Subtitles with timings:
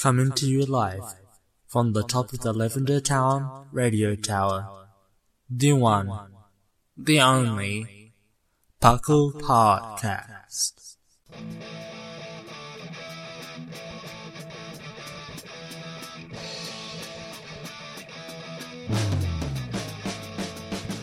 [0.00, 1.14] Coming to you live
[1.66, 4.86] from the top of the Lavender Town radio tower.
[5.50, 6.10] The one,
[6.96, 8.14] the only,
[8.80, 10.96] Puckle Podcast.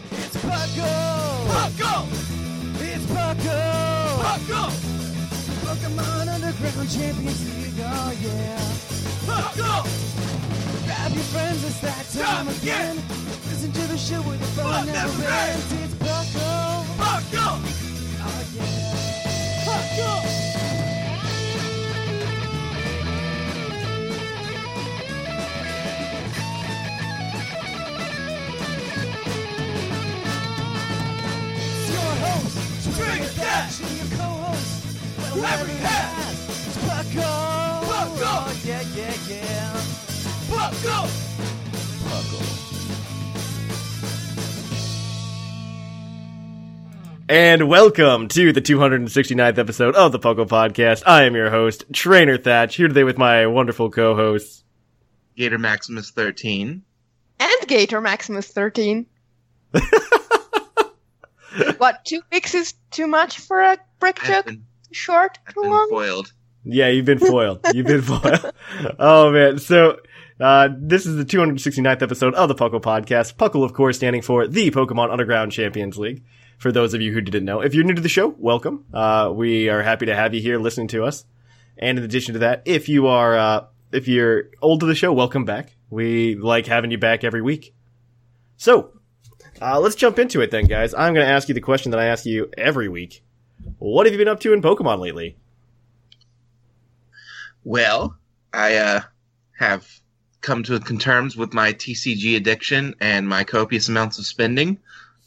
[0.10, 1.46] It's Puckle!
[1.54, 2.08] Puckle!
[2.82, 4.24] It's Puckle!
[4.24, 4.97] Puckle!
[5.78, 8.58] Pokemon Underground Champions League, oh yeah!
[9.28, 9.84] Puckle!
[10.86, 12.96] Grab your friends, it's that time again!
[13.46, 15.72] Listen to the show where the fun never ends!
[15.74, 16.84] It's Puckle!
[16.98, 17.62] Puckle!
[18.24, 18.96] Oh yeah!
[19.66, 20.24] Puckle!
[31.60, 32.58] It's your host,
[32.98, 34.07] Drink Dash, and your co-host,
[35.38, 36.34] Larry Hat.
[36.34, 37.84] It's Puckle.
[37.84, 38.22] Puckle.
[38.24, 39.82] Oh, yeah, yeah, yeah.
[40.50, 41.08] Puckle.
[42.08, 42.44] Puckle.
[47.30, 51.04] And welcome to the 269th episode of the Puckle Podcast.
[51.06, 54.64] I am your host, Trainer Thatch, here today with my wonderful co-hosts.
[55.36, 56.82] Gator Maximus 13.
[57.40, 59.06] and Gator Maximus 13.
[61.78, 64.46] what, two weeks is too much for a brick I've joke?
[64.48, 65.38] been, Short?
[65.48, 65.90] I've Too been long?
[65.90, 66.34] foiled.
[66.64, 67.60] Yeah, you've been foiled.
[67.74, 68.52] You've been foiled.
[69.00, 69.58] oh man.
[69.60, 70.00] So,
[70.40, 73.36] uh, this is the 269th episode of the Puckle Podcast.
[73.36, 76.24] Puckle, of course, standing for the Pokemon Underground Champions League.
[76.58, 78.86] For those of you who didn't know, if you're new to the show, welcome.
[78.94, 81.24] Uh, we are happy to have you here listening to us.
[81.78, 85.14] And in addition to that, if you are, uh, if you're old to the show,
[85.14, 85.76] welcome back.
[85.92, 87.76] We like having you back every week.
[88.58, 88.92] So,
[89.62, 90.94] uh, let's jump into it then, guys.
[90.96, 93.24] I'm going to ask you the question that I ask you every week.
[93.80, 95.38] What have you been up to in Pokemon lately?
[97.64, 98.18] Well,
[98.54, 99.02] I uh,
[99.60, 99.88] have
[100.42, 104.80] come to terms with my TCG addiction and my copious amounts of spending.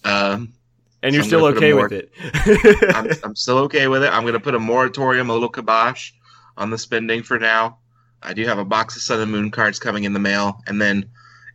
[0.05, 0.55] Um,
[1.03, 2.95] And you're So still gonna put a okay more- with it.
[2.95, 4.13] I'm, I'm still okay with it.
[4.13, 6.13] I'm going to put a moratorium, a little kibosh
[6.57, 7.79] on the spending for now.
[8.23, 10.79] I do have a box of Sun and Moon cards coming in the mail, and
[10.81, 11.07] then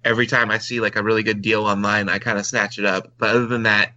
[0.03, 2.85] every time I see like a really good deal online, I kind of snatch it
[2.85, 3.13] up.
[3.19, 3.93] But other than that,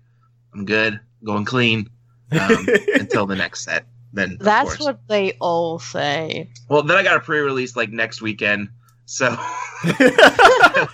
[0.53, 1.89] I'm good, going clean
[2.33, 3.87] um, until the next set.
[4.12, 4.81] Then That's course.
[4.81, 6.50] what they all say.
[6.69, 8.71] Well, then I got a pre-release like next weekend,
[9.05, 9.28] so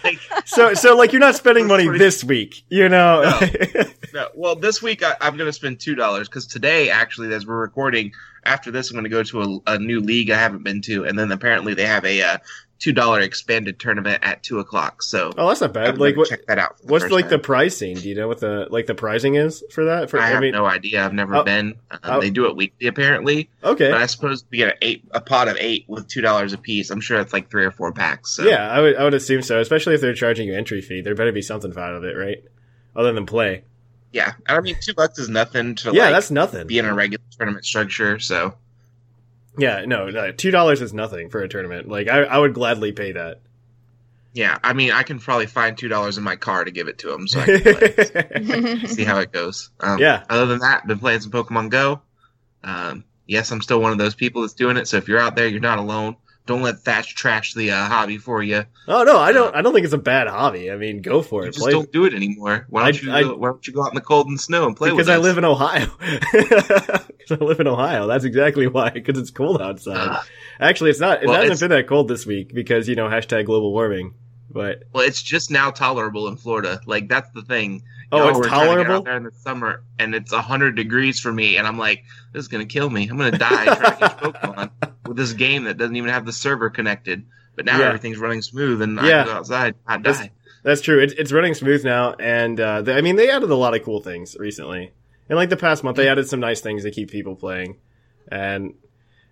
[0.04, 3.22] like, so, so like you're not spending money pretty- this week, you know?
[4.12, 7.46] no, well, this week I, I'm going to spend two dollars because today, actually, as
[7.46, 8.12] we're recording,
[8.44, 11.04] after this, I'm going to go to a, a new league I haven't been to,
[11.04, 12.38] and then apparently they have a uh,
[12.78, 15.02] two dollar expanded tournament at two o'clock.
[15.02, 15.98] So oh, that's not bad.
[15.98, 16.76] Like, what, check that out.
[16.82, 17.96] what's like the pricing?
[17.96, 20.10] Do you know what the like the pricing is for that?
[20.10, 21.04] For I have mean, no idea.
[21.04, 21.44] I've never Oh.
[21.44, 21.76] been.
[21.90, 22.20] Uh, Oh.
[22.20, 25.48] They do it weekly apparently, okay, but I suppose we get an eight a pot
[25.48, 26.90] of eight with two dollars a piece.
[26.90, 28.32] I'm sure it's like three or four packs.
[28.32, 28.42] So.
[28.44, 29.60] yeah, I would I would assume so.
[29.60, 32.44] Especially if they're charging you entry fee, there better be something out of it, right?
[32.96, 33.64] Other than play.
[34.12, 34.34] yeah.
[34.46, 36.66] I mean, two bucks is nothing to Yeah, like, that's nothing.
[36.66, 38.18] be in a regular tournament structure.
[38.20, 38.54] So
[39.56, 41.88] Yeah, no, no two dollars is nothing for a tournament.
[41.88, 43.40] Like I, I would gladly pay that.
[44.32, 46.98] yeah, I mean, I can probably find two dollars in my car to give it
[46.98, 48.78] to him, so I can play.
[48.86, 49.70] see how it goes.
[49.80, 50.24] Um, Yeah.
[50.28, 52.02] Other than that, been playing some Pokemon Go.
[52.64, 54.88] Um, yes, I'm still one of those people that's doing it.
[54.88, 56.16] So if you're out there, you're not alone.
[56.46, 58.64] Don't let Thatch trash the uh, hobby for you.
[58.86, 59.54] oh no, I don't.
[59.54, 60.70] Uh, I don't think it's a bad hobby.
[60.70, 61.52] I mean, go for You it.
[61.52, 62.66] just Play don't do it anymore.
[62.68, 63.26] Why don't I- you?
[63.26, 65.06] I- go, why don't you go out in the cold and snow and play because
[65.06, 65.86] with I live in Ohio.
[67.24, 68.06] Because I live in Ohio.
[68.06, 68.90] That's exactly why.
[68.90, 69.96] Because it's cold outside.
[70.10, 70.26] Ugh.
[70.60, 71.22] Actually, it's not.
[71.22, 74.12] It Well, hasn't been that cold this week because you know hashtag global warming.
[74.50, 76.80] But well, it's just now tolerable in Florida.
[76.84, 77.82] Like that's the thing.
[78.12, 78.94] oh, Y'all it's trying to tolerable.
[78.96, 82.04] out there in the summer, and it's hundred degrees for me, and I'm like,
[82.34, 83.08] this is gonna kill me.
[83.08, 84.70] I'm gonna die trying to catch Pokemon
[85.06, 87.24] with this game that doesn't even have the server connected.
[87.56, 87.86] But now Yeah.
[87.86, 89.22] everything's running smooth, and I Yeah.
[89.24, 90.30] can go outside, That's- die.
[90.64, 90.98] That's true.
[91.00, 93.82] It's it's running smooth now, and uh, they, I mean they added a lot of
[93.84, 94.92] cool things recently.
[95.28, 97.76] In like the past month, they added some nice things to keep people playing,
[98.32, 98.72] and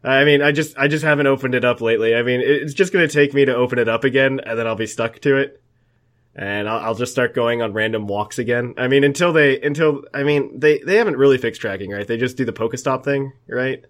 [0.05, 2.15] I mean I just I just haven't opened it up lately.
[2.15, 4.75] I mean it's just gonna take me to open it up again, and then I'll
[4.77, 5.63] be stuck to it,
[6.37, 8.75] and I'll, I'll just start going on random walks again.
[8.77, 12.07] I mean until they until I mean they they haven't really fixed tracking, right?
[12.07, 13.83] They just do the Pokestop thing, right?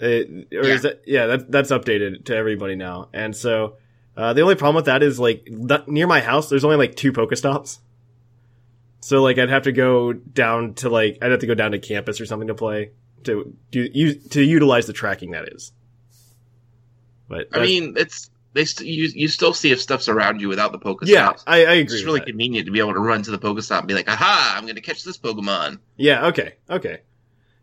[0.00, 0.74] It, or Yeah.
[0.74, 3.08] is that, yeah, that, that's updated to everybody now.
[3.12, 3.76] And so,
[4.16, 6.96] uh, the only problem with that is like that, near my house, there's only like
[6.96, 7.78] two Pokestops.
[9.02, 11.78] So like I'd have to go down to like I'd have to go down to
[11.78, 12.90] campus or something to play
[13.24, 15.72] to do you to utilize the tracking that is.
[17.28, 20.72] But I mean, it's they st- you you still see if stuff's around you without
[20.72, 21.06] the Pokestops.
[21.08, 21.94] yeah, I, I agree.
[21.96, 22.26] It's really that.
[22.26, 24.54] convenient to be able to run to the Pokestop and be like, "Aha!
[24.56, 26.26] I'm going to catch this Pokemon." Yeah.
[26.26, 26.56] Okay.
[26.68, 27.00] Okay.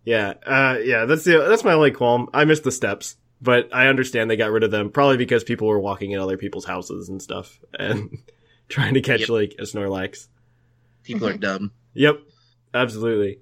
[0.08, 0.36] Yeah.
[0.46, 1.04] Uh, yeah.
[1.06, 2.30] That's the that's my only qualm.
[2.34, 5.68] I missed the steps, but I understand they got rid of them probably because people
[5.68, 8.18] were walking in other people's houses and stuff and
[8.70, 9.30] trying to catch Yep.
[9.30, 10.28] like a Snorlax.
[11.04, 11.72] People are dumb.
[11.94, 12.20] Yep.
[12.74, 13.40] Absolutely.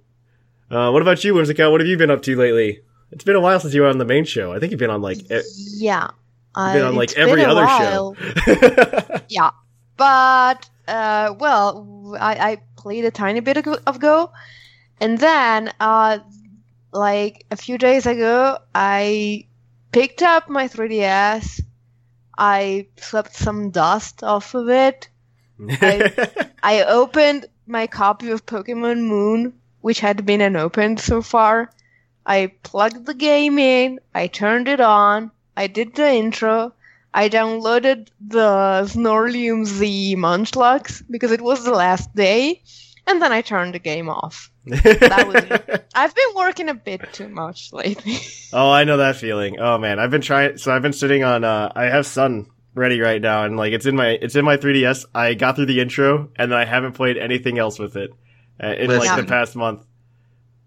[0.72, 1.72] Uh, what about you, Whimsical?
[1.72, 2.82] What have you been up to lately?
[3.12, 4.52] It's been a while since you were on the main show.
[4.52, 5.42] I think you've been on like e-
[5.76, 6.10] Yeah.
[6.58, 8.16] you've been on like it's every other while.
[8.16, 9.20] show.
[9.30, 9.52] Yeah.
[9.98, 14.32] But, uh, well, I, I played a tiny bit of, of Go.
[15.00, 16.20] And then, uh,
[16.96, 19.48] like a few days ago, I
[19.92, 21.62] picked up my 3DS.
[22.38, 25.10] I swept some dust off of it.
[26.64, 31.72] I opened my copy of Pokemon Moon, which had been unopened so far.
[32.26, 36.74] I plugged the game in, I turned it on, I did the intro,
[37.14, 42.64] I downloaded the Snorlium Z Munchlax because it was the last day,
[43.06, 44.52] and then I turned the game off.
[44.66, 45.86] That was it.
[45.94, 48.18] I've been working a bit too much lately.
[48.54, 49.60] Oh, I know that feeling.
[49.60, 50.58] Oh man, I've been trying.
[50.58, 51.44] So I've been sitting on.
[51.44, 54.56] Uh, I have Sun ready right now, and like it's in my it's in my
[54.56, 55.06] 3ds.
[55.14, 58.12] I got through the intro, and then I haven't played anything else with it
[58.64, 59.86] uh, in like the past month.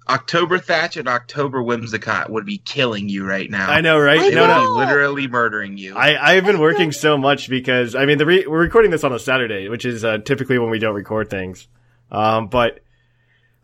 [0.06, 3.70] October Thatch and October Whimsicott would be killing you right now.
[3.70, 4.18] I know, right?
[4.20, 4.60] I They no, would no.
[4.60, 5.96] be literally murdering you.
[5.96, 9.12] I I've been working so much because I mean the re- we're recording this on
[9.12, 11.68] a Saturday, which is uh, typically when we don't record things.
[12.10, 12.80] Um, but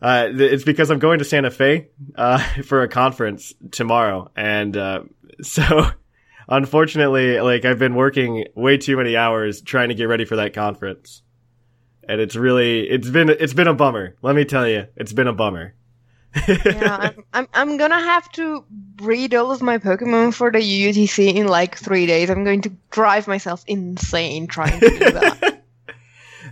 [0.05, 4.77] uh, th- it's because I'm going to Santa Fe uh, for a conference tomorrow, and
[4.77, 5.01] uh,
[5.41, 5.89] so
[6.47, 10.53] unfortunately, like I've been working way too many hours trying to get ready for that
[10.53, 11.23] conference,
[12.07, 14.15] and it's really it's been it's been a bummer.
[14.21, 15.73] Let me tell you, it's been a bummer.
[16.47, 21.33] yeah, I'm, I'm I'm gonna have to breed all of my Pokemon for the UTC
[21.33, 22.29] in like three days.
[22.29, 25.54] I'm going to drive myself insane trying to do that.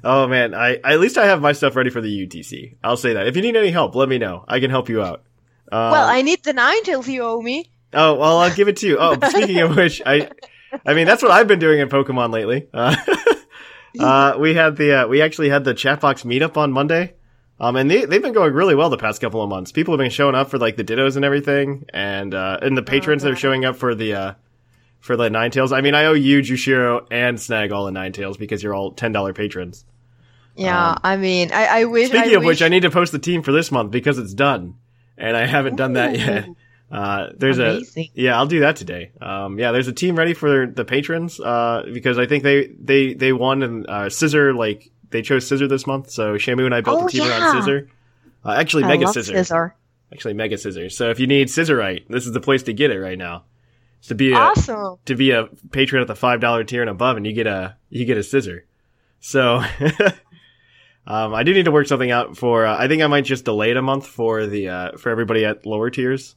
[0.03, 2.75] Oh man, I at least I have my stuff ready for the UTC.
[2.83, 3.27] I'll say that.
[3.27, 4.43] If you need any help, let me know.
[4.47, 5.23] I can help you out.
[5.71, 7.69] Um, well, I need the Ninetales you owe me.
[7.93, 8.97] oh well, I'll give it to you.
[8.99, 10.29] Oh, speaking of which, I,
[10.85, 12.67] I mean that's what I've been doing in Pokemon lately.
[13.99, 17.13] Uh, uh, we had the uh, we actually had the chatbox meetup on Monday,
[17.59, 19.71] um, and they they've been going really well the past couple of months.
[19.71, 22.81] People have been showing up for like the Dittos and everything, and uh, and the
[22.81, 24.33] patrons that are showing up for the uh,
[24.99, 25.71] for the Ninetales.
[25.71, 29.11] I mean, I owe you, Jushiro, and Snag all the Ninetales because you're all ten
[29.11, 29.85] dollar patrons.
[30.55, 32.09] Yeah, Um, I mean, I, I wish.
[32.09, 34.33] Speaking I of which, I need to post the team for this month because it's
[34.33, 34.75] done,
[35.17, 36.47] and I haven't done that yet.
[36.91, 38.03] Uh, there's Amazing.
[38.15, 39.13] a yeah, I'll do that today.
[39.19, 43.15] Um, yeah, there's a team ready for the patrons uh, because I think they they
[43.15, 46.81] they won and uh, Scizor like they chose Scizor this month, so Shamu and I
[46.81, 47.29] built Oh, the team yeah.
[47.51, 47.87] around Scizor.
[48.45, 49.33] Uh, actually, I Mega Scissor.
[49.33, 49.71] Scizor.
[50.11, 50.91] Actually, Mega Scizor.
[50.91, 53.45] So if you need Scizorite, this is the place to get it right now.
[53.97, 54.97] It's to be a Awesome.
[55.05, 57.75] to be a patron at the five dollar tier and above, and you get a
[57.89, 58.63] you get a Scizor.
[59.19, 59.63] So,
[61.05, 62.65] um, I do need to work something out for.
[62.65, 65.45] Uh, I think I might just delay it a month for the uh, for everybody
[65.45, 66.35] at lower tiers.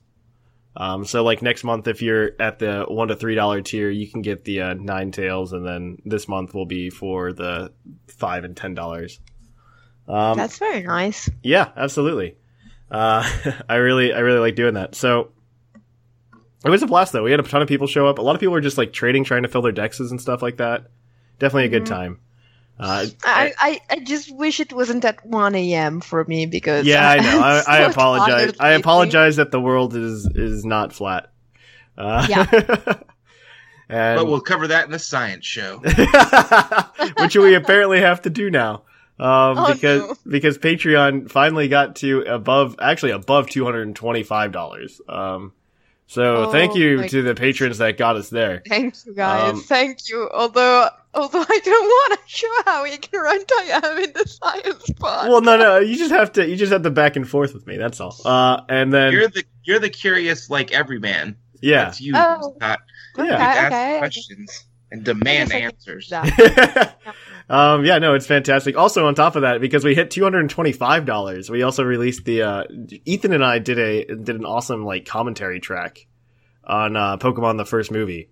[0.78, 4.06] Um, so like next month, if you're at the one to three dollar tier, you
[4.08, 7.72] can get the uh, Ninetales, and then this month will be for the
[8.08, 9.18] five and ten dollars.
[10.08, 11.30] Um, That's very nice.
[11.42, 12.36] yeah, absolutely.
[12.90, 13.28] Uh,
[13.68, 14.94] I really, I really like doing that.
[14.94, 15.32] So
[16.64, 17.22] it was a blast though.
[17.22, 18.18] We had a ton of people show up.
[18.18, 20.42] A lot of people were just like trading, trying to fill their dexes and stuff
[20.42, 20.88] like that.
[21.38, 21.86] Definitely a good Mhm.
[21.88, 22.20] time.
[22.78, 26.00] Uh, I, I, I just wish it wasn't at 1 a.m.
[26.00, 27.40] for me because yeah, I know.
[27.40, 28.52] I, I'm I apologize.
[28.60, 31.30] I apologize that the world is is not flat.
[31.96, 32.46] Uh, Yeah.
[33.88, 35.78] and but we'll cover that in the science show.
[37.20, 38.82] which we apparently have to do now.
[39.18, 40.14] Um, Oh, because no.
[40.30, 45.00] because Patreon finally got to above actually above two hundred and twenty five dollars.
[45.08, 45.52] Um,
[46.06, 48.62] so Oh, thank you my to the patrons that got us there.
[48.68, 49.52] Thank you, guys.
[49.54, 50.28] Um, Thank you.
[50.32, 55.28] Although, although I don't want to show how ignorant I am in the science part.
[55.28, 57.66] Well, no, no, you just have to you just have to back and forth with
[57.66, 57.76] me.
[57.76, 58.16] That's all.
[58.24, 61.36] Uh, and then You're the you're the curious like every man.
[61.60, 62.54] yeah, That's you, Oh.
[62.56, 62.78] Scott.
[63.18, 63.24] yeah.
[63.24, 63.98] Okay, ask okay.
[63.98, 66.34] questions and demand I guess I can
[66.84, 66.92] answers.
[67.48, 68.76] um, yeah, no, it's fantastic.
[68.76, 71.84] Also, on top of that, because we hit two hundred and twenty-five dollars, we also
[71.84, 72.42] released the.
[72.42, 72.64] Uh,
[73.04, 76.06] Ethan and I did a did an awesome like commentary track
[76.64, 78.30] on uh, Pokemon the first movie.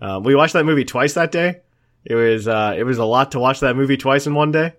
[0.00, 1.60] Um, we watched that movie twice that day.
[2.04, 4.72] It was uh, it was a lot to watch that movie twice in one day.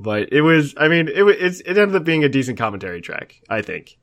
[0.00, 3.00] But it was, I mean, it wa- it's, it ended up being a decent commentary
[3.00, 3.98] track, I think.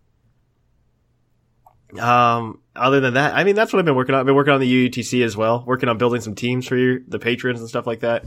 [2.00, 4.22] Um, other than that, I mean, that's what I've been working on.
[4.22, 7.00] I've been working on the UUTC as well, working on building some teams for your,
[7.08, 8.26] the patrons and stuff like that.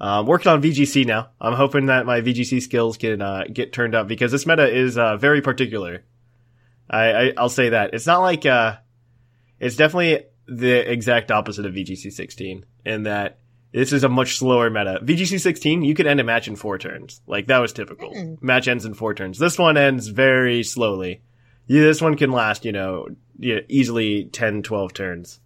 [0.00, 1.30] Um, working on VGC now.
[1.40, 4.96] I'm hoping that my VGC skills can, uh, get turned up because this meta is,
[4.96, 6.04] uh, very particular.
[6.88, 7.92] I, I, I'll say that.
[7.92, 8.76] It's not like, uh,
[9.58, 13.40] it's definitely the exact opposite of VGC 16 in that
[13.72, 15.00] this is a much slower meta.
[15.02, 17.20] VGC 16, you could end a match in four turns.
[17.26, 18.10] Like, that was typical.
[18.40, 19.38] Match ends in four turns.
[19.38, 21.22] This one ends very slowly.
[21.72, 23.06] Yeah, this one can last, you know,
[23.38, 25.38] easily 10, 12 turns.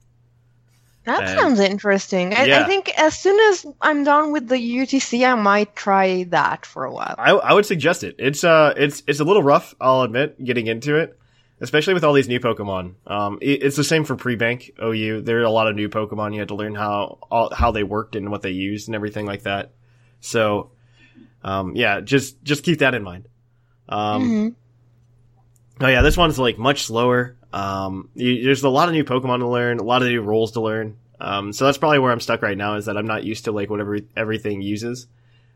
[1.05, 2.33] That And- sounds interesting.
[2.33, 2.61] I, Yeah.
[2.63, 6.85] I think as soon as I'm done with the UTC, I might try that for
[6.87, 7.15] a while.
[7.19, 8.15] I, I would suggest it.
[8.19, 11.19] It's, uh, it's, it's a little rough, I'll admit, getting into it.
[11.61, 12.95] Especially with all these new Pokemon.
[13.07, 15.21] Um, it, it's the same for pre-bank OU.
[15.21, 16.33] There are a lot of new Pokemon.
[16.33, 19.27] You had to learn how, all, how they worked and what they used and everything
[19.27, 19.73] like that.
[20.21, 20.71] So,
[21.43, 23.29] um, yeah, just, just keep that in mind.
[23.91, 24.55] Um, Mhm.
[25.81, 27.37] Oh yeah, this one's like much slower.
[27.53, 30.53] Um, you, there's a lot of new Pokemon to learn, a lot of new roles
[30.53, 30.97] to learn.
[31.21, 33.53] Um, so that's probably where I'm stuck right now is that I'm not used to
[33.53, 35.07] like whatever everything uses.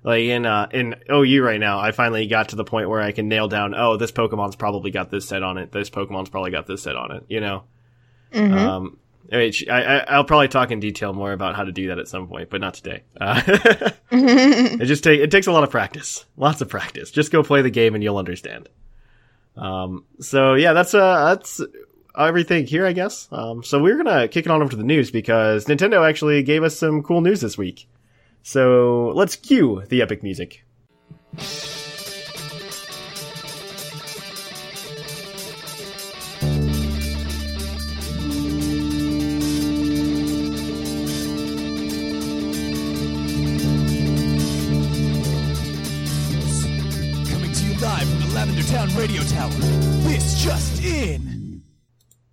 [0.04, 3.12] Like in uh in OU right now, I finally got to the point where I
[3.12, 3.74] can nail down.
[3.76, 5.72] Oh, this Pokemon's probably got this set on it.
[5.72, 7.24] This Pokemon's probably got this set on it.
[7.28, 7.64] You know.
[8.32, 8.54] Mhm.
[8.56, 8.98] Um,
[9.30, 12.28] I, I, I'll probably talk in detail more about how to do that at some
[12.28, 13.02] point, but not today.
[13.20, 13.42] Uh,
[14.10, 17.10] it just take it takes a lot of practice, lots of practice.
[17.10, 18.68] Just go play the game and you'll understand.
[19.58, 21.60] Um, so yeah, that's uh that's
[22.16, 23.28] everything here, I guess.
[23.30, 26.62] Um, so we're gonna kick it on over to the news because Nintendo actually gave
[26.62, 27.88] us some cool news this week.
[28.42, 30.64] So let's cue the epic music.
[49.28, 50.08] Town Radio Tower.
[50.08, 51.62] This just in.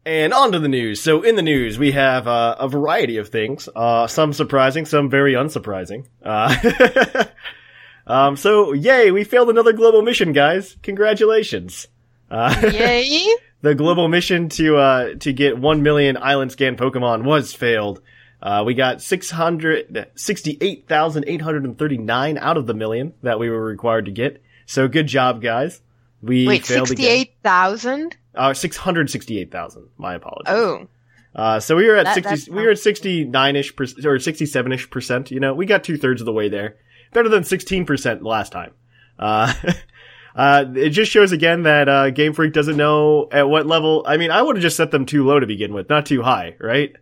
[0.06, 1.02] And on to the news.
[1.02, 3.68] So in the news, we have uh, a variety of things.
[3.76, 6.06] Uh, some surprising, some very unsurprising.
[6.24, 7.26] Uh,
[8.08, 10.78] um, so yay, we failed another global mission, guys.
[10.84, 11.88] Congratulations.
[12.30, 13.28] Uh, Yay!
[13.62, 18.02] the global mission to uh, to get one million island scan Pokemon was failed.
[18.42, 23.14] Uh, we got six hundred sixty-eight thousand eight hundred and thirty-nine out of the million
[23.24, 24.42] that we were required to get.
[24.68, 25.82] So good job, guys.
[26.26, 26.98] We Wait, failed again.
[26.98, 28.18] sixty-eight thousand?
[28.34, 29.88] Uh, six hundred sixty-eight thousand.
[29.98, 30.48] My apologies.
[30.54, 30.88] Oh,
[31.36, 32.52] Uh, so we were at That- sixty.
[32.52, 35.32] We were at sixty-nine ish percent or sixty-seven ish percent.
[35.32, 36.78] You know, we got two thirds of the way there.
[37.14, 38.72] Better than sixteen percent last time.
[39.20, 39.54] Uh,
[40.36, 44.04] uh, it just shows again that uh, Game Freak doesn't know at what level.
[44.08, 46.22] I mean, I would have just set them too low to begin with, not too
[46.22, 46.94] high, right?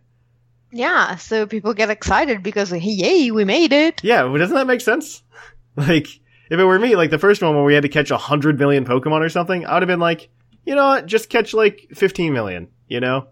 [0.72, 1.16] yeah.
[1.16, 4.02] So people get excited because hey, yay, we made it.
[4.04, 5.22] Yeah, doesn't that make sense?
[5.76, 6.06] Like,
[6.54, 8.58] if it were me, like the first one where we had to catch a hundred
[8.58, 10.30] million Pokemon or something, I would have been like,
[10.64, 12.68] you know what, just catch like fifteen million.
[12.88, 13.28] You know.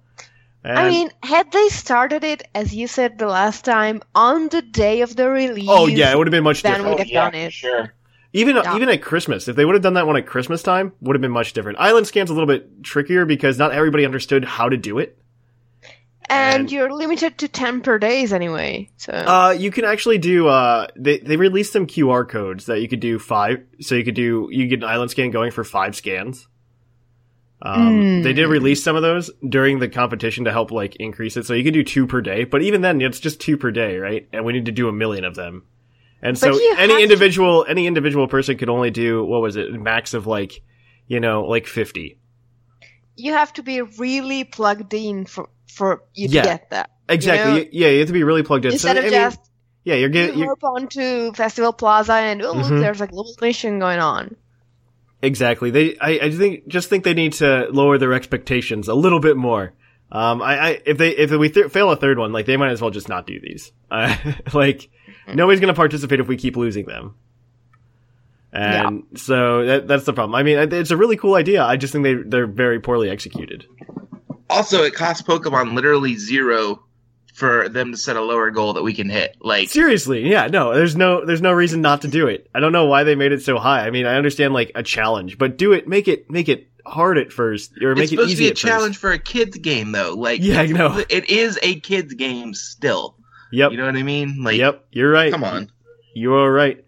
[0.65, 5.01] I mean, had they started it as you said the last time on the day
[5.01, 5.67] of the release?
[5.69, 6.99] oh yeah, it would have been much then different.
[6.99, 7.53] we'd have done it.
[7.53, 7.93] Sure.
[8.33, 8.77] Even Yeah.
[8.77, 11.21] even at Christmas, if they would have done that one at Christmas time, would have
[11.21, 11.79] been much different.
[11.81, 15.19] Island scan's a little bit trickier because not everybody understood how to do it.
[16.33, 18.89] And, And- you're limited to ten per days anyway.
[18.97, 20.49] So Uh, you can actually do.
[20.49, 23.61] Uh, they they released some QR codes that you could do five.
[23.81, 26.49] So you could do you get an island scan going for five scans.
[27.65, 28.23] Um, Mm.
[28.25, 31.47] they did release some of those during the competition to help like increase it.
[31.47, 33.99] So you could do two per day, but even then it's just two per day,
[33.99, 34.27] right?
[34.33, 35.63] And we need to do a million of them.
[36.23, 39.43] And so But you have any to- individual any individual person could only do what
[39.43, 40.61] was it max of like
[41.07, 42.19] you know like fifty.
[43.15, 46.91] you have to be really plugged in for for you to get that.
[47.09, 47.65] Exactly.
[47.65, 48.73] know, yeah, you have to be really plugged in.
[48.73, 49.41] Instead so, of I mean, just
[49.85, 52.71] yeah, you're you getting you're, hop onto Festival Plaza and oh Mhm.
[52.71, 54.37] look, there's a global mission going on.
[55.21, 55.71] exactly.
[55.71, 59.37] They, I, I think, just think they need to lower their expectations a little bit
[59.37, 59.73] more.
[60.11, 62.71] Um, I, I if they if we th- fail a third one, like they might
[62.71, 63.73] as well just not do these.
[63.91, 64.15] Uh,
[64.55, 64.89] like
[65.29, 67.15] nobody's gonna participate if we keep losing them.
[68.55, 70.35] And so that, that's the problem.
[70.35, 71.63] I mean, it's a really cool idea.
[71.65, 73.65] I just think they they're very poorly executed.
[74.53, 76.85] Also, it costs Pokemon literally zero
[77.35, 79.37] for them to set a lower goal that we can hit.
[79.41, 82.49] Like, Seriously, yeah, no, there's no there's no reason not to do it.
[82.55, 83.87] I don't know why they made it so high.
[83.87, 87.17] I mean, I understand like a challenge, but do it, make it make it hard
[87.19, 88.63] at first, or make it's it supposed to be a at first.
[88.65, 90.15] challenge for a kid's game, though.
[90.15, 91.03] Like, Yeah, know.
[91.09, 93.17] it is a kid's game still.
[93.51, 94.43] Yep, You know what I mean?
[94.43, 95.31] Like, yep, you're right.
[95.33, 95.71] come on.
[96.15, 96.85] You are right.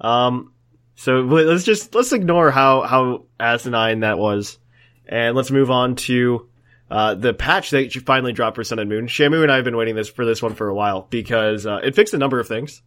[0.00, 0.52] Um,
[0.96, 4.58] so let's just let's ignore how how asinine that was,
[5.06, 6.48] and let's move on to
[6.94, 9.06] uh, the patch that you finally dropped for Sun and Moon.
[9.06, 11.80] Shamu and I have been waiting this for this one for a while because uh,
[11.82, 12.82] it fixed a number of things.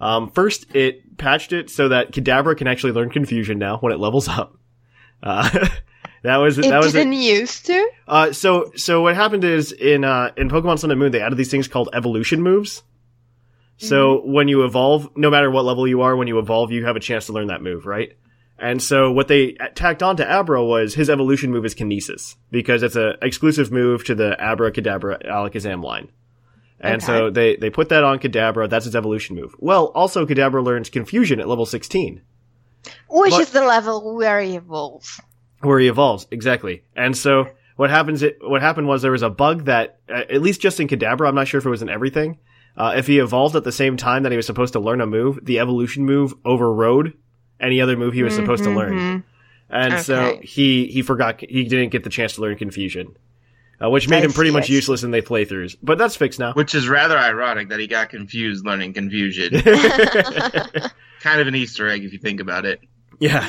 [0.00, 3.98] Um, first, it patched it so that Kadabra can actually learn Confusion now when it
[3.98, 4.56] levels up.
[5.22, 5.68] Uh,
[6.22, 7.40] That was It that was didn't it.
[7.40, 7.90] used to.
[8.06, 11.38] Uh, so so what happened is in uh, in Pokemon Sun and Moon they added
[11.38, 12.82] these things called evolution moves.
[13.78, 14.32] So Mm-hmm.
[14.32, 17.00] when you evolve, no matter what level you are, when you evolve, you have a
[17.00, 18.12] chance to learn that move, right?
[18.60, 22.82] And so what they tacked on to Abra was his evolution move is Kinesis because
[22.82, 26.10] it's a exclusive move to the Abra Kadabra Alakazam line.
[26.78, 28.68] And so they, they put that on Kadabra.
[28.68, 29.54] That's its evolution move.
[29.58, 32.22] Well, also Kadabra learns Confusion at level 16.
[33.08, 35.20] Which But- is the level where he evolves.
[35.60, 36.82] where he evolves exactly.
[36.96, 38.22] And so what happens?
[38.22, 41.28] It, what happened was there was a bug that, uh, at least just in Kadabra,
[41.28, 42.38] I'm not sure if it was in everything.
[42.76, 45.06] Uh, if he evolved at the same time that he was supposed to learn a
[45.06, 47.14] move, the evolution move overrode
[47.60, 49.22] any other move he was supposed to learn, Mhm.
[49.70, 53.16] and so he he forgot he didn't get the chance to learn confusion,
[53.82, 54.74] uh, which made I him pretty much I see.
[54.74, 55.76] useless in the playthroughs.
[55.82, 56.52] But that's fixed now.
[56.54, 59.60] Which is rather ironic that he got confused learning confusion.
[61.20, 62.80] kind of an Easter egg if you think about it.
[63.18, 63.46] Yeah.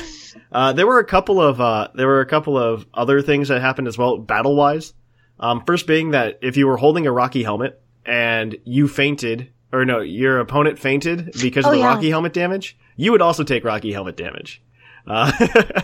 [0.50, 3.60] Uh, there were a couple of uh, there were a couple of other things that
[3.60, 4.92] happened as well, battle wise.
[5.40, 9.84] Um, first being that if you were holding a Rocky helmet and you fainted, or
[9.84, 11.86] no, your opponent fainted because of Oh, the yeah.
[11.86, 14.62] Rocky helmet damage, you would also take Rocky helmet damage.
[15.06, 15.32] Uh,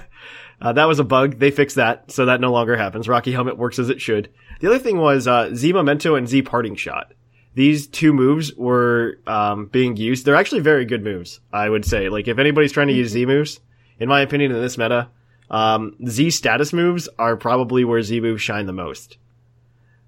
[0.61, 1.39] uh, that was a bug.
[1.39, 3.09] They fixed that, so that no longer happens.
[3.09, 4.31] Rocky helmet works as it should.
[4.61, 7.13] The other thing was uh, Z Memento and Z Parting Shot.
[7.55, 10.25] These two moves were um, being used.
[10.25, 12.09] They're actually very good moves, I would say.
[12.09, 13.61] Like if anybody's trying to use Z moves,
[13.99, 15.09] in my opinion, in this meta,
[15.51, 19.19] um, Z status moves are probably where Z moves shine the most.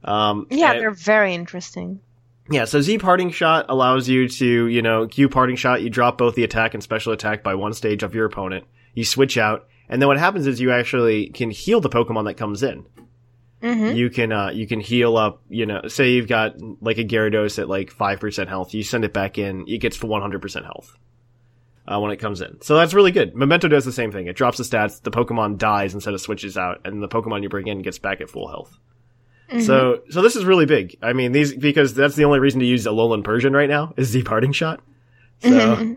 [0.05, 2.01] Um, Yeah, they're very interesting.
[2.51, 6.19] Yeah, so Z parting shot allows you to, you know, Q parting shot, you drop
[6.19, 8.65] both the attack and special attack by one stage of your opponent.
[8.95, 12.35] You switch out, and then what happens is you actually can heal the Pokemon that
[12.35, 12.87] comes in.
[13.63, 17.05] hmm You can, uh, you can heal up, you know, say you've got like a
[17.05, 20.97] Gyarados at like 5% health, you send it back in, it gets 100% health.
[21.87, 22.61] Uh, when it comes in.
[22.61, 23.35] So that's really good.
[23.35, 24.29] Memento does the same thing.
[24.29, 27.49] It drops the stats, the Pokemon dies instead of switches out, and the Pokemon you
[27.49, 28.79] bring in gets back at full health.
[29.59, 30.97] So, so this is really big.
[31.03, 34.13] I mean, these because that's the only reason to use Alolan Persian right now is
[34.13, 34.81] the parting shot.
[35.41, 35.97] So,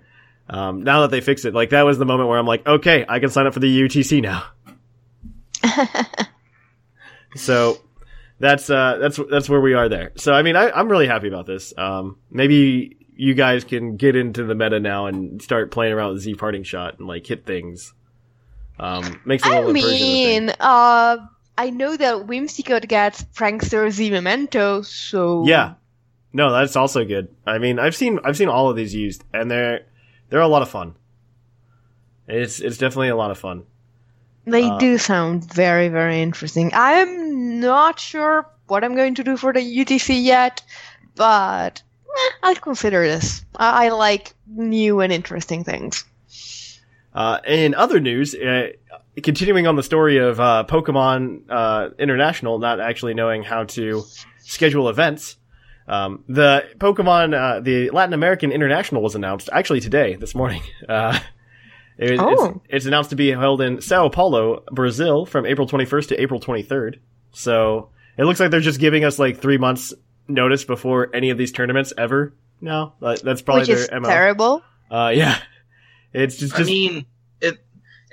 [0.50, 3.06] um, now that they fixed it, like that was the moment where I'm like, okay,
[3.08, 4.46] I can sign up for the UTC now.
[7.36, 7.78] so,
[8.40, 10.14] that's uh, that's that's where we are there.
[10.16, 11.74] So, I mean, I, I'm really happy about this.
[11.78, 16.24] Um, maybe you guys can get into the meta now and start playing around with
[16.24, 17.94] Z parting shot and like hit things.
[18.80, 20.46] Um, makes I Alolan Persian a thing.
[20.46, 21.18] mean, uh,
[21.58, 25.76] I know that Whimsicott gets Prankster Z Memento, so Yeah.
[26.36, 27.28] No, that's also good.
[27.46, 29.86] I mean, I've seen I've seen all of these used, and they're
[30.30, 30.96] they're a lot of fun.
[32.28, 33.64] It's it's definitely a lot of fun.
[34.46, 36.72] they Uh, do sound very, very interesting.
[36.74, 40.64] I'm not sure what I'm going to do for the UTC yet,
[41.16, 43.46] but eh, I'll consider this.
[43.56, 46.04] I, I like new and interesting things.
[47.14, 48.70] Uh, in other news, uh,
[49.22, 54.04] continuing on the story of uh, Pokemon uh, International not actually knowing how to
[54.40, 55.38] schedule events,
[55.88, 60.62] um, the Pokemon uh, the Latin American International was announced actually today, this morning.
[60.90, 61.20] Uh,
[61.98, 62.48] it- Oh.
[62.48, 66.40] it's, it's announced to be held in Sao Paulo, Brazil, from April 21st to April
[66.40, 66.96] 23rd.
[67.32, 69.94] So it looks like they're just giving us like three months
[70.28, 72.34] notice before any of these tournaments ever.
[72.62, 74.08] No, that's probably which is their MO.
[74.10, 74.64] terrible.
[74.90, 75.38] Uh, yeah,
[76.14, 77.06] it's just, I just mean,
[77.42, 77.64] it,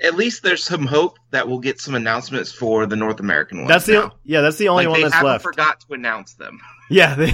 [0.01, 3.67] at least there's some hope that we'll get some announcements for the North American one.
[3.67, 4.11] That's the now.
[4.23, 5.43] yeah, that's the only like one they that's haven't left.
[5.43, 6.59] forgot to announce them.
[6.89, 7.31] Yeah, they,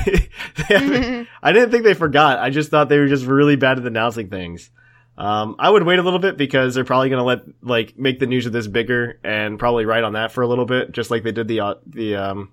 [0.69, 2.37] they I didn't think they forgot.
[2.37, 4.69] I just thought they were just really bad at announcing things.
[5.17, 8.19] Um, I would wait a little bit because they're probably going to let like make
[8.19, 11.09] the news of this bigger and probably write on that for a little bit, just
[11.09, 12.51] like they did the uh, the um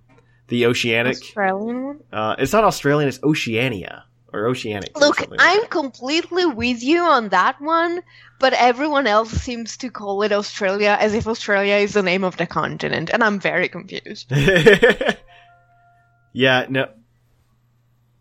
[0.48, 1.16] the Oceanic.
[1.18, 2.00] Australian one.
[2.10, 4.98] Uh, it's not Australian, it's Oceania or Oceanic.
[4.98, 8.02] Look, like I'm completely with you on that one,
[8.40, 12.36] but everyone else seems to call it Australia as if Australia is the name of
[12.36, 14.32] the continent, and I'm very confused.
[16.32, 16.88] yeah, no.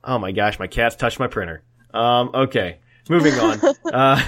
[0.04, 1.64] Oh my gosh, my cat's touched my printer.
[1.94, 3.60] Um, okay, moving on.
[3.94, 4.24] uh,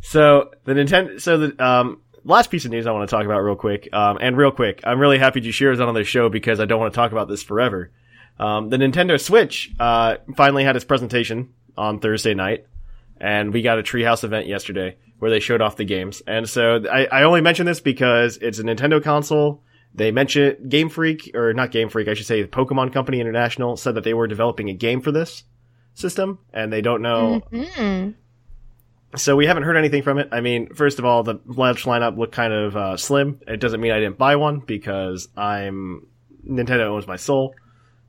[0.00, 3.40] so the Nintendo, so the um, last piece of news I want to talk about
[3.40, 6.58] real quick, um, and real quick, I'm really happy Jushiro is on the show because
[6.58, 7.90] I don't want to talk about this forever.
[8.40, 12.66] Um, the Nintendo Switch uh, finally had its presentation on Thursday night,
[13.20, 16.22] and we got a Treehouse event yesterday where they showed off the games.
[16.26, 19.62] And so I, I only mention this because it's a Nintendo console.
[19.94, 23.96] They mentioned Game Freak, or not Game Freak, I should say, Pokemon Company International said
[23.96, 25.44] that they were developing a game for this
[25.94, 28.14] system, and they don't know Mhm.
[29.16, 30.28] so we haven't heard anything from it.
[30.32, 33.40] I mean, first of all, the launch lineup looked kind of uh, slim.
[33.46, 36.06] It doesn't mean I didn't buy one because I'm
[36.48, 37.54] Nintendo owns my soul,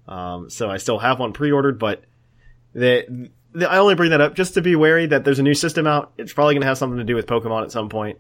[0.08, 1.80] um, so I still have one pre-ordered.
[1.80, 2.04] But
[2.74, 5.54] the, the I only bring that up just to be wary that there's a new
[5.54, 6.14] system out.
[6.18, 8.20] It's probably going to have something to do with Pokemon at some point.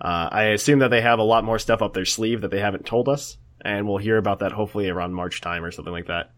[0.00, 2.58] Uh, I assume that they have a lot more stuff up their sleeve that they
[2.60, 6.06] haven't told us, and we'll hear about that hopefully around March time or something like
[6.06, 6.32] that.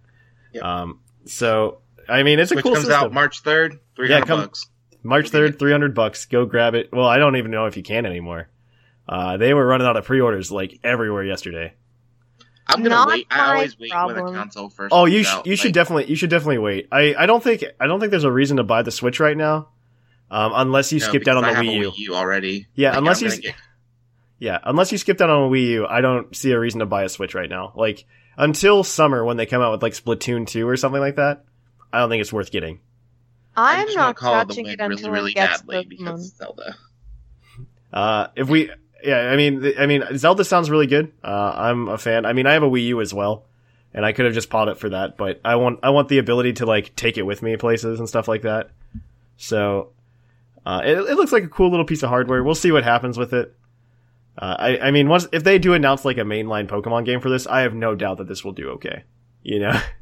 [0.52, 0.62] Yep.
[0.62, 3.04] Um, so I mean, it's a Which cool comes system.
[3.04, 4.66] out March third, three hundred come- bucks.
[5.02, 6.26] March third, three hundred bucks.
[6.26, 6.90] Go grab it.
[6.92, 8.48] Well, I don't even know if you can anymore.
[9.08, 11.74] Uh, they were running out of pre-orders like everywhere yesterday.
[12.68, 13.26] I'm gonna Not wait.
[13.30, 14.26] I always wait when problem.
[14.34, 14.92] a console first.
[14.92, 15.46] Oh, comes you sh- out.
[15.46, 16.88] you should definitely you should definitely wait.
[16.90, 19.36] I, I don't think I don't think there's a reason to buy the Switch right
[19.36, 19.68] now,
[20.30, 21.90] um, unless you no, skipped out on the I Wii have a U.
[21.92, 22.66] Wii U already.
[22.74, 23.54] Yeah, Like, unless you gonna get-
[24.38, 26.86] Yeah, unless you skipped out on a Wii U, I don't see a reason to
[26.86, 27.72] buy a Switch right now.
[27.76, 28.04] Like
[28.36, 31.44] until summer when they come out with like Splatoon two or something like that,
[31.92, 32.80] I don't think it's worth getting.
[33.56, 35.88] I I'm not call the touching win it really, until really it gets badly Pokemon.
[35.88, 36.76] because Zelda.
[37.92, 38.70] Uh, if we,
[39.06, 41.12] yeah, I mean, I mean, Zelda sounds really good.
[41.22, 42.26] Uh, I'm a fan.
[42.26, 43.44] I mean, I have a Wii U as well,
[43.94, 46.18] and I could have just bought it for that, but I want, I want the
[46.18, 48.70] ability to like take it with me places and stuff like that.
[49.36, 49.92] So,
[50.64, 52.42] uh, it, it looks like a cool little piece of hardware.
[52.42, 53.54] We'll see what happens with it.
[54.36, 57.30] Uh, I, I mean, once if they do announce like a mainline Pokemon game for
[57.30, 59.04] this, I have no doubt that this will do okay.
[59.42, 59.80] You know,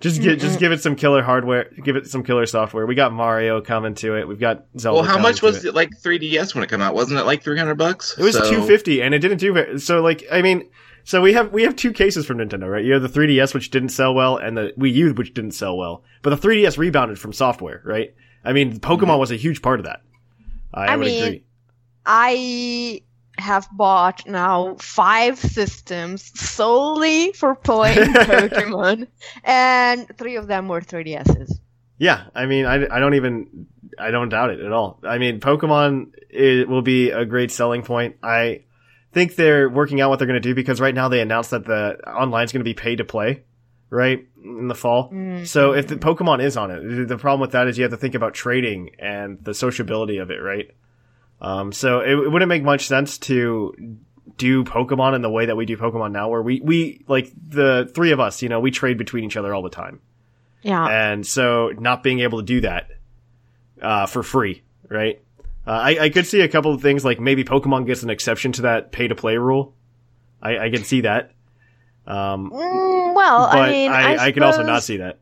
[0.00, 2.86] just give, just give it some killer hardware, give it some killer software.
[2.86, 4.28] We got Mario coming to it.
[4.28, 5.00] We've got Zelda.
[5.00, 5.68] Well, how much was it.
[5.68, 6.94] it like 3DS when it came out?
[6.94, 8.16] Wasn't it like 300 bucks?
[8.18, 9.80] It was So- two fifty, and it didn't do very.
[9.80, 10.68] So, like, I mean,
[11.04, 12.84] so we have we have two cases from Nintendo, right?
[12.84, 15.76] You have the 3DS, which didn't sell well, and the Wii U, which didn't sell
[15.78, 16.04] well.
[16.22, 18.14] But the 3DS rebounded from software, right?
[18.44, 19.20] I mean, Pokemon mm-hmm.
[19.20, 20.02] was a huge part of that.
[20.74, 21.44] I, I would mean, agree.
[22.04, 23.02] I
[23.38, 29.08] have bought now five systems solely for playing Pokemon,
[29.44, 31.58] and three of them were 3DSs.
[31.98, 33.66] Yeah, I mean, I, I don't even
[33.98, 35.00] I don't doubt it at all.
[35.02, 38.16] I mean, Pokemon it will be a great selling point.
[38.22, 38.64] I
[39.12, 41.64] think they're working out what they're going to do because right now they announced that
[41.64, 43.44] the online's going to be pay to play,
[43.88, 45.10] right in the fall.
[45.10, 45.46] Mm.
[45.46, 47.96] So if the Pokemon is on it, the problem with that is you have to
[47.96, 50.70] think about trading and the sociability of it, right?
[51.40, 53.98] Um, so it, it wouldn't make much sense to
[54.36, 57.90] do Pokemon in the way that we do Pokemon now, where we, we, like the
[57.94, 60.00] three of us, you know, we trade between each other all the time.
[60.62, 60.86] Yeah.
[60.86, 62.90] And so not being able to do that,
[63.80, 65.20] uh, for free, right?
[65.66, 68.52] Uh, I, I could see a couple of things like maybe Pokemon gets an exception
[68.52, 69.74] to that pay to play rule.
[70.40, 71.32] I, I can see that.
[72.06, 75.18] Um, Mm, well, I mean, I, I, can also not see that.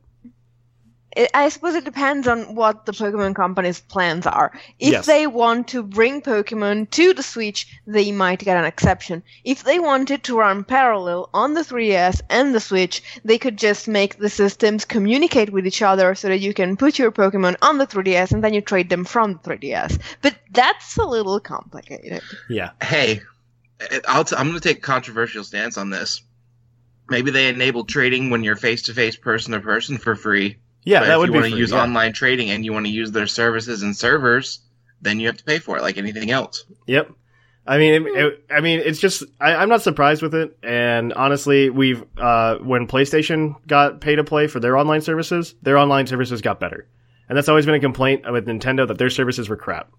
[1.17, 4.53] It, I suppose it depends on what the Pokemon company's plans are.
[4.79, 5.07] If Yes.
[5.07, 9.23] they want to bring Pokemon to the Switch, they might get an exception.
[9.45, 13.89] If they wanted to run parallel on the 3DS and the Switch, they could just
[13.89, 17.79] make the systems communicate with each other so that you can put your Pokemon on
[17.79, 19.99] the 3DS and then you trade them from the 3DS.
[20.23, 22.23] But that's a little complicated.
[22.49, 22.71] Yeah.
[22.83, 23.21] Hey,
[24.09, 26.23] I'll t- I'm going to take a controversial stance on this.
[27.11, 30.57] Maybe they enable trading when you're face to face, person to person for free.
[30.85, 31.33] Yeah, But that would be.
[31.33, 31.83] if you want to use yeah.
[31.83, 34.61] online trading and you want to use their services and servers,
[35.01, 36.65] then you have to pay for it like anything else.
[36.87, 37.11] Yep.
[37.67, 40.59] I mean, it, it- I mean, it's just I, I'm not surprised with it.
[40.63, 45.79] And honestly, we've uh, when PlayStation got pay to play for their online services, their
[45.79, 46.87] online services got better,
[47.29, 49.91] and that's always been a complaint with Nintendo that their services were crap.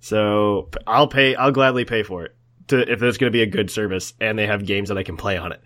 [0.00, 1.34] So I'll pay.
[1.36, 2.34] I'll gladly pay for it
[2.68, 5.02] to if there's going to be a good service and they have games that I
[5.04, 5.60] can play on it.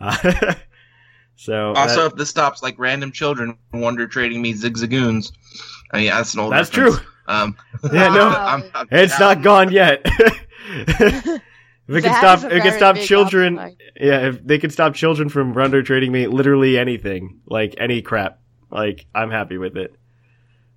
[0.00, 0.54] Uh,
[1.40, 5.30] so Also, that- if this stops like random children wonder trading me zigzagoons,
[5.92, 6.52] I mean, that's an old.
[6.52, 6.98] that's reference.
[6.98, 7.06] true.
[7.28, 7.56] Um,
[7.92, 8.28] Yeah, no,
[8.74, 8.84] Wow.
[8.90, 10.00] it's not gone yet.
[10.04, 11.40] if
[11.88, 13.76] it can stop, is it can stop children.
[14.00, 18.40] Yeah, if they could stop children from wonder trading me literally anything, like any crap,
[18.70, 19.94] like I'm happy with it.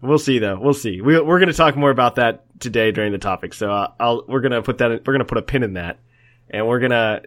[0.01, 0.59] We'll see though.
[0.59, 1.01] We'll see.
[1.01, 3.53] We, we're going to talk more about that today during the topic.
[3.53, 5.73] So uh, I'll we're going to put that we're going to put a pin in
[5.73, 5.99] that,
[6.49, 7.21] and we're going to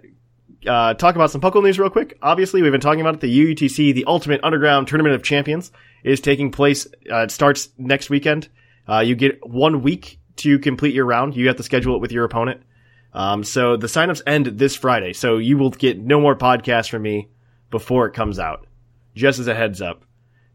[0.66, 2.18] uh, talk about some Puckle news real quick.
[2.22, 3.20] Obviously, we've been talking about it.
[3.20, 5.72] The UUTC, the Ultimate Underground Tournament of Champions,
[6.02, 6.86] is taking place.
[7.10, 8.48] Uh, it starts next weekend.
[8.88, 11.36] Uh, you get one week to complete your round.
[11.36, 12.62] You have to schedule it with your opponent.
[13.12, 15.12] Um, so the signups end this Friday.
[15.12, 17.28] So you will get no more podcasts from me
[17.70, 18.66] before it comes out.
[19.14, 20.04] Just as a heads up.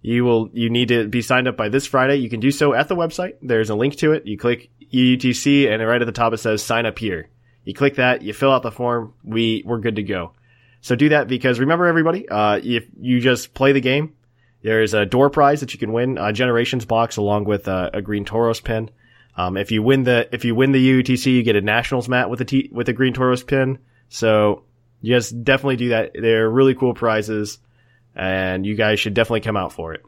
[0.02, 2.18] You will, you need to be signed up by this Friday.
[2.18, 3.34] You can do so at the website.
[3.42, 4.26] There's a link to it.
[4.26, 7.30] You click UUTC and right at the top it says sign up here.
[7.66, 9.14] You click that, you fill out the form.
[9.24, 10.34] We, we're good to go.
[10.82, 14.16] So do that because remember everybody, uh, if you just play the game,
[14.62, 18.02] there's a door prize that you can win, a generations box along with a, a
[18.02, 18.90] green Tauros pin.
[19.36, 22.30] Um, if you win the if you win the UUTC, you get a nationals mat
[22.30, 23.80] with a T, with a green Tauros pin.
[24.10, 24.64] So
[25.02, 26.12] you just definitely do that.
[26.14, 27.60] They're really cool prizes,
[28.16, 30.04] and you guys should definitely come out for it.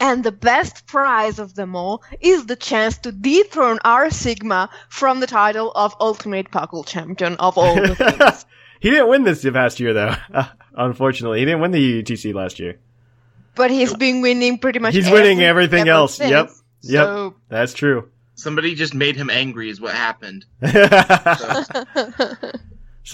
[0.00, 5.20] And the best prize of them all is the chance to dethrone our Sigma from
[5.20, 8.44] the title of Ultimate Puckle Champion of all the things.
[8.80, 10.14] he didn't win this past year though.
[10.76, 12.78] Unfortunately, he didn't win the UTC last year.
[13.54, 16.16] but he's been winning pretty much He's winning every- everything else.
[16.16, 16.30] since.
[16.30, 16.50] Yep.
[16.82, 17.04] Yep.
[17.06, 18.10] So That's true.
[18.34, 20.44] Somebody just made him angry, is what happened.
[20.60, 20.72] so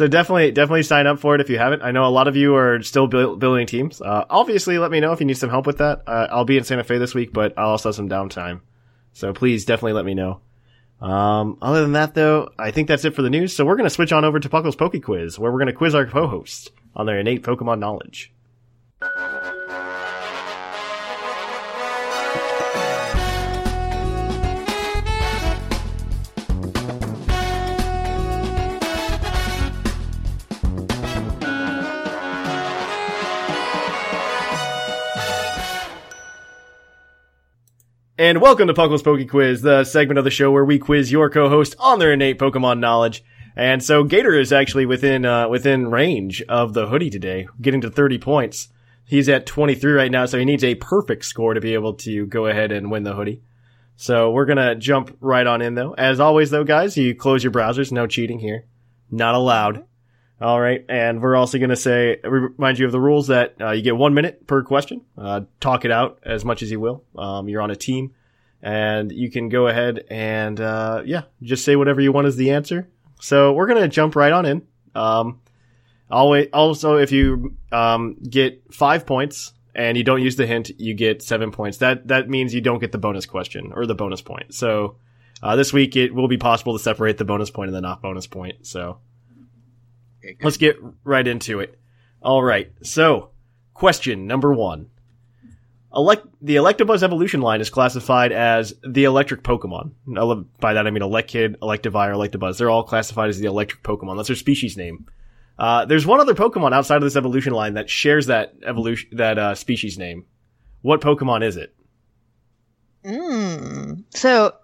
[0.07, 1.83] definitely, definitely sign up for it if you haven't.
[1.83, 4.01] I know a lot of you are still buil- building teams.
[4.01, 6.03] Uh, obviously, let me know if you need some help with that.
[6.07, 8.61] Uh, I'll be in Santa Fe this week, but I'll also have some downtime.
[9.13, 10.41] So please, definitely let me know.
[11.01, 13.55] Um, other than that, though, I think that's it for the news.
[13.55, 15.73] So we're going to switch on over to Puckle's Poke Quiz, where we're going to
[15.73, 18.33] quiz our co-hosts on their innate Pokemon knowledge.
[38.21, 41.31] And welcome to Puckle's Poke Quiz, the segment of the show where we quiz your
[41.31, 43.25] co-host on their innate Pokemon knowledge.
[43.57, 47.89] And so Gator is actually within uh, within range of the hoodie today, getting to
[47.89, 48.69] 30 points.
[49.07, 52.27] He's at 23 right now, so he needs a perfect score to be able to
[52.27, 53.41] go ahead and win the hoodie.
[53.97, 55.95] So we're gonna jump right on in though.
[55.95, 57.91] As always though, guys, you close your browsers.
[57.91, 58.67] No cheating here.
[59.11, 59.87] Not allowed.
[60.41, 63.83] All right, and we're also gonna say remind you of the rules that uh, you
[63.83, 65.03] get one minute per question.
[65.19, 67.05] Uh, talk it out as much as you will.
[67.15, 68.15] Um, you're on a team,
[68.63, 72.53] and you can go ahead and uh, yeah, just say whatever you want as the
[72.53, 72.89] answer.
[73.21, 74.67] So we're gonna jump right on in.
[74.95, 75.41] Um,
[76.11, 80.95] always, also, if you um, get five points and you don't use the hint, you
[80.95, 81.79] get seven points.
[81.79, 84.55] That that means you don't get the bonus question or the bonus point.
[84.55, 84.97] So
[85.43, 88.01] uh, this week it will be possible to separate the bonus point and the not
[88.01, 88.67] bonus point.
[88.67, 89.01] So
[90.25, 91.79] Okay, let's get right into it.
[92.23, 92.71] All right.
[92.83, 93.31] So
[93.75, 94.91] question number one.
[95.95, 99.91] Elect- the Electabuzz evolution line is classified as the electric Pokemon.
[100.17, 102.59] Ele- By that I mean Elekid, Electivire, Electabuzz.
[102.59, 104.17] They're all classified as the electric Pokemon.
[104.17, 105.07] That's their species name.
[105.59, 109.37] Uh, there's one other Pokemon outside of this evolution line that shares that evolution, that,
[109.39, 110.27] uh, species name.
[110.83, 111.75] What Pokemon is it?
[113.05, 114.05] Mm.
[114.11, 114.55] So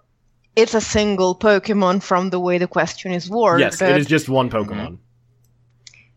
[0.55, 3.65] it's a single Pokemon from the way the question is worded.
[3.65, 4.99] yes, it is just one Pokemon.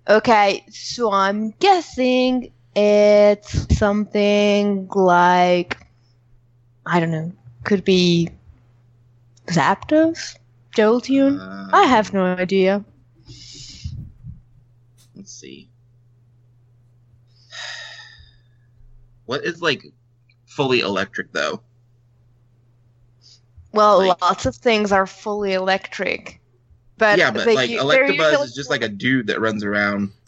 [0.08, 5.76] Okay, so I'm guessing it's something like
[6.86, 7.32] I don't know.
[7.64, 8.30] Could be
[9.46, 10.36] Zapdos?
[10.76, 11.38] Jolteon?
[11.40, 12.84] Uh, I have no idea.
[15.14, 15.68] Let's see.
[19.26, 19.84] What is like
[20.46, 21.60] fully electric though?
[23.72, 26.39] Well, Like- lots of things are fully electric.
[27.00, 29.40] But yeah, but they like u- they're Electabuzz usually- is just like a dude that
[29.40, 30.12] runs around.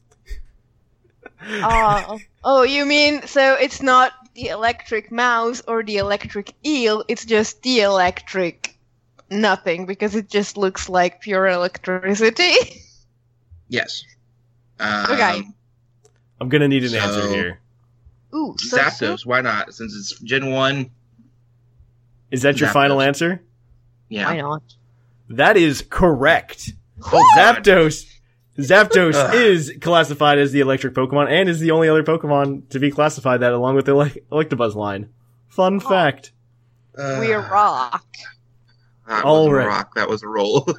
[1.44, 7.24] Oh, oh, you mean so it's not the electric mouse or the electric eel, it's
[7.24, 8.76] just the electric
[9.28, 12.52] nothing because it just looks like pure electricity.
[13.68, 14.04] Yes.
[14.78, 15.42] Um, Okay.
[16.40, 17.58] I'm gonna need an So- answer here.
[18.34, 19.72] Ooh, so Zapdos, why not?
[19.74, 20.90] Since it's Gen One.
[22.30, 22.72] Is that your Zapdos.
[22.72, 23.42] final answer?
[24.10, 24.26] Yeah.
[24.26, 24.62] Why not?
[25.32, 26.70] That is correct.
[27.00, 28.06] Zapdos.
[28.58, 29.34] Zapdos Ugh.
[29.34, 33.40] is classified as the electric Pokemon and is the only other Pokemon to be classified
[33.40, 35.08] that along with the Elec- Electabuzz line.
[35.48, 36.32] Fun fact.
[36.96, 38.04] Uh, We rock.
[39.08, 39.64] That All was right.
[39.64, 39.94] a rock.
[39.94, 40.64] That was a roll.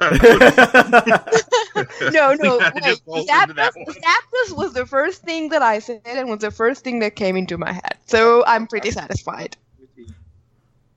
[2.12, 2.82] No, no, We had to wait.
[2.84, 3.96] just roll into that Zapdos.
[3.96, 7.36] Zapdos was the first thing that I said and was the first thing that came
[7.36, 7.98] into my head.
[8.06, 9.56] So I'm pretty satisfied.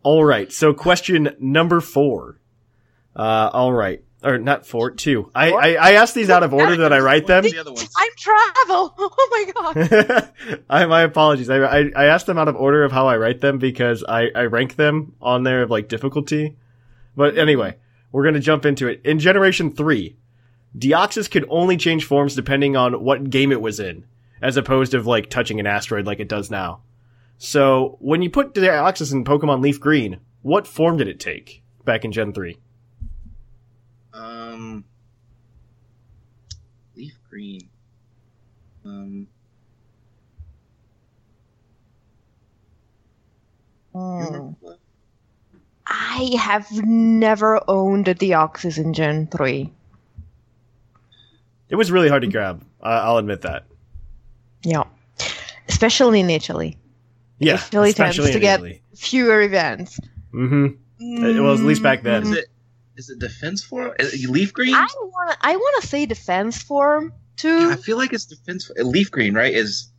[0.04, 0.52] all right.
[0.52, 2.40] So question number four.
[3.18, 4.04] Uh, all right.
[4.24, 5.32] Or not four, two.
[5.34, 7.44] I, I, I asked these out of order that I write them.
[7.44, 7.90] The other ones.
[7.90, 8.94] Time travel!
[9.20, 10.32] Oh my god.
[10.70, 11.50] I, my apologies.
[11.50, 14.28] I, I, I asked them out of order of how I write them because I,
[14.34, 16.56] I rank them on there of like difficulty.
[17.16, 17.78] But anyway,
[18.12, 19.02] we're going to jump into it.
[19.04, 20.16] In Generation 3,
[20.78, 24.06] Deoxys could only change forms depending on what game it was in,
[24.42, 26.82] as opposed to like touching an asteroid like it does now.
[27.38, 32.06] So when you put Deoxys in Pokemon Leaf Green, what form did it take back
[32.06, 32.58] in Gen 3?
[34.58, 34.84] Um,
[36.96, 37.70] leaf green.
[38.84, 39.28] Um,
[43.94, 44.80] you remember what?
[45.86, 49.72] I have never owned a Deoxys in Gen 3.
[51.70, 52.64] It was really hard to grab.
[52.82, 53.66] I I'll admit that.
[54.64, 54.84] Yeah.
[55.70, 56.78] Especially in Italy.
[57.40, 58.82] Yeah, Italy tends especially to in get Italy.
[58.96, 60.00] fewer events.
[60.34, 60.66] Mm-hmm.
[61.24, 62.24] Uh, well, at least back then.
[62.24, 62.46] Is it
[62.98, 63.94] is it defense form?
[64.00, 64.74] Is it leaf green?
[64.76, 67.70] I want I want to say defense form too.
[67.72, 68.70] I feel like it's defense.
[68.78, 69.54] Leaf green, right?
[69.54, 69.92] Is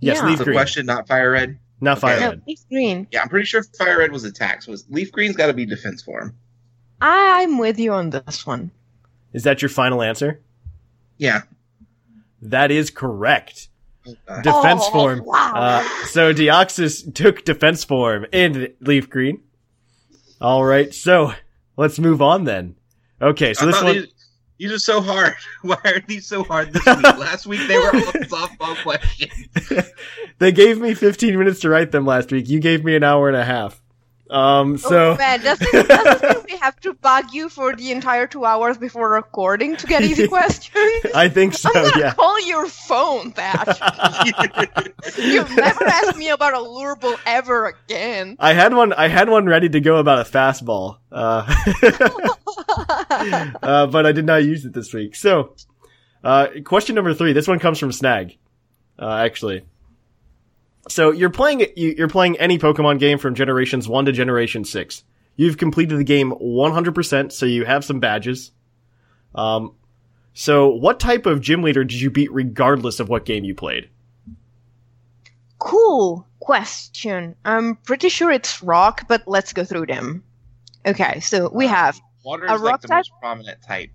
[0.00, 0.26] Yes, Yeah.
[0.28, 1.58] Leaf the Green, question not fire red?
[1.80, 2.24] not Fire Okay.
[2.24, 2.42] No, Red.
[2.46, 3.06] leaf green.
[3.10, 4.62] Yeah, I'm pretty sure fire red was attack.
[4.62, 6.36] So it's, leaf green's got to be defense form.
[7.00, 8.70] I'm with you on this one.
[9.32, 10.40] Is that your final answer?
[11.18, 11.42] Yeah.
[12.42, 13.68] That is correct.
[14.04, 15.22] Defense Oh, form.
[15.24, 15.52] wow.
[15.54, 19.42] Uh, so Deoxys took defense form in Leaf Green.
[20.40, 20.92] All right.
[20.94, 21.32] So
[21.76, 22.76] let's move on then.
[23.20, 23.94] Okay, so I this one.
[23.94, 24.06] these,
[24.58, 25.34] these are so hard.
[25.62, 27.02] Why are these so hard this week?
[27.18, 29.90] Last week they were all softball questions.
[30.38, 32.48] they gave me 15 minutes to write them last week.
[32.48, 33.82] You gave me an hour and a half.
[34.34, 37.76] Um, so oh, man, does it, does it mean we have to bug you for
[37.76, 41.06] the entire two hours before recording to get easy questions?
[41.14, 41.70] I think so.
[41.72, 42.14] I'm gonna Yeah.
[42.14, 43.78] call your phone that.
[45.18, 48.36] You've never asked me about a lurbal ever again.
[48.40, 48.92] I had one.
[48.92, 51.46] I had one ready to go about a fastball, uh,
[53.62, 55.14] uh, but I did not use it this week.
[55.14, 55.54] So,
[56.24, 57.32] uh, question number three.
[57.34, 58.36] This one comes from Snag,
[58.98, 59.64] uh, actually.
[60.88, 65.02] So you're playing you- you're playing any Pokemon game from generations one to generation six.
[65.36, 68.52] You've completed the game 100%, so you have some badges.
[69.34, 69.72] Um,
[70.32, 73.88] so what type of gym leader did you beat regardless of what game you played?
[75.58, 77.34] Cool question.
[77.44, 80.22] I'm pretty sure it's rock, but let's go through them.
[80.86, 82.96] Okay, so we have Water A is like rock the type?
[82.98, 83.90] most prominent type.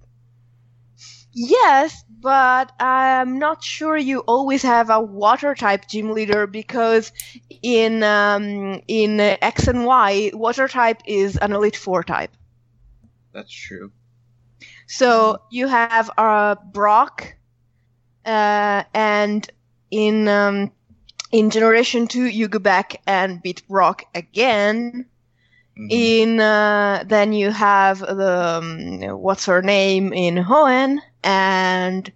[1.34, 7.12] Yes, but I'm not sure you always have a water type gym leader because
[7.62, 12.32] in um, in X and Y, water type is an Elite Four type.
[13.34, 13.92] That's true.
[14.88, 17.36] So you have uh, Brock,
[18.26, 19.50] uh, and
[19.92, 20.72] in um,
[21.32, 25.06] in Generation Two, you go back and beat Brock again.
[25.78, 25.88] Mhm.
[25.92, 32.12] In uh, then you have the um, what's her name in Hoenn, and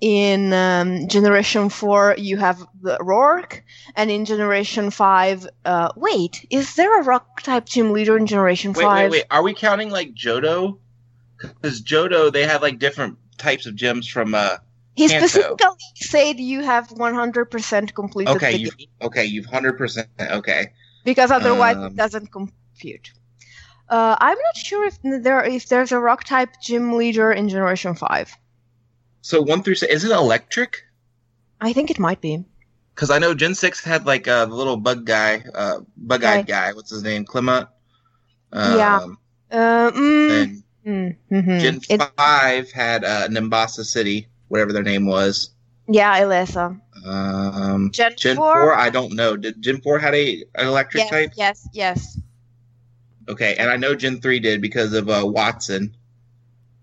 [0.00, 3.62] in um, Generation Four you have the Roark,
[3.96, 8.72] and in Generation Five, uh, wait, is there a Rock type gym leader in Generation
[8.72, 9.10] Wait, Five?
[9.10, 9.24] wait, wait.
[9.30, 10.78] Are we counting like Johto
[11.38, 14.34] Because Johto they have like different types of gyms from.
[14.34, 14.58] uh
[14.94, 15.26] He Kanto.
[15.26, 20.08] specifically said you have 100% completed Okay, the you game okay, you've hundred percent.
[20.20, 20.72] Okay,
[21.04, 23.12] because otherwise um, it doesn't compute.
[23.90, 27.94] Uh, I'm not sure if there if there's a rock type gym leader in Generation
[27.94, 28.36] Five.
[29.20, 30.84] so one through six is it electric?
[31.60, 32.44] I think it might be.
[32.94, 36.46] Because I know Gen six had like uh, the little bug guy, uh, bug-eyed Right.
[36.46, 36.72] guy.
[36.72, 37.24] What's his name?
[37.24, 37.68] Clemont.
[38.52, 38.98] Um, Yeah.
[39.50, 41.60] Uh, mm, mm, mhm.
[41.60, 45.50] Gen It- five had uh, Nimbasa City, whatever their name was.
[45.88, 46.80] yeah, Elesa.
[47.04, 48.52] Um, Gen, Gen 4?
[48.52, 49.36] four, I don't know.
[49.36, 51.32] Did Gen four had a an electric yes, type?
[51.36, 52.18] yes, yes.
[53.28, 55.92] Okay, and I know Gen three did because of uh, Wattson,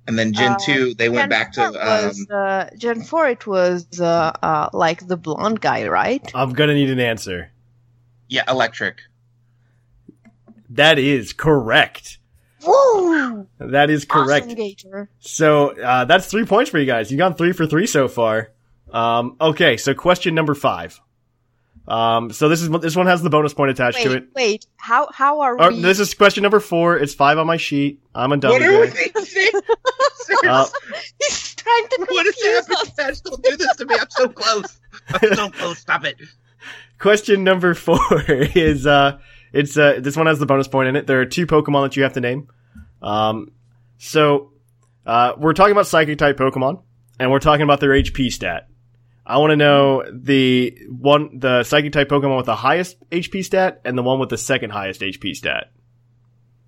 [0.08, 3.01] and then Gen Uh, two they went Gen back 4 to um, was, uh, Gen
[3.01, 3.27] Four.
[3.29, 6.29] It was uh, uh, like the blonde guy, right?
[6.36, 7.51] I'm gonna need an answer.
[8.27, 8.99] yeah electric.
[10.69, 12.19] That is correct.
[12.65, 13.47] Woo!
[13.60, 14.47] That is correct.
[14.47, 17.12] Awesome So uh, that's three points for you guys.
[17.12, 18.51] You've gone three for three so far.
[18.91, 20.99] Um, okay, so question number five.
[21.88, 24.30] Um, so this is this one has the bonus point attached to it.
[24.36, 24.65] wait.
[24.78, 25.82] How how are Or, we?
[25.82, 26.98] this is question number four.
[26.98, 28.02] It's five on my sheet.
[28.15, 28.93] I'm a dummy What are we guy.
[28.93, 29.62] thinking?
[30.48, 30.65] Uh,
[31.21, 33.15] He's trying to what is happening?
[33.24, 33.95] Don't do this to me.
[34.00, 34.80] I'm so close.
[35.21, 35.78] I'm so close.
[35.80, 36.19] Stop it.
[37.00, 39.19] question number four is uh,
[39.54, 41.06] it's uh, this one has the bonus point in it.
[41.06, 42.48] There are two Pokemon that you have to name.
[43.04, 43.52] Um,
[44.00, 44.52] so
[45.06, 46.82] uh, we're talking about Psychic type Pokemon,
[47.19, 48.67] and we're talking about their HP stat.
[49.25, 53.81] I want to know the one, the Psychic type Pokemon with the highest HP stat,
[53.83, 55.71] and the one with the second highest HP stat.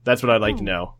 [0.03, 0.93] That's what I'd like to know.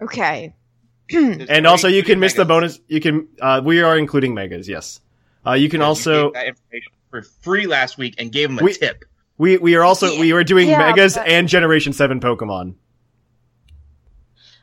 [0.00, 0.54] Okay.
[1.12, 2.78] And also, you can miss the bonus.
[2.86, 3.26] You can.
[3.40, 4.68] Uh, we are including megas.
[4.68, 5.00] Yes.
[5.44, 6.24] Uh, you can You also.
[6.26, 9.04] gave that information for free last week and gave him a We- tip.
[9.36, 12.74] We we are also we are doing Yeah, megas but- and Generation Seven Pokemon.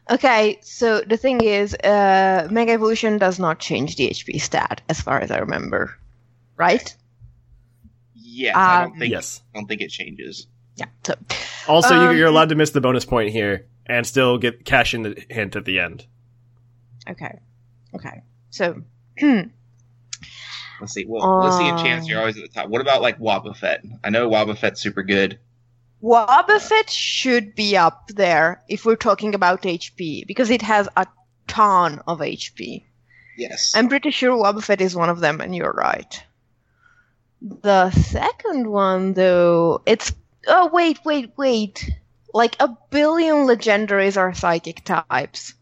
[0.09, 5.01] Okay, so the thing is, uh, Mega Evolution does not change the HP stat, as
[5.01, 5.95] far as I remember.
[6.55, 6.95] Right?
[8.15, 9.11] Yes, I don't Um, think.
[9.11, 9.41] Yes.
[9.53, 10.47] I don't think it changes.
[10.75, 10.85] Yeah.
[11.05, 11.15] So,
[11.67, 14.93] Also, you, Um, you're allowed to miss the bonus point here and still get cash
[14.93, 16.05] in the hint at the end.
[17.09, 17.39] okay.
[17.95, 18.21] Okay.
[18.49, 18.81] So,
[20.79, 21.05] Let's see.
[21.07, 21.67] Well, let's see.
[21.67, 22.03] A chance.
[22.05, 22.69] Um, You're always at the top.
[22.69, 23.79] What about like Wobbuffet?
[24.03, 25.39] I know Wobbuffet's super good.
[26.01, 31.07] Wobbuffet should be up there if we're talking about HP, because it has a
[31.47, 32.83] ton of HP.
[33.35, 33.73] Yes.
[33.75, 36.23] I'm pretty sure Wobbuffet is one of them, and you're right.
[37.41, 40.13] The second one, though, it's.
[40.47, 41.89] Oh, wait, wait, wait.
[42.33, 45.53] Like a billion legendaries are psychic types.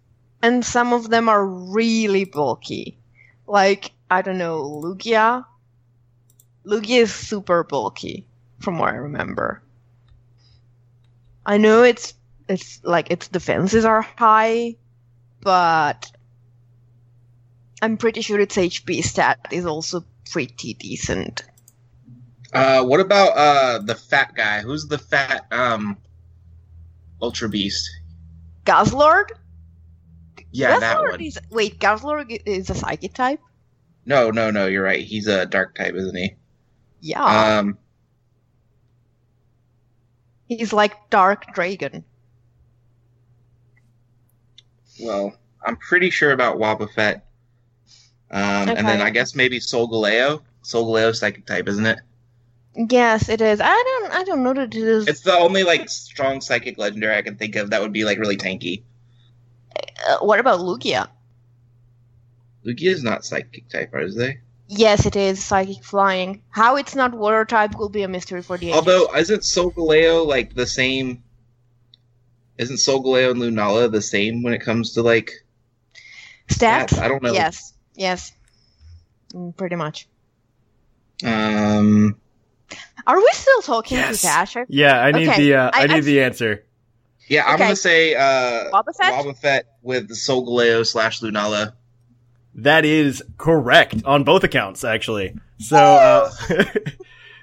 [0.42, 2.98] And some of them are really bulky.
[3.48, 5.46] Like, I don't know, Lugia?
[6.66, 8.26] Lugia is super bulky,
[8.60, 9.62] from what I remember.
[11.46, 12.14] I know it's.
[12.48, 14.76] It's like its defenses are high,
[15.42, 16.12] but
[17.82, 21.44] I'm pretty sure its HP stat is also pretty decent.
[22.54, 24.62] Uh, what about uh the fat guy?
[24.62, 25.98] Who's the fat um
[27.22, 27.90] Ultra Beast?
[28.66, 29.30] Guzzlord?
[30.52, 31.22] Yeah, that one.
[31.22, 33.40] Is, wait, Guzzlord i- is a psychic type?
[34.06, 34.68] No, no, no.
[34.68, 35.04] You're right.
[35.04, 36.36] He's a dark type, isn't he?
[37.02, 37.58] Yeah.
[37.60, 37.78] Um,
[40.48, 42.04] He's like Dark Dragon.
[45.00, 45.36] well,
[45.66, 47.22] I'm pretty sure about Wobbuffet.
[48.32, 50.42] Um, and then I guess maybe Solgaleo.
[50.64, 52.00] Solgaleo psychic type, isn't it?
[52.90, 53.62] Yes, it is.
[53.62, 54.12] I don't.
[54.12, 55.08] I don't know that it is.
[55.08, 58.18] It's the only like strong psychic legendary I can think of that would be like
[58.20, 58.84] really tanky.
[60.08, 61.08] Uh, what about Lugia?
[62.66, 64.40] Lugia is not psychic type, are they?
[64.68, 66.42] Yes, it is psychic flying.
[66.50, 68.76] How it's not water type will be a mystery for the ages.
[68.78, 71.24] Although isn't Solgaleo like the same?
[72.58, 75.32] Isn't Solgaleo and Lunala the same when it comes to like?
[76.48, 77.34] stats, stats, I don't know.
[77.34, 78.32] Yes, yes,
[79.34, 80.08] Mm, pretty much.
[81.24, 82.16] Um.
[83.08, 84.22] Are we still talking Yes.
[84.22, 84.66] to Dasher?
[84.70, 86.64] Yeah, I need Okay, the uh, I, I- need I- the answer.
[87.28, 87.64] Yeah, I'm Okay.
[87.64, 89.12] gonna say uh, Wobbuffet?
[89.12, 91.74] Wobbuffet with Solgaleo slash Lunala.
[92.56, 95.36] That is correct on both accounts, actually.
[95.60, 96.32] So, uh,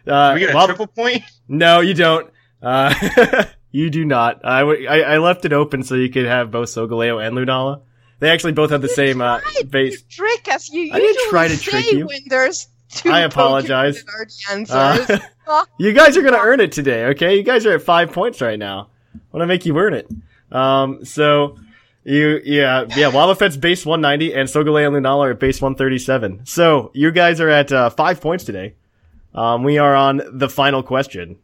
[0.07, 1.23] uh, we get a Wob- triple point.
[1.49, 2.31] no, you don't.
[2.63, 4.41] Uh, you do not.
[4.45, 7.83] I, w- I, I left it open so you could have both Solgaleo and Lunala.
[8.21, 10.01] They actually both have the same uh, base.
[10.03, 10.71] to trick us.
[10.71, 12.07] You I didn't try to trick you.
[12.07, 14.05] when there's two I apologize.
[14.05, 15.21] that are the answers.
[15.47, 17.37] Uh, you guys are gonna earn it today, okay?
[17.37, 18.91] You guys are at five points right now.
[19.15, 20.09] I want to make you earn it.
[20.53, 21.59] Um, so
[22.05, 23.11] you, yeah, yeah.
[23.11, 26.47] Wobbuffet's base 190 and Solgaleo and Lunala are at base 137.
[26.47, 28.75] So you guys are at uh, five points today.
[29.35, 31.39] Um, we are on the final question.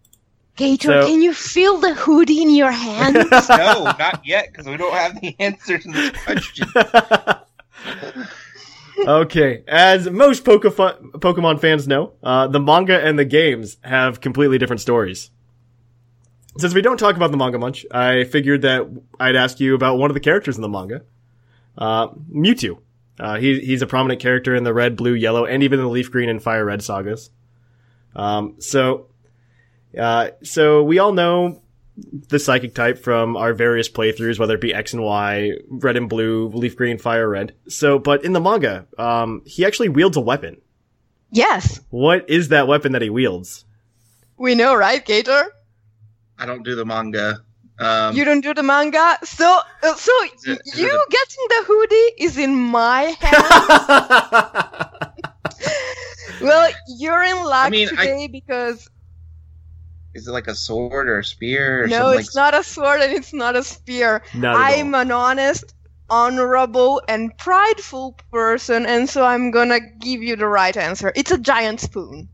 [0.57, 3.15] Gator, So- can you feel the hoodie in your hands?
[3.31, 6.67] no, not yet, because we don't have the answer to this question.
[9.07, 14.59] okay, as most Pokefa- Pokemon fans know, uh, the manga and the games have completely
[14.59, 15.31] different stories.
[16.59, 18.87] Since we don't talk about the manga much, I figured that
[19.21, 21.03] I'd ask you about one of the characters in the manga,
[21.77, 22.79] uh, Mewtwo.
[23.19, 26.11] Uh, he, he's a prominent character in the red, blue, yellow, and even the leaf
[26.11, 27.31] green and fire red sagas.
[28.15, 29.07] Um, so,
[29.97, 31.63] uh, so we all know
[32.29, 36.09] the psychic type from our various playthroughs, whether it be X and Y, red and
[36.09, 37.55] blue, leaf green, fire red.
[37.69, 40.61] So, but in the manga, um, he actually wields a weapon.
[41.31, 43.65] yes, What is that weapon that he wields?
[44.37, 45.53] we know, right, Gator?
[46.39, 47.43] I don't do the manga.
[47.81, 51.65] Um, you don't do the manga, so uh, so it- is you it getting the
[51.67, 53.49] hoodie is in my hands.
[56.41, 58.89] well, you're in luck mean, I- today because
[60.15, 61.85] is it like a sword or a spear?
[61.85, 62.53] Or no, something it's like...
[62.53, 64.23] not a sword and it's not a spear.
[64.35, 65.01] Not at I'm all.
[65.03, 65.75] an honest,
[66.11, 71.13] honorable, and prideful person, and so I'm gonna give you the right answer.
[71.15, 72.29] It's a giant spoon.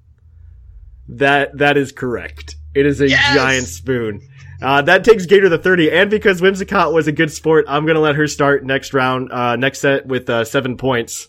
[1.08, 2.56] That that is correct.
[2.74, 3.34] It is a Yes!
[3.34, 4.20] giant spoon.
[4.62, 8.00] Uh, that takes Gator to 30, and because Whimsicott was a good sport, I'm gonna
[8.00, 11.28] let her start next round, uh, next set with, uh, seven points.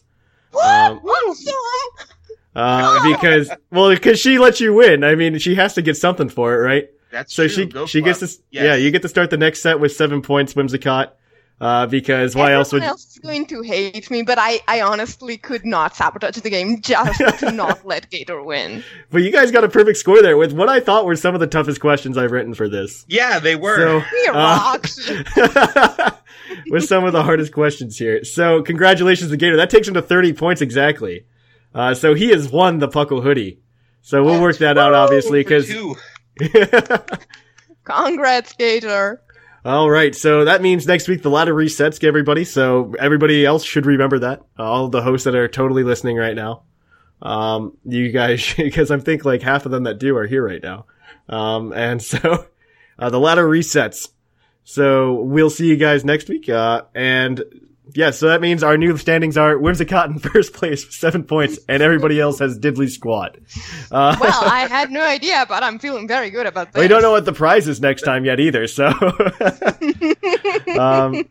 [0.54, 1.02] Um,
[2.56, 5.04] uh, because, well, because she let you win.
[5.04, 6.89] I mean, she has to get something for it, right?
[7.12, 7.50] That's So true.
[7.50, 8.39] she, Go she gets to, Fluff.
[8.52, 11.10] yeah, you get to start the next set with seven points, Whimsicott.
[11.62, 14.82] Uh, because why Everyone else would, else is going to hate me, but I, I
[14.82, 18.84] honestly could not sabotage the game just to not let Gator win.
[19.10, 21.39] but you guys got a perfect score there with what I thought were some of
[21.39, 23.06] the toughest questions I've written for this.
[23.08, 23.78] Yeah, they were.
[23.78, 25.10] So, He uh, rocks.
[26.68, 28.26] with some of the hardest questions here.
[28.26, 29.56] So congratulations to Gator.
[29.56, 31.26] That takes him to 30 points exactly.
[31.74, 33.60] Uh, so he has won the Puckle hoodie.
[34.01, 35.68] So we'll work that out obviously because.
[35.68, 35.95] two.
[37.86, 39.22] Congrats, Gator.
[39.66, 40.16] All right.
[40.16, 42.45] So that means next week the ladder resets, everybody.
[42.45, 44.43] So everybody else should remember that.
[44.59, 46.61] All the hosts that are totally listening right now.
[47.20, 50.61] Um, you guys, because I think like half of them that do are here right
[50.61, 50.86] now.
[51.28, 52.45] Um, and so,
[52.99, 54.09] uh, the ladder resets.
[54.66, 56.47] So we'll see you guys next week.
[56.47, 57.43] Uh, and
[57.94, 61.60] yeah, so that means our new standings are Whimsicott in first place with seven points
[61.70, 63.38] and everybody else has Diddley squat.
[63.92, 66.82] Uh, Well, I had no idea, but I'm feeling very good about this.
[66.82, 68.88] we don't know what the prize is next time yet either, so.
[70.80, 71.28] um,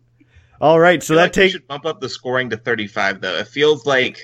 [0.61, 1.53] all right, so I feel that like we takes.
[1.53, 3.37] should bump up the scoring to 35 though.
[3.37, 4.19] It feels like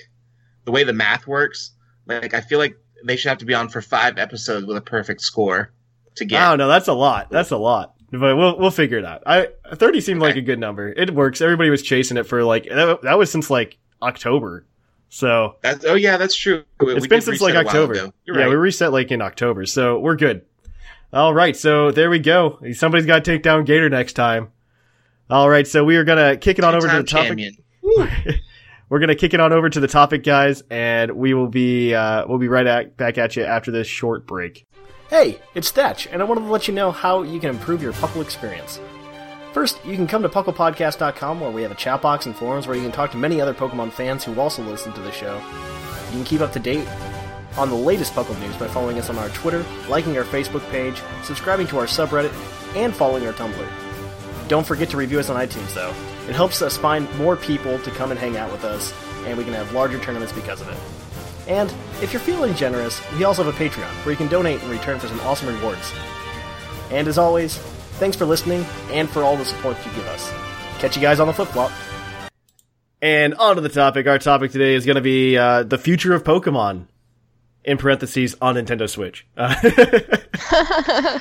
[0.64, 1.72] the way the math works.
[2.06, 4.80] Like I feel like they should have to be on for five episodes with a
[4.80, 5.72] perfect score
[6.16, 6.42] to get.
[6.42, 7.30] Oh no, that's a lot.
[7.30, 7.94] That's a lot.
[8.12, 9.22] But we'll we'll figure it out.
[9.26, 10.88] I thirty seemed like a good number.
[10.88, 11.40] It works.
[11.40, 14.66] Everybody was chasing it for like that, that was since like October.
[15.08, 16.64] So That's, oh yeah, that's true.
[16.80, 17.94] We- it's we been since like October.
[17.94, 18.48] Yeah, right.
[18.48, 20.42] we reset like in October, so we're good.
[21.12, 22.60] All right, so there we go.
[22.72, 24.52] Somebody's got to take down Gator next time.
[25.28, 27.54] All right, so we are gonna kick it on over to the topic.
[28.88, 32.26] We're gonna kick it on over to the topic, guys, and we will be uh,
[32.26, 34.66] we'll be right at, back at you after this short break.
[35.10, 37.92] Hey, it's Thatch, and I wanted to let you know how you can improve your
[37.94, 38.78] Puckle experience.
[39.52, 42.76] First, you can come to PucklePodcast.com where we have a chat box and forums where
[42.76, 45.34] you can talk to many other Pokemon fans who also listen to the show.
[46.10, 46.86] You can keep up to date
[47.56, 51.02] on the latest Puckle news by following us on our Twitter, liking our Facebook page,
[51.24, 52.32] subscribing to our subreddit,
[52.76, 53.68] and following our Tumblr.
[54.46, 55.92] Don't forget to review us on iTunes, though.
[56.28, 58.94] It helps us find more people to come and hang out with us,
[59.26, 60.99] and we can have larger tournaments because of it.
[61.50, 64.70] And if you're feeling generous, we also have a Patreon where you can donate in
[64.70, 65.92] return for some awesome rewards.
[66.92, 67.58] And as always,
[67.98, 70.30] thanks for listening and for all the support you give us.
[70.78, 71.72] Catch you guys on the flip flop.
[73.02, 74.06] And on to the topic.
[74.06, 76.86] Our topic today is going to be uh, the future of Pokemon.
[77.64, 79.26] In parentheses, on Nintendo Switch.
[79.36, 79.54] Uh,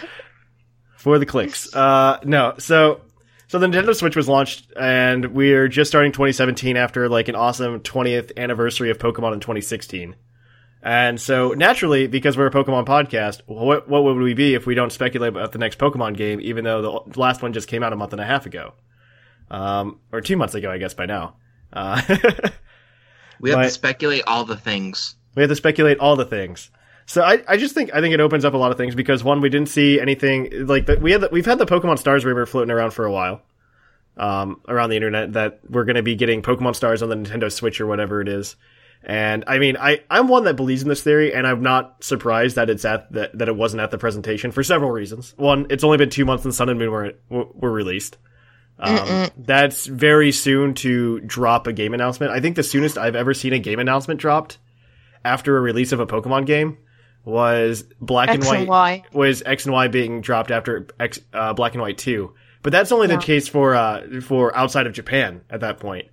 [0.95, 1.73] for the clicks.
[1.75, 3.01] Uh, no, so
[3.50, 7.82] so the Nintendo Switch was launched, and we're just starting 2017 after like an awesome
[7.82, 10.16] 20th anniversary of Pokemon in 2016.
[10.82, 14.76] And so naturally, because we're a Pokemon podcast, what what would we be if we
[14.76, 17.91] don't speculate about the next Pokemon game, even though the last one just came out
[17.91, 18.76] a month and a half ago,
[19.52, 21.36] um, or two months ago, I guess by now.
[21.74, 22.02] Uh,
[23.39, 25.16] We have to speculate all the things.
[25.36, 26.72] we have to speculate all the things.
[27.10, 29.24] So I, I just think I think it opens up a lot of things because
[29.24, 32.24] one we didn't see anything like that we had the, we've had the Pokemon Stars
[32.24, 33.41] River floating around for a while,
[34.16, 37.51] um, around the internet that we're going to be getting Pokemon Stars on the Nintendo
[37.51, 38.55] Switch or whatever it is.
[39.03, 42.57] And I mean, I I'm one that believes in this theory, and I'm not surprised
[42.57, 45.34] that it's at that that it wasn't at the presentation for several reasons.
[45.36, 48.18] One, it's only been two months since Sun and Moon were were released.
[48.78, 52.34] Um, that's very soon to drop a game announcement.
[52.34, 54.60] I think the soonest I've ever seen a game announcement dropped
[55.26, 56.78] after a release of a Pokemon game
[57.30, 61.73] was Black and White and was X and Y being dropped after X uh, Black
[61.73, 62.34] and White two.
[62.63, 63.15] But that's only Yeah.
[63.17, 66.07] the case for uh, for outside of Japan at that point.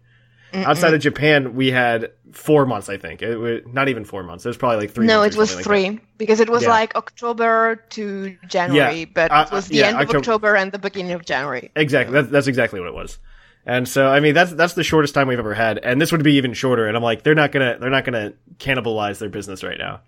[0.55, 2.89] Outside of Japan, we had four months.
[2.89, 4.47] I think it was not even four months.
[4.47, 5.05] It was probably like three.
[5.07, 6.71] No, it was something like three because it was Yeah.
[6.71, 9.05] like October to January, yeah.
[9.13, 11.71] but uh, it was uh, the end of October- October and the beginning of January.
[11.77, 12.15] Exactly.
[12.15, 13.19] That's, that's exactly what it was.
[13.67, 16.23] And so, I mean, that's that's the shortest time we've ever had, and this would
[16.23, 16.87] be even shorter.
[16.87, 20.01] And I'm like, they're not gonna they're not gonna cannibalize their business right now.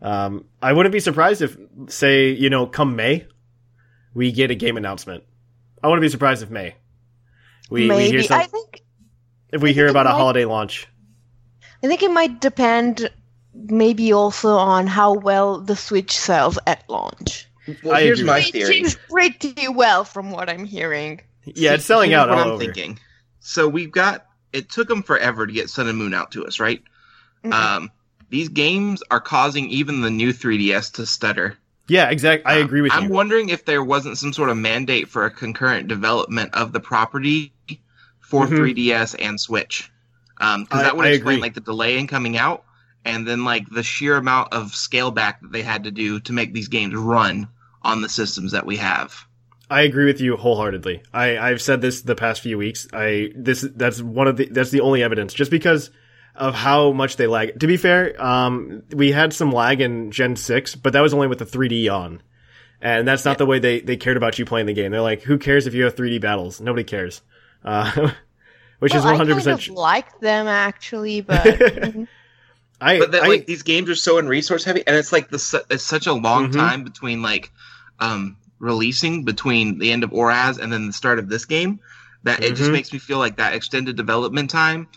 [0.00, 1.56] Um, I wouldn't be surprised if,
[1.88, 3.26] say, you know, come May,
[4.14, 5.24] we get a game announcement.
[5.82, 6.74] I wouldn't be surprised if May
[7.70, 8.82] we, we Maybe hear some, I think
[9.52, 10.86] if we I hear about a might- holiday launch.
[11.82, 13.08] I think it might depend
[13.54, 17.46] maybe also on how well the Switch sells at launch.
[17.84, 18.26] Well, I here's agree.
[18.30, 18.80] my Which theory.
[18.80, 21.20] is pretty well from what I'm hearing.
[21.44, 22.64] Yeah, it's selling out what all I'm over.
[22.64, 22.98] thinking.
[23.40, 24.26] So we've got.
[24.52, 26.82] It took them forever to get Sun and Moon out to us, right?
[27.44, 27.52] Mhm.
[27.52, 27.90] Um,
[28.30, 31.56] these games are causing even the new 3DS to stutter.
[31.88, 32.44] Yeah, exactly.
[32.52, 32.98] I Um, agree with you.
[32.98, 36.80] I'm wondering if there wasn't some sort of mandate for a concurrent development of the
[36.80, 37.52] property
[38.20, 38.56] for Mhm.
[38.58, 39.90] 3DS and Switch,
[40.36, 41.42] because I- that would I explain agree.
[41.42, 42.64] like the delay in coming out,
[43.06, 46.32] and then like the sheer amount of scale back that they had to do to
[46.34, 47.48] make these games run
[47.82, 49.24] on the systems that we have.
[49.70, 51.02] I agree with you wholeheartedly.
[51.14, 52.86] I, I've said this the past few weeks.
[52.92, 55.32] I this that's one of the that's the only evidence.
[55.32, 55.90] Just because
[56.38, 57.58] of how much they lag.
[57.60, 61.26] To be fair, um, we had some lag in Gen six, but that was only
[61.26, 62.22] with the 3D on,
[62.80, 64.90] and that's not the way they they cared about you playing the game.
[64.92, 66.60] They're like, who cares if you have 3D battles?
[66.60, 67.20] Nobody cares.
[67.64, 68.12] Uh,
[68.78, 69.32] which is Well, 100.
[69.32, 72.06] I kind percent of like them actually, but mhm.
[72.80, 75.28] I but that I- like these games are so in resource heavy, and it's like
[75.30, 76.56] the it's such a long Mhm.
[76.56, 77.50] time between like
[77.98, 81.80] um releasing between the end of ORAS and then the start of this game
[82.24, 82.72] that it just Mhm.
[82.72, 84.88] makes me feel like that extended development time.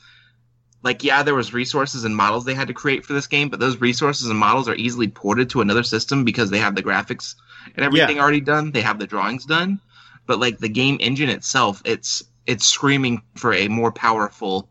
[0.84, 3.60] Like yeah, there was resources and models they had to create for this game, but
[3.60, 7.36] those resources and models are easily ported to another system because they have the graphics
[7.76, 8.72] and everything already done.
[8.72, 9.80] They have the drawings done,
[10.26, 14.70] but like the game engine itself, it's it's screaming for a more powerful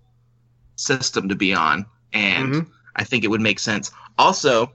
[0.76, 2.66] system to be on, and Mhm.
[2.96, 3.92] I think it would make sense.
[4.18, 4.72] Also,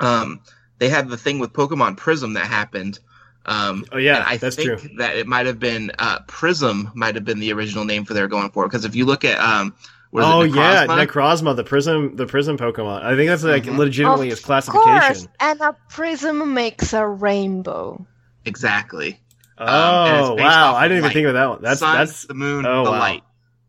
[0.00, 0.40] um,
[0.78, 2.98] they had the thing with Pokemon Prism that happened.
[3.46, 4.90] Um, Oh, yeah, I that's think true.
[4.98, 8.28] that it might have been uh, Prism might have been the original name for they're
[8.28, 9.74] going for because if you look at um,
[10.14, 11.06] Oh it, yeah, Necrozma?
[11.06, 13.02] Necrozma, the prism, the prism Pokemon.
[13.02, 13.76] I think that's like Mhm.
[13.76, 14.82] legitimately of its classification.
[15.00, 18.06] course, and a prism makes a rainbow.
[18.44, 19.20] exactly.
[19.60, 21.12] Oh and it's based wow, I didn't even light.
[21.14, 21.62] think of that one.
[21.62, 22.98] That's Sun, that's the moon, oh, the wow.
[22.98, 23.22] light.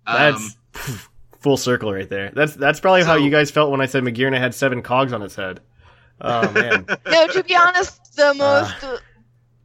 [0.06, 1.08] Um, That's
[1.40, 2.32] full circle right there.
[2.34, 5.22] That's that's probably how you guys felt when I said Magearna had seven cogs on
[5.24, 5.62] its head.
[6.22, 8.34] Oh man, No, to be honest, the Ah.
[8.38, 8.98] most uh,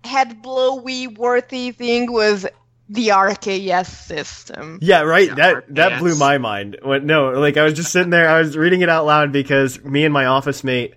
[0.08, 2.46] head blowy worthy thing was
[2.88, 4.78] the RKS system.
[4.82, 5.28] yeah, right.
[5.28, 6.78] Yeah, that that blew my mind.
[6.82, 9.82] When, no, like I was just sitting there, I was reading it out loud because
[9.82, 10.94] me and my office mate,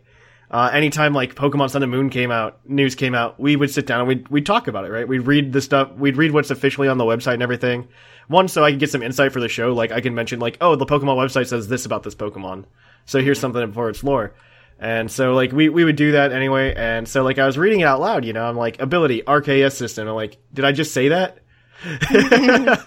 [0.51, 3.85] uh, anytime like Pokemon Sun and Moon came out, news came out, we would sit
[3.85, 4.91] down and we'd we'd talk about it.
[4.91, 7.87] Right, we'd read the stuff, we'd read what's officially on the website and everything.
[8.27, 9.73] One, so I could get some insight for the show.
[9.73, 12.65] Like I can mention, like, oh, the Pokemon website says this about this Pokemon,
[13.05, 14.33] so here's something for its lore.
[14.79, 16.73] And so like we, we would do that anyway.
[16.75, 19.73] And so like I was reading it out loud, you know, I'm like ability RKS
[19.73, 20.07] system.
[20.07, 21.39] I'm like, did I just say that?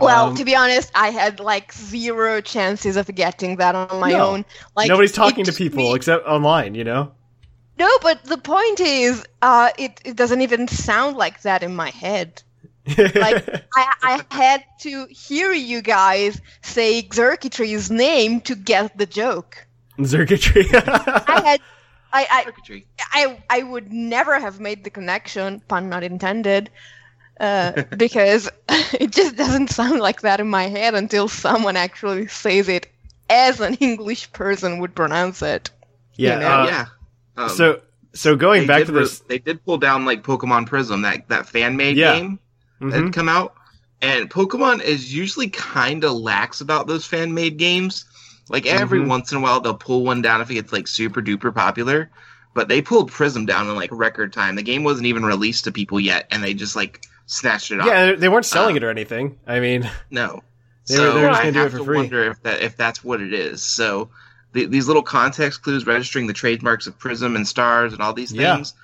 [0.00, 4.12] Well, Um, to be honest, I had like zero chances of getting that on my
[4.12, 4.30] No.
[4.30, 4.44] own.
[4.74, 7.12] Like Nobody's talking to people me- except online, you know?
[7.78, 11.90] No, but the point is, uh, it it doesn't even sound like that in my
[11.90, 12.42] head.
[12.86, 13.46] Like
[13.76, 19.66] I, I had to hear you guys say Arceus' name to get the joke.
[20.02, 20.64] Circuitry.
[20.72, 21.60] I had,
[22.14, 22.82] I, I,
[23.12, 26.70] I, I would never have made the connection, pun not intended,
[27.40, 32.68] uh, because it just doesn't sound like that in my head until someone actually says
[32.68, 32.88] it
[33.30, 35.70] as an English person would pronounce it.
[36.14, 36.34] yeah.
[36.34, 36.86] you know, uh, yeah.
[37.36, 37.80] Um, so
[38.14, 39.20] so going back did to re- this.
[39.20, 42.14] they did pull down like Pokemon Prism, that that fan made Yeah.
[42.14, 42.38] game
[42.80, 43.04] that Mhm.
[43.04, 43.54] had come out,
[44.02, 48.04] and Pokemon is usually kind of lax about those fan made games.
[48.50, 49.06] Like every Mhm.
[49.08, 52.10] once in a while, they'll pull one down if it gets like super duper popular.
[52.54, 54.56] But they pulled Prism down in like record time.
[54.56, 57.00] The game wasn't even released to people yet, and they just like
[57.32, 57.86] snatched it off.
[57.86, 59.38] Yeah, they weren't selling Um, it or anything.
[59.46, 60.42] I mean, No.
[60.88, 61.96] They were- so they were just do it have for to free.
[61.96, 63.62] wonder if that if that's what it is.
[63.62, 64.10] So
[64.52, 68.32] the, these little context clues, registering the trademarks of Prism and Stars and all these
[68.32, 68.56] Yeah.
[68.56, 68.74] things.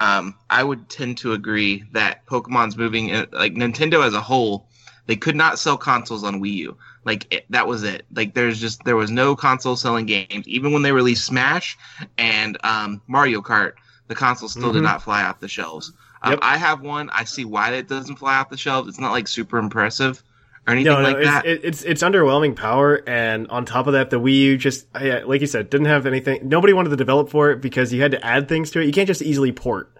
[0.00, 4.66] Um, I would tend to agree that Pokemon's moving in, like Nintendo as a whole.
[5.06, 6.76] They could not sell consoles on Wii U.
[7.04, 8.04] Like it, that was it.
[8.14, 10.46] Like there's just there was no console selling games.
[10.46, 11.76] Even when they released Smash
[12.18, 13.72] and um, Mario Kart,
[14.08, 14.74] the console still Mhm.
[14.74, 15.92] did not fly off the shelves.
[16.22, 16.38] Um, Yep.
[16.42, 17.08] I have one.
[17.10, 18.88] I see why it doesn't fly off the shelves.
[18.88, 20.22] It's not like super impressive
[20.66, 21.46] or anything no, no, like it's, that.
[21.46, 25.22] it, it's it's underwhelming power, and on top of that, the Wii U just, yeah,
[25.24, 26.46] like you said, didn't have anything.
[26.46, 28.84] Nobody wanted to develop for it because you had to add things to it.
[28.86, 29.96] You can't just easily port.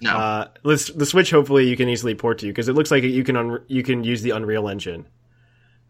[0.00, 0.16] no.
[0.16, 3.02] Uh, this, the Switch, hopefully, you can easily port to you because it looks like
[3.02, 5.06] you can un- you can use the Unreal Engine.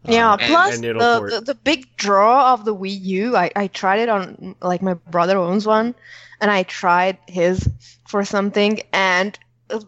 [0.05, 3.49] Yeah, Uh, plus and it'll the, the the big draw of the Wii U, I,
[3.55, 5.95] I tried it on like my brother owns one,
[6.41, 7.69] and I tried his
[8.05, 9.39] for something, and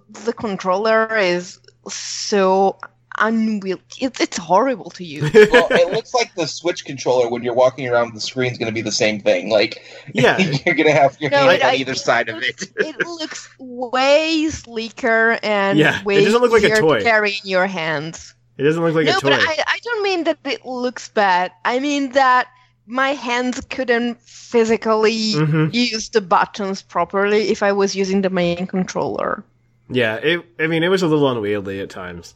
[0.10, 1.60] the controller is
[1.90, 2.78] so
[3.18, 3.82] unwieldy.
[4.02, 5.32] It's it's horrible to use.
[5.34, 8.74] well, it looks like the Switch controller when you're walking around the screen's going to
[8.74, 9.50] be the same thing.
[9.50, 9.84] Like,
[10.14, 10.38] Yeah.
[10.38, 12.62] you're going to have your No, hand on I- either side of it.
[12.78, 16.98] it looks way sleeker and Yeah, it way doesn't look like a easier toy.
[17.00, 18.34] to carry in your hands.
[18.58, 19.30] It doesn't look like no, a toy.
[19.32, 21.52] but I, I don't mean that it looks bad.
[21.66, 22.48] I mean that
[22.88, 25.74] my hands couldn't physically Mhm.
[25.74, 29.44] use the buttons properly if I was using the main controller.
[29.90, 30.46] Yeah, it.
[30.60, 32.36] I mean, it was a little unwieldy at times,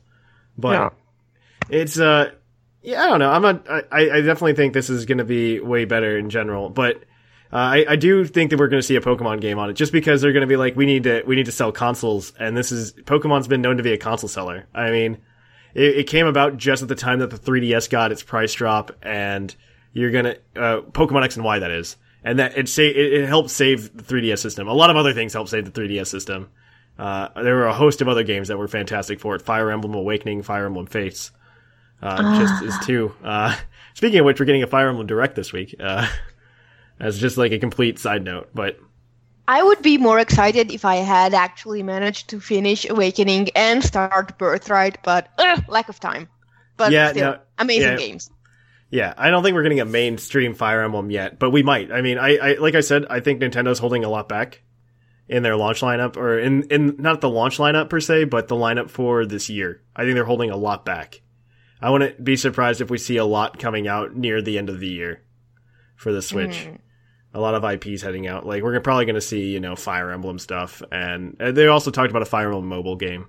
[0.58, 0.90] but Yeah.
[1.70, 2.32] it's uh,
[2.82, 3.32] yeah, I don't know.
[3.32, 3.70] I'm not.
[3.70, 6.98] I, I definitely think this is going to be way better in general, but
[7.52, 9.74] uh, I, I do think that we're going to see a Pokemon game on it,
[9.74, 12.32] just because they're going to be like, we need to, we need to sell consoles,
[12.40, 14.68] and this is Pokemon's been known to be a console seller.
[14.74, 15.18] I mean,
[15.74, 18.92] it, it came about just at the time that the 3DS got its price drop,
[19.02, 19.54] and
[19.92, 23.28] you're gonna uh, Pokemon X and Y that is, and that it sa- it, it
[23.28, 24.68] helped save the 3DS system.
[24.68, 26.50] A lot of other things helped save the 3DS system.
[27.00, 29.42] Uh, there were a host of other games that were fantastic for it.
[29.42, 31.32] Fire Emblem Awakening, Fire Emblem Fates,
[32.02, 33.14] uh, just as two.
[33.24, 33.56] Uh,
[33.94, 35.76] speaking of which, we're getting a Fire Emblem Direct this week.
[35.80, 36.08] Uh,
[37.00, 38.78] as just like a complete side note, but
[39.48, 44.38] I would be more excited if I had actually managed to finish Awakening and start
[44.38, 45.30] Birthright, but
[45.70, 46.28] lack of time.
[46.76, 47.98] But Yeah, still, no, amazing yeah.
[47.98, 48.30] games.
[48.92, 51.92] yeah, I don't think we're getting a mainstream Fire Emblem yet, but we might.
[51.92, 54.62] I mean, I, I like I said, I think Nintendo's holding a lot back
[55.30, 58.56] in their launch lineup, or in in not the launch lineup per se, but the
[58.56, 59.82] lineup for this year.
[59.96, 61.22] I think they're holding a lot back.
[61.82, 64.80] I wouldn't be surprised if we see a lot coming out near the end of
[64.80, 65.24] the year
[65.96, 66.68] for the Switch.
[66.68, 66.80] Mm.
[67.34, 68.46] A lot of IPs heading out.
[68.46, 72.10] Like we're probably going to see, you know, Fire Emblem stuff, and they also talked
[72.10, 73.28] about a Fire Emblem mobile game.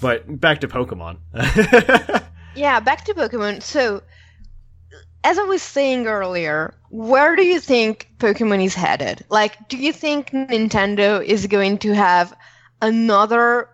[0.00, 1.18] But back to Pokemon.
[2.58, 3.62] Yeah, back to Pokemon.
[3.62, 4.02] So,
[5.28, 9.26] as I was saying earlier, where do you think Pokemon is headed?
[9.28, 12.34] Like, do you think Nintendo is going to have
[12.80, 13.68] another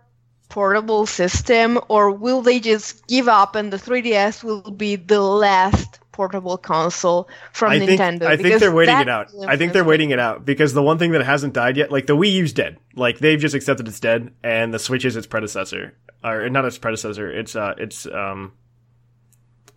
[0.49, 6.01] portable system, or will they just give up and the 3DS will be the last
[6.11, 8.25] portable console from I think, Nintendo?
[8.25, 9.31] I think they're waiting it out.
[9.47, 12.05] I think they're waiting it out because the one thing that hasn't died yet, like
[12.05, 12.79] the Wii U's dead.
[12.95, 16.77] Like they've just accepted it's dead, and the Switch is its predecessor, or not its
[16.77, 17.31] predecessor.
[17.31, 18.51] It's uh, it's um,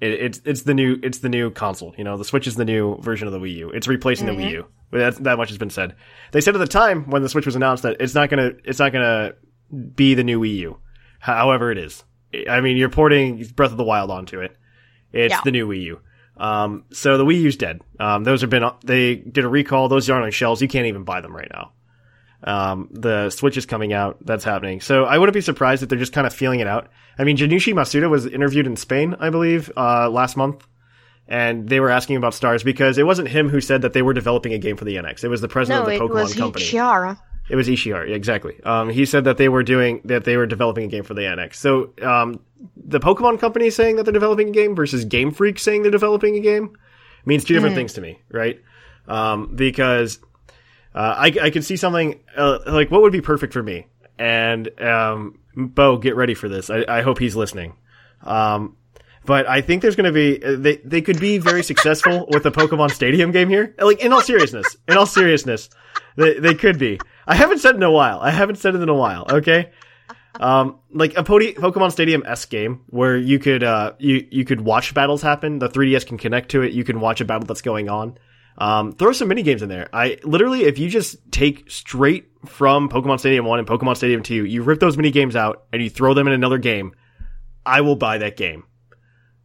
[0.00, 1.94] it, it's it's the new it's the new console.
[1.98, 3.70] You know, the Switch is the new version of the Wii U.
[3.70, 4.66] It's replacing the Wii U.
[4.90, 5.94] But that's, that much has been said.
[6.32, 8.78] They said at the time when the Switch was announced that it's not gonna it's
[8.78, 9.34] not gonna
[9.94, 10.78] be the new Wii U.
[11.20, 12.04] However, it is.
[12.48, 14.56] I mean, you're porting Breath of the Wild onto it.
[15.12, 15.40] It's Yeah.
[15.44, 16.00] the new Wii U.
[16.36, 17.80] Um, so the Wii U's dead.
[17.98, 19.88] Um, those have been, they did a recall.
[19.88, 20.62] Those aren't on shelves.
[20.62, 21.72] You can't even buy them right now.
[22.44, 24.18] Um, the Switch is coming out.
[24.24, 24.80] That's happening.
[24.80, 26.88] So I wouldn't be surprised if they're just kind of feeling it out.
[27.18, 30.66] I mean, Junichi Masuda was interviewed in Spain, I believe, uh, last month.
[31.26, 34.14] And they were asking about stars because it wasn't him who said that they were
[34.14, 35.24] developing a game for the NX.
[35.24, 36.64] It was the president No, of the Pokemon was company.
[37.50, 38.62] It was Ishihara, exactly.
[38.62, 41.22] Um, he said that they were doing that they were developing a game for the
[41.22, 41.54] NX.
[41.56, 42.40] So um,
[42.76, 46.34] the Pokemon company saying that they're developing a game versus Game Freak saying they're developing
[46.36, 46.76] a game
[47.24, 48.60] means two different things to me, right?
[49.06, 50.18] Um, because
[50.98, 53.86] uh, I, I could see something uh, like what would be perfect for me.
[54.18, 56.70] And um, Bo, get ready for this.
[56.70, 57.76] I, I hope he's listening.
[58.24, 58.76] Um,
[59.24, 62.42] but I think there's going to be uh, they they could be very successful with
[62.42, 63.76] the Pokemon Stadium game here.
[63.78, 65.70] Like in all seriousness, in all seriousness,
[66.16, 66.98] they they could be.
[67.28, 68.18] I haven't said it in a while.
[68.18, 69.24] I haven't said it in a while.
[69.30, 69.70] Okay.
[70.40, 74.62] Um, like a Pody- Pokemon Stadium S game where you could uh you you could
[74.62, 75.60] watch battles happen.
[75.60, 76.72] The 3DS can connect to it.
[76.72, 78.18] You can watch a battle that's going on.
[78.58, 79.88] Um, throw some mini games in there.
[79.92, 84.44] I literally, if you just take straight from Pokemon Stadium One and Pokemon Stadium Two,
[84.44, 86.92] you rip those mini games out and you throw them in another game.
[87.64, 88.64] I will buy that game.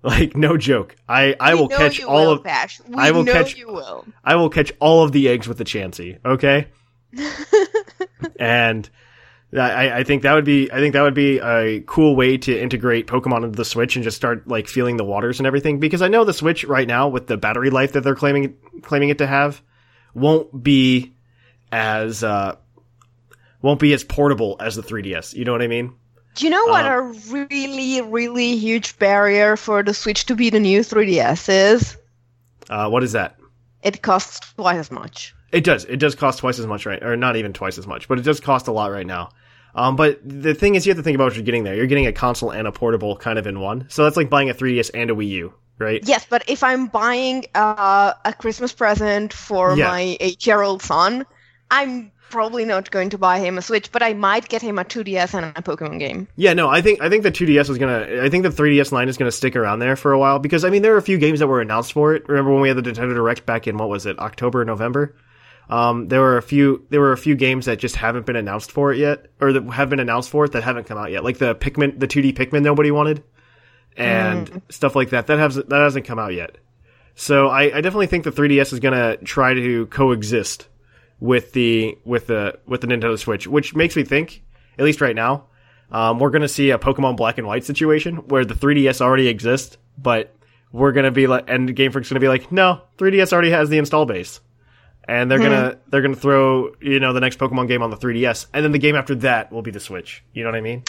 [0.06, 0.98] Like no joke.
[1.08, 2.82] I I We will catch all will, of Bash.
[2.86, 4.06] We I will know catch- you will.
[4.22, 6.20] I will catch all of the eggs with the Chansey.
[6.26, 6.68] Okay.
[8.40, 8.90] and
[9.56, 12.60] I, I think that would be I think that would be a cool way to
[12.60, 15.80] integrate Pokemon into the Switch and just start like feeling the waters and everything.
[15.80, 19.10] Because I know the Switch right now with the battery life that they're claiming claiming
[19.10, 19.62] it to have
[20.14, 21.14] won't be
[21.72, 22.56] as uh
[23.62, 25.34] won't be as portable as the 3DS.
[25.34, 25.94] You know what I mean?
[26.36, 27.02] Do you know what Uh, a
[27.32, 31.98] really, really huge barrier for the Switch to be the new 3DS is?
[32.70, 33.38] Uh, what is that?
[33.84, 35.36] It costs twice as much.
[35.52, 35.86] It does.
[35.86, 37.04] It does cost twice as much, right?
[37.04, 39.30] Or not even twice as much, but it does cost a lot right now.
[39.76, 41.76] Um, but the thing is, you have to think about what you're getting there.
[41.76, 43.88] You're getting a console and a portable kind of in one.
[43.90, 46.02] So that's like buying a 3DS and a Wii U, right?
[46.06, 49.88] Yes, but if I'm buying uh, a Christmas present for Yeah.
[49.88, 51.26] my eight-year-old son,
[51.72, 54.84] I'm probably not going to buy him a Switch, but I might get him a
[54.84, 56.28] 2DS and a Pokemon game.
[56.36, 58.24] Yeah, no, I think I think the 2DS is gonna.
[58.24, 60.70] I think the 3DS line is gonna stick around there for a while because I
[60.72, 62.28] mean there are a few games that were announced for it.
[62.28, 65.16] Remember when we had the Nintendo Direct back in what was it October, November?
[65.70, 68.72] Um, there were a few there were a few games that just haven't been announced
[68.72, 71.24] for it yet, or that have been announced for it that haven't come out yet,
[71.24, 73.24] like the Pikmin, the 2D Pikmin nobody wanted,
[73.96, 75.28] and stuff like that.
[75.28, 76.58] That has that hasn't come out yet.
[77.16, 80.68] So I, I definitely think the 3DS is gonna try to coexist
[81.20, 84.44] with the with the with the Nintendo Switch, which makes me think,
[84.78, 85.46] at least right now,
[85.92, 89.78] um, we're gonna see a Pokemon Black and White situation where the 3DS already exists,
[89.98, 90.36] but
[90.72, 93.78] we're gonna be like, and Game Freak's gonna be like, no, 3DS already has the
[93.78, 94.40] install base,
[95.08, 98.48] and they're gonna they're gonna throw you know the next Pokemon game on the 3DS,
[98.54, 100.24] and then the game after that will be the Switch.
[100.34, 100.84] You know what I mean?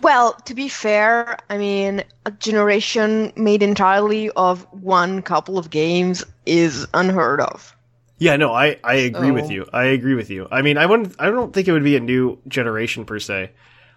[0.00, 6.24] Well, to be fair, I mean, a generation made entirely of one couple of games
[6.44, 7.76] is unheard of.
[8.18, 9.66] Yeah, no, I, I agree with you.
[9.72, 10.46] I agree with you.
[10.50, 11.14] I mean, I wouldn't.
[11.18, 13.50] I don't think it would be a new generation per se.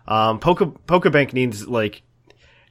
[0.07, 2.01] Um, Poke Pokebank needs like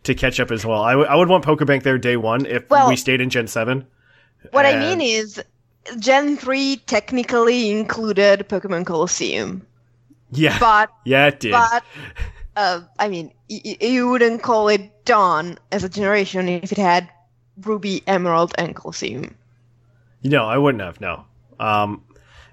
[0.05, 0.83] to catch up as well.
[0.83, 3.47] I, w- I would want Pokebank there day one if Well- we stayed in Gen
[3.49, 3.87] Seven.
[4.51, 5.43] What I mean is,
[5.99, 9.67] Gen 3 technically included Pokemon Colosseum,
[10.31, 11.53] Yeah, but yeah, it did.
[11.53, 11.85] but
[12.57, 16.79] uh, I mean, y- y- you wouldn't call it Dawn as a generation if it
[16.79, 17.09] had
[17.63, 19.35] Ruby, Emerald, and Colosseum.
[20.23, 21.01] No, I wouldn't have.
[21.01, 21.25] No.
[21.61, 22.03] Um,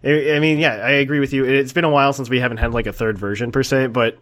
[0.04, 1.46] I, I mean, yeah, I agree with you.
[1.46, 4.18] It's been a while since we haven't had like a third version per se, but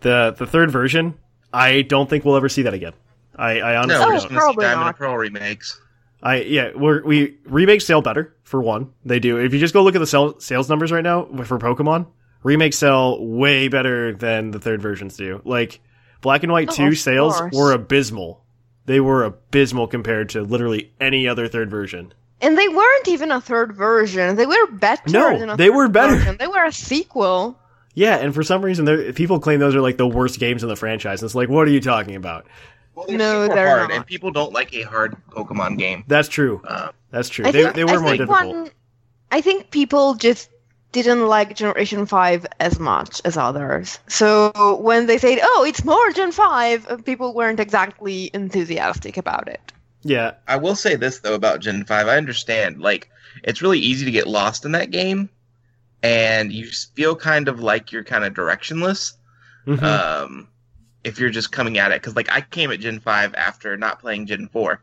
[0.00, 1.14] the the third version,
[1.52, 2.92] I don't think we'll ever see that again.
[3.36, 4.28] I, I honestly No, we're Oh, just don't.
[4.30, 4.86] gonna see probably Diamond not.
[4.88, 5.80] and Pearl remakes.
[6.24, 8.92] I yeah, we're, we remakes sell better for one.
[9.04, 9.36] They do.
[9.38, 12.06] If you just go look at the sell, sales numbers right now for Pokemon,
[12.42, 15.42] remakes sell way better than the third versions do.
[15.44, 15.80] Like
[16.22, 17.54] Black and White Oh, two of sales course.
[17.54, 18.42] were abysmal.
[18.86, 22.12] They were abysmal compared to literally any other third version.
[22.40, 24.36] And they weren't even a third version.
[24.36, 26.16] They were better No, than a they were better.
[26.16, 26.36] version.
[26.38, 27.58] They were a sequel.
[27.94, 30.74] Yeah, and for some reason, people claim those are like the worst games in the
[30.76, 31.22] franchise.
[31.22, 32.46] It's like, what are you talking about?
[32.94, 33.90] Well, No, super they're hard, not.
[33.90, 36.04] and And people don't like a hard Pokemon game.
[36.06, 36.62] That's true.
[36.66, 37.44] Uh, That's true.
[37.46, 38.54] I They think, they were I more difficult.
[38.54, 38.70] One,
[39.30, 40.48] I think people just
[40.92, 43.98] didn't like Generation 5 as much as others.
[44.06, 49.48] So when they said, oh, it's more Gen 5, uh, people weren't exactly enthusiastic about
[49.48, 49.72] it.
[50.02, 52.08] Yeah, I will say this though about Gen Five.
[52.08, 52.80] I understand.
[52.80, 53.10] Like,
[53.42, 55.30] it's really easy to get lost in that game,
[56.02, 59.14] and you feel kind of like you're kind of directionless.
[59.66, 59.82] Mhm.
[59.82, 60.48] um,
[61.04, 62.00] if you're just coming at it.
[62.00, 64.80] Because like I came at Gen five after not playing Gen four,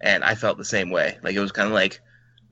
[0.00, 1.18] and I felt the same way.
[1.22, 2.00] Like it was kind of like,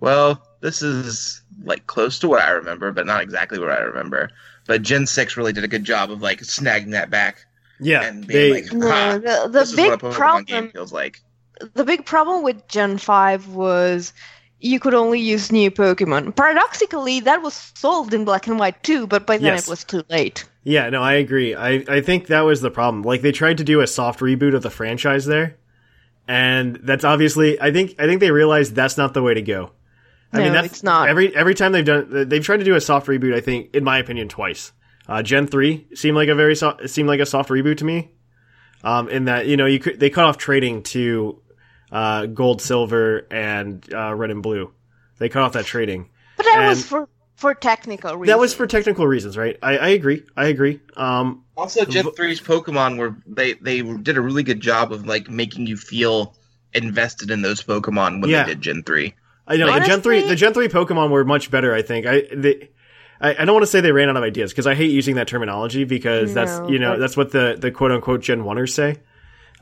[0.00, 4.30] well, this is like close to what I remember, but not exactly what I remember.
[4.66, 7.46] But Gen six really did a good job of like snagging that back
[7.78, 8.02] yeah.
[8.02, 10.92] and being They like, No, the, the this is big what a problem game feels
[10.92, 11.22] like.
[11.74, 14.12] the big problem with Gen 5 was
[14.60, 16.34] you could only use new Pokemon.
[16.34, 19.66] Paradoxically, that was solved in Black and White too, but by then Yes.
[19.66, 20.44] it was too late.
[20.68, 21.54] Yeah, no, I agree.
[21.54, 23.02] I, I think that was the problem.
[23.02, 25.58] Like they tried to do a soft reboot of the franchise there,
[26.26, 29.70] and that's obviously I think I think they realized that's not the way to go.
[30.32, 31.08] I mean, No, that's it's not.
[31.08, 33.32] Every every time they've done, they've tried to do a soft reboot.
[33.32, 34.72] I think, in my opinion, twice.
[35.08, 38.10] Uh, Gen three seemed like a very so- seemed like a soft reboot to me.
[38.82, 41.40] Um, in that you know you could they cut off trading to
[41.92, 44.72] uh, gold, silver, and uh, red and blue.
[45.18, 46.10] They cut off that trading.
[46.36, 48.34] But that was for for technical reasons.
[48.34, 49.56] That was for technical reasons, right?
[49.62, 50.24] I, I agree.
[50.36, 50.80] I agree.
[50.96, 55.30] Um, Also, Gen 3's Pokemon were they they did a really good job of like
[55.30, 56.34] making you feel
[56.74, 58.44] invested in those Pokemon when Yeah.
[58.44, 59.14] they did Gen 3.
[59.48, 61.72] I know the Gen three the Gen three Pokemon were much better.
[61.72, 62.70] I think I they,
[63.20, 65.14] I, I don't want to say they ran out of ideas because I hate using
[65.16, 68.70] that terminology because that's you know but- that's what the the quote unquote Gen oneers
[68.72, 68.96] say.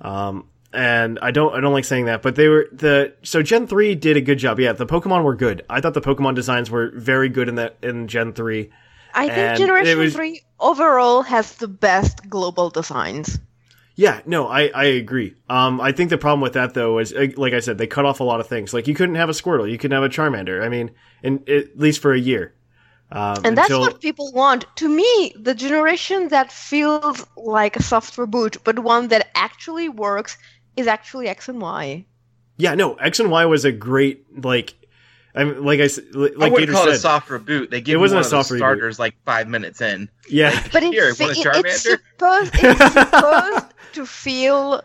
[0.01, 3.67] Um, and I don't I don't like saying that, but they were the so Gen
[3.67, 4.59] three did a good job.
[4.61, 5.65] Yeah, the Pokemon were good.
[5.71, 8.71] I thought the Pokemon designs were very good in that in Gen three.
[9.15, 13.39] I and think Generation was- 3 overall has the best global designs.
[13.97, 15.37] Yeah, no, I, I agree.
[15.49, 18.05] Um, I think the problem with that though is, uh, like I said, they cut
[18.05, 18.75] off a lot of things.
[18.75, 20.65] Like you couldn't have a Squirtle, you couldn't have a Charmander.
[20.65, 20.91] I mean,
[21.23, 22.55] in at least for a year.
[23.13, 24.65] Um, And that's until- what people want.
[24.77, 30.37] To me, the generation that feels like a soft reboot, but one that actually works,
[30.77, 32.05] is actually X and Y.
[32.57, 34.75] Yeah, no, X and Y was a great like.
[35.37, 37.71] I mean, like I s- like I wouldn't Gator call said, it a soft reboot.
[37.71, 38.59] They give It wasn't one a of the soft reboot.
[38.59, 40.09] starters like five minutes in.
[40.29, 44.83] yeah, But Here, it's, want a it- it's supposed it's supposed to feel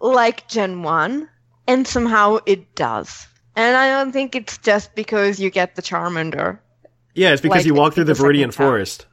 [0.00, 1.28] like Gen One,
[1.66, 3.26] and somehow it does.
[3.56, 6.58] And I don't think it's just because you get the Charmander.
[7.14, 8.54] yeah, it's because like you walk through the the Viridian half.
[8.54, 9.06] Forest.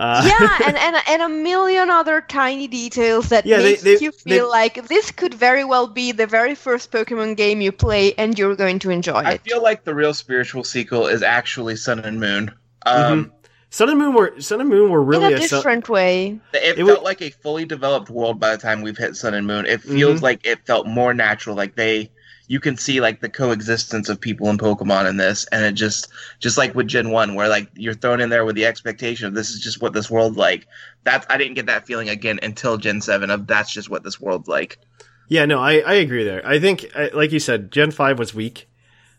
[0.00, 3.98] Uh, yeah, and, and and a million other tiny details that Yeah, they- makes they-
[4.00, 7.70] you they- feel like this could very well be the very first Pokemon game you
[7.70, 9.34] play, and you're going to enjoy I it.
[9.34, 12.50] I feel like the real spiritual sequel is actually Sun and Moon.
[12.86, 13.30] Um, Mm-hmm.
[13.72, 16.40] Sun and Moon were Sun and Moon were really in a a su- different way.
[16.54, 19.34] It, It felt wa- like a fully developed world by the time we've hit Sun
[19.34, 19.64] and Moon.
[19.66, 20.24] It feels Mm-hmm.
[20.24, 21.54] like it felt more natural.
[21.54, 22.10] Like they,
[22.50, 26.08] you can see like the coexistence of people and Pokemon in this, and it just,
[26.40, 29.34] just like with Gen One, where like you're thrown in there with the expectation of
[29.34, 30.66] this is just what this world's like.
[31.04, 34.20] That's I didn't get that feeling again until Gen Seven of that's just what this
[34.20, 34.78] world's like.
[35.28, 36.44] Yeah, no, I, I agree there.
[36.44, 38.68] I think, like you said, Gen five was weak.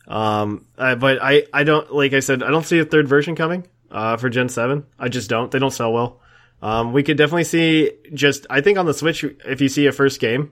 [0.10, 3.38] Um, uh, but I, I don't like I said, I don't see a third version
[3.38, 3.66] coming.
[3.90, 5.50] Uh, for Gen seven, I just don't.
[5.52, 6.20] They don't sell well.
[6.62, 8.46] Um, we could definitely see just.
[8.50, 10.52] I think on the Switch, if you see a first game,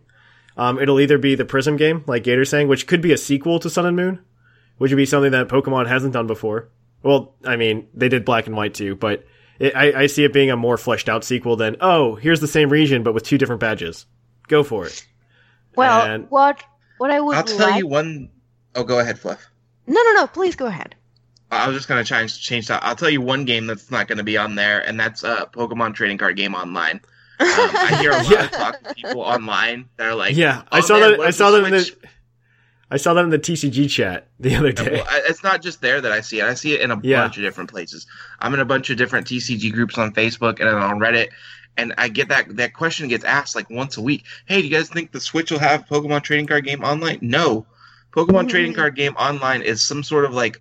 [0.60, 3.60] um, it'll either be the Prism game, like Gator's saying, which could be a sequel
[3.60, 4.20] to Sun and Moon,
[4.78, 6.70] which would be something that Pokemon hasn't done before.
[7.02, 9.26] Well, I mean, they did Black and White too, but
[9.58, 12.48] it, I, I see it being a more fleshed out sequel than oh, here's the
[12.48, 14.06] same region but with two different badges.
[14.48, 15.06] Go for it.
[15.76, 16.64] Well, And- what
[16.98, 17.80] what I would I'll tell like.
[17.80, 18.30] you one
[18.76, 19.46] oh go ahead, Fluff.
[19.88, 20.28] No, no, no.
[20.28, 20.96] Please go ahead.
[21.52, 22.84] I was just gonna try and change that.
[22.84, 25.94] I'll tell you one game that's not gonna be on there, and that's uh, Pokemon
[25.96, 27.00] Trading Card Game Online.
[27.40, 28.46] Um, I hear a lot Yeah.
[28.46, 31.20] of talk to people online that are like, yeah, I "Oh, saw man, that.
[31.22, 31.96] I saw the that in the.
[32.92, 34.92] I saw that in the TCG chat the other And, day.
[34.96, 36.46] well, I- it's not just there that I see it.
[36.46, 37.22] I see it in a Yeah.
[37.22, 38.08] bunch of different places.
[38.40, 41.30] I'm in a bunch of different TCG groups on Facebook and then on Reddit,
[41.78, 44.26] and I get that that question gets asked like once a week.
[44.46, 47.20] Hey, do you guys think the Switch will have Pokemon Trading Card Game online?
[47.22, 47.66] No,
[48.12, 50.60] Pokemon Trading Card Game online is some sort of like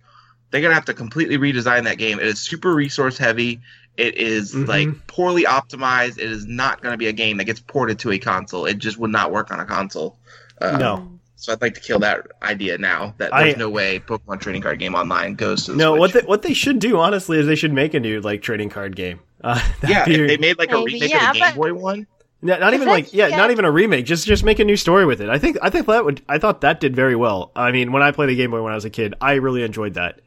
[0.51, 2.19] they're gonna have to completely redesign that game.
[2.19, 3.59] It is super resource heavy.
[3.99, 4.67] It is, Mhm.
[4.67, 6.17] like poorly optimized.
[6.17, 8.65] It is not going to be a game that gets ported to a console.
[8.65, 10.17] It just would not work on a console.
[10.61, 11.11] Uh, No.
[11.35, 13.13] So I'd like to kill that idea now.
[13.17, 15.99] That I- there's no way Pokemon Trading Card Game Online goes to the No, Switch.
[15.99, 18.69] what they, what they should do honestly is they should make a new like trading
[18.69, 19.19] card game.
[19.41, 21.73] Uh, yeah, be- if they made like a Maybe, remake yeah, of the Game Boy
[21.73, 22.07] one.
[22.41, 23.37] No, not even like yeah, yeah.
[23.37, 24.05] not even a remake.
[24.05, 25.29] Just just make a new story with it.
[25.29, 27.51] I think I think that would I thought that did very well.
[27.55, 29.63] I mean, when I played the Game Boy when I was a kid, I really
[29.63, 30.19] enjoyed that,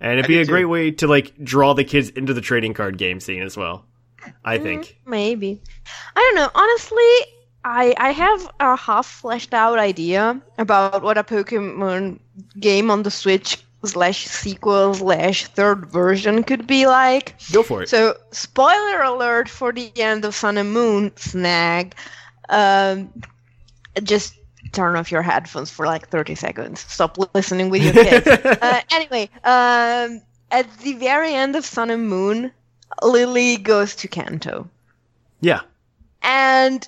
[0.00, 0.68] and it'd I be did a great too.
[0.68, 3.84] way to like draw the kids into the trading card game scene as well.
[4.44, 4.98] I think.
[5.06, 5.60] Maybe.
[6.16, 6.50] I don't know.
[6.54, 7.32] Honestly,
[7.64, 12.18] I I have a half fleshed out idea about what a Pokemon
[12.58, 17.34] game on the Switch slash sequel slash third version could be like.
[17.52, 17.88] Go for it.
[17.88, 21.94] So, spoiler alert for the end of Sun and Moon snag.
[22.48, 23.12] Um,
[24.02, 24.34] just
[24.76, 26.80] turn off your headphones for like 30 seconds.
[26.88, 28.26] Stop listening with your kids.
[28.62, 30.20] uh, anyway, um,
[30.52, 32.52] at the very end of Sun and Moon,
[33.02, 34.68] Lillie goes to Kanto.
[35.40, 35.62] yeah,
[36.22, 36.86] And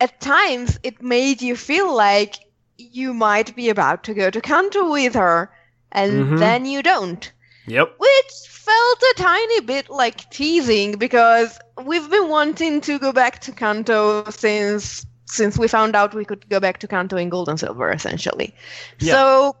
[0.00, 2.34] at times, it made you feel like
[2.76, 5.50] you might be about to go to Kanto with her,
[5.92, 6.38] and Mhm.
[6.38, 7.32] then you don't
[7.66, 7.94] yep.
[7.98, 13.52] which felt a tiny bit like teasing because we've been wanting to go back to
[13.52, 17.58] Kanto since since we found out we could go back to Kanto in Gold and
[17.60, 18.54] Silver essentially.
[18.98, 19.12] Yeah.
[19.14, 19.56] So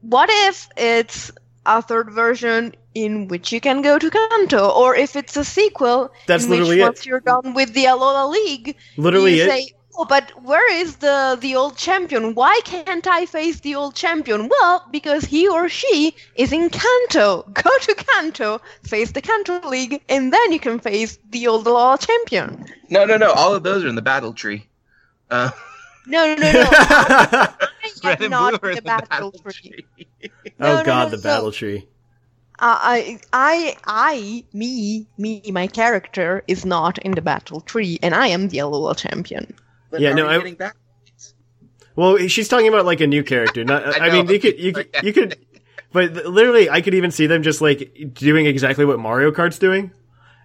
[0.00, 1.30] what if it's
[1.64, 6.12] a third version in which you can go to Kanto or if it's a sequel
[6.26, 6.82] That's in literally which it.
[6.84, 9.48] once you're done with the Alola League Literally you it.
[9.48, 12.34] say Oh, but where is the the old champion?
[12.34, 14.48] Why can't I face the old champion?
[14.48, 17.42] Well, because he or she is in Kanto.
[17.52, 21.96] Go to Kanto, face the Kanto League, and then you can face the old law
[21.96, 22.66] champion.
[22.88, 23.32] No, no, no.
[23.32, 24.66] All of those are in the battle tree.
[25.30, 25.50] Uh,
[26.06, 26.68] No, no, no, no.
[28.04, 29.86] I am not in the battle tree.
[30.60, 31.22] oh No, no, god, no, the no.
[31.22, 31.88] battle tree.
[32.58, 38.14] Uh, I, I, I, me, me, my character is not in the battle tree, and
[38.14, 39.54] I am the LOL champion.
[39.92, 40.76] But Yeah, no, are you I- getting back?
[41.94, 43.62] Well, she's talking about like a new character.
[43.64, 45.38] Not, I, I mean, you could, you could, you could,
[45.92, 49.92] but literally, I could even see them just like doing exactly what Mario Kart's doing,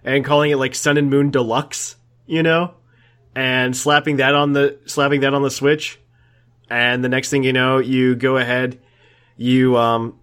[0.04, 1.96] and calling it like Sun and Moon Deluxe,
[2.26, 2.74] you know,
[3.34, 5.98] and slapping that on the slapping that on the Switch,
[6.68, 8.78] and the next thing you know, you go ahead,
[9.38, 10.18] you um,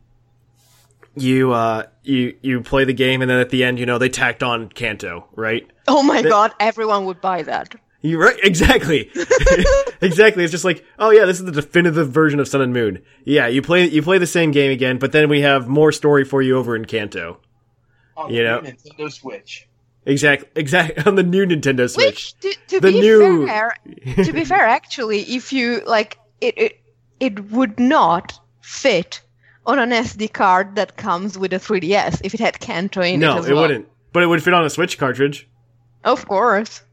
[1.15, 4.09] you uh, you you play the game, and then at the end, you know, they
[4.09, 5.67] tacked on Kanto, right?
[5.87, 7.73] Oh my god, everyone would buy that.
[8.05, 9.09] You're right, exactly.
[10.01, 10.43] exactly.
[10.43, 13.01] It's just like, oh yeah, this is the definitive version of Sun and Moon.
[13.23, 16.23] Yeah, you play you play the same game again, but then we have more story
[16.23, 17.39] for you over in Kanto.
[18.15, 18.61] On You the know.
[18.61, 19.67] Nintendo Switch.
[20.05, 22.35] Exactly, exactly on the new Nintendo Switch.
[22.43, 23.75] Which, to, to The be new- fair,
[24.23, 26.79] to be fair, actually, if you like, it, it,
[27.19, 29.21] it would not fit
[29.65, 33.37] on an SD card that comes with a 3DS if it had Kanto in no,
[33.37, 33.63] it as it well.
[33.63, 33.87] wouldn't.
[34.13, 35.49] But it would fit on a Switch cartridge.
[36.03, 36.83] Of course.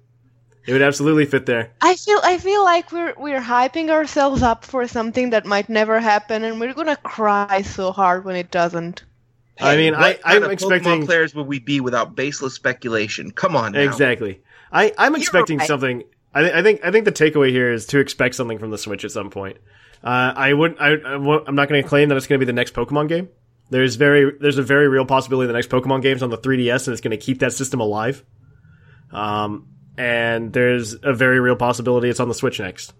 [0.66, 1.72] It would absolutely fit there.
[1.80, 5.98] I feel I feel like we're we're hyping ourselves up for something that might never
[5.98, 9.02] happen, and we're gonna cry so hard when it doesn't.
[9.60, 12.54] I mean, I, What kind I'm of expecting Pokemon players would we be without baseless
[12.54, 13.30] speculation?
[13.32, 13.80] Come on, now.
[13.80, 14.40] exactly.
[14.72, 15.66] I, I'm expecting right.
[15.66, 16.04] something.
[16.34, 18.78] I, thi- I think I think the takeaway here is to expect something from the
[18.78, 19.58] Switch at some point.
[20.02, 20.80] Uh, I wouldn't.
[20.80, 23.08] I, I I'm not going to claim that it's going to be the next Pokemon
[23.08, 23.28] game.
[23.70, 26.92] There's very there's a very real possibility the next Pokemon game's on the 3DS and
[26.92, 28.24] it's going to keep that system alive.
[29.10, 32.93] Um, and there's a very real possibility it's on the Switch next.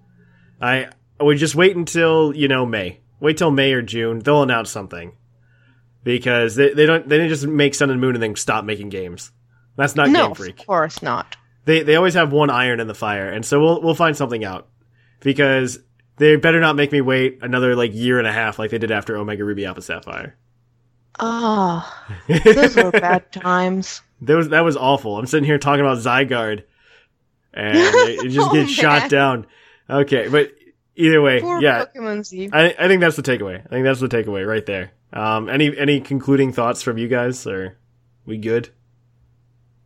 [0.61, 0.89] I
[1.21, 3.01] I would just wait until you know May.
[3.21, 4.19] Wait till May or June.
[4.19, 5.13] They'll announce something
[6.05, 8.89] because they they don't they didn't just make Sun and Moon and then stop making
[8.89, 9.31] games.
[9.77, 11.37] That's not no, Game Freak of course not.
[11.65, 14.45] they they always have one iron in the fire, and so we'll we'll find something
[14.45, 14.69] out
[15.21, 15.79] because
[16.17, 18.91] they better not make me wait another like year and a half like they did
[18.91, 20.37] after Omega Ruby Alpha Sapphire.
[21.19, 24.03] Ah, those were bad times.
[24.23, 25.19] That was that was awful.
[25.19, 26.65] I'm sitting here talking about Zygarde,
[27.55, 29.47] and it, it just Oh, gets shot down.
[29.91, 30.53] Okay, but
[30.97, 32.51] either way, Poor yeah, Pokemon Z.
[32.53, 33.65] I I think that's the takeaway.
[33.65, 34.93] I think that's the takeaway right there.
[35.13, 37.47] Um, any any concluding thoughts from you guys?
[37.47, 37.77] Or
[38.27, 38.71] we good?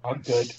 [0.05, 0.53] I'm good.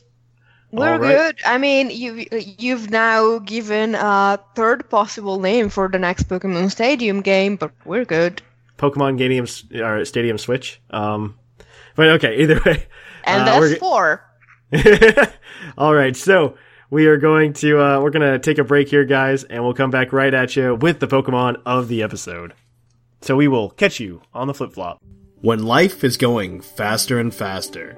[0.71, 1.15] We're All right.
[1.15, 1.37] good.
[1.45, 2.25] I mean, you
[2.59, 8.03] you've now given a third possible name for the next Pokemon Stadium game, but we're
[8.03, 8.41] good.
[8.77, 9.47] Pokemon Stadium
[9.81, 10.81] or Stadium Switch.
[10.89, 11.39] Um,
[11.95, 12.85] but okay, either way.
[13.23, 14.23] And Uh, that's we're- four.
[15.77, 16.57] All right, so
[16.89, 19.91] we are going to uh, we're gonna take a break here, guys, and we'll come
[19.91, 22.53] back right at you with the Pokemon of the episode.
[23.21, 25.01] So we will catch you on the flip flop.
[25.41, 27.97] When life is going faster and faster,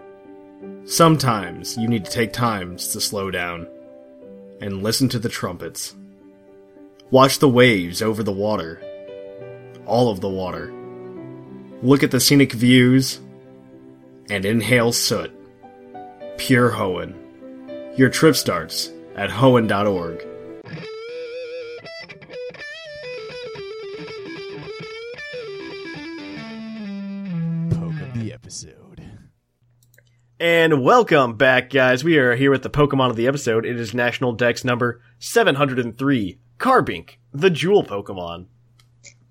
[0.86, 3.68] sometimes you need to take times to slow down
[4.62, 5.96] and listen to the trumpets.
[7.12, 8.82] Watch the waves over the water,
[9.86, 10.74] all of the water.
[11.82, 13.20] Look at the scenic views
[14.30, 15.32] and inhale soot.
[16.38, 17.16] Pure Hoenn.
[18.00, 20.20] Your trip starts at hoenn.org.
[27.70, 29.04] Poke of the episode.
[30.40, 32.06] And welcome back, guys.
[32.06, 33.66] We are here with the Pokemon of the episode.
[33.66, 38.46] It is National Dex number 703, Carbink, the Jewel Pokemon.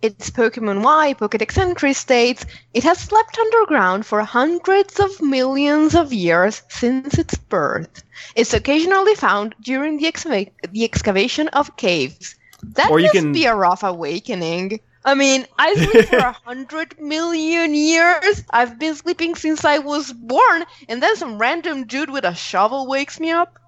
[0.01, 6.13] Its Pokemon Y Pokedex entry states it has slept underground for hundreds of millions of
[6.13, 8.03] years since its birth.
[8.37, 12.35] It's occasionally found during the, excava- the excavation of caves.
[12.75, 14.81] That Or must can- be a rough awakening.
[15.05, 18.45] I mean, I sleep for a hundred million years.
[18.51, 22.87] I've been sleeping since I was born, and then some random dude with a shovel
[22.87, 23.59] wakes me up.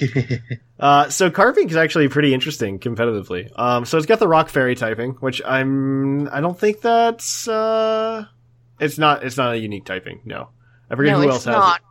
[0.82, 3.48] Uh, so Carbink is actually pretty interesting competitively.
[3.56, 8.24] Um, so it's got the Rock Fairy typing, which I'm, I don't think that's, uh,
[8.80, 10.22] it's not, it's not a unique typing.
[10.24, 10.48] No.
[10.90, 11.76] I forget no, who else has not.
[11.76, 11.82] it.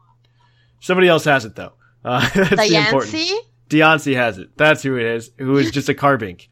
[0.82, 1.72] Somebody else has it though.
[2.04, 3.14] Uh, that's the important.
[3.70, 4.16] Diancie?
[4.16, 4.58] Has it.
[4.58, 5.30] That's who it is.
[5.38, 6.48] Who is just a Carbink.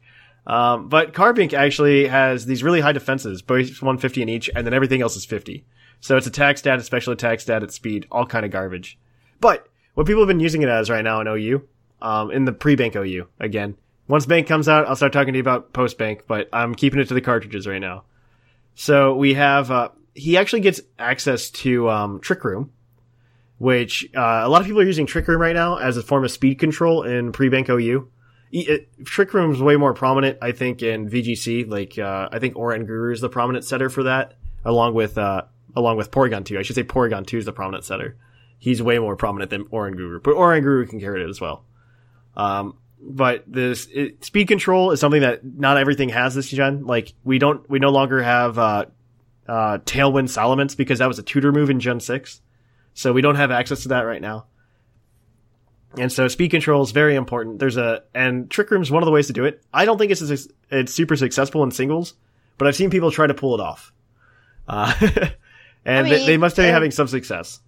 [0.46, 4.72] Um, but Carbink actually has these really high defenses, both 150 in each, and then
[4.72, 5.66] everything else is 50.
[6.00, 8.98] So it's attack stat, it's special attack stat, it's speed, all kind of garbage.
[9.40, 11.66] But what people have been using it as right now in OU,
[12.02, 13.76] um, in the pre-bank OU again.
[14.08, 17.00] Once bank comes out, I'll start talking to you about post bank, but I'm keeping
[17.00, 18.04] it to the cartridges right now.
[18.74, 22.72] So we have, uh, he actually gets access to, um, Trick Room,
[23.58, 26.24] which, uh, a lot of people are using Trick Room right now as a form
[26.24, 28.08] of speed control in pre-bank OU.
[28.52, 31.68] it, Trick Room is way more prominent, I think, in VGC.
[31.68, 34.34] Like, uh, I think Oranguru is the prominent setter for that,
[34.64, 35.42] along with uh,
[35.76, 36.58] along with Porygon 2.
[36.58, 38.16] I should say Porygon 2 is the prominent setter.
[38.60, 41.64] He's way more prominent than Oranguru, but Oranguru can carry it as well.
[42.36, 46.84] Um, but this it, speed control is something that not everything has this gen.
[46.84, 48.84] Like, we don't, we no longer have uh,
[49.48, 52.42] uh, Tailwind Salamence because that was a tutor move in Gen 6.
[52.92, 54.44] So we don't have access to that right now.
[55.98, 57.60] And so speed control is very important.
[57.60, 59.64] There's a, and Trick Room is one of the ways to do it.
[59.72, 60.38] I don't think it's, a,
[60.70, 62.14] it's super successful in singles,
[62.58, 63.92] but I've seen people try to pull it off.
[64.68, 64.92] Uh,
[65.84, 67.60] and I they, they must be having some success.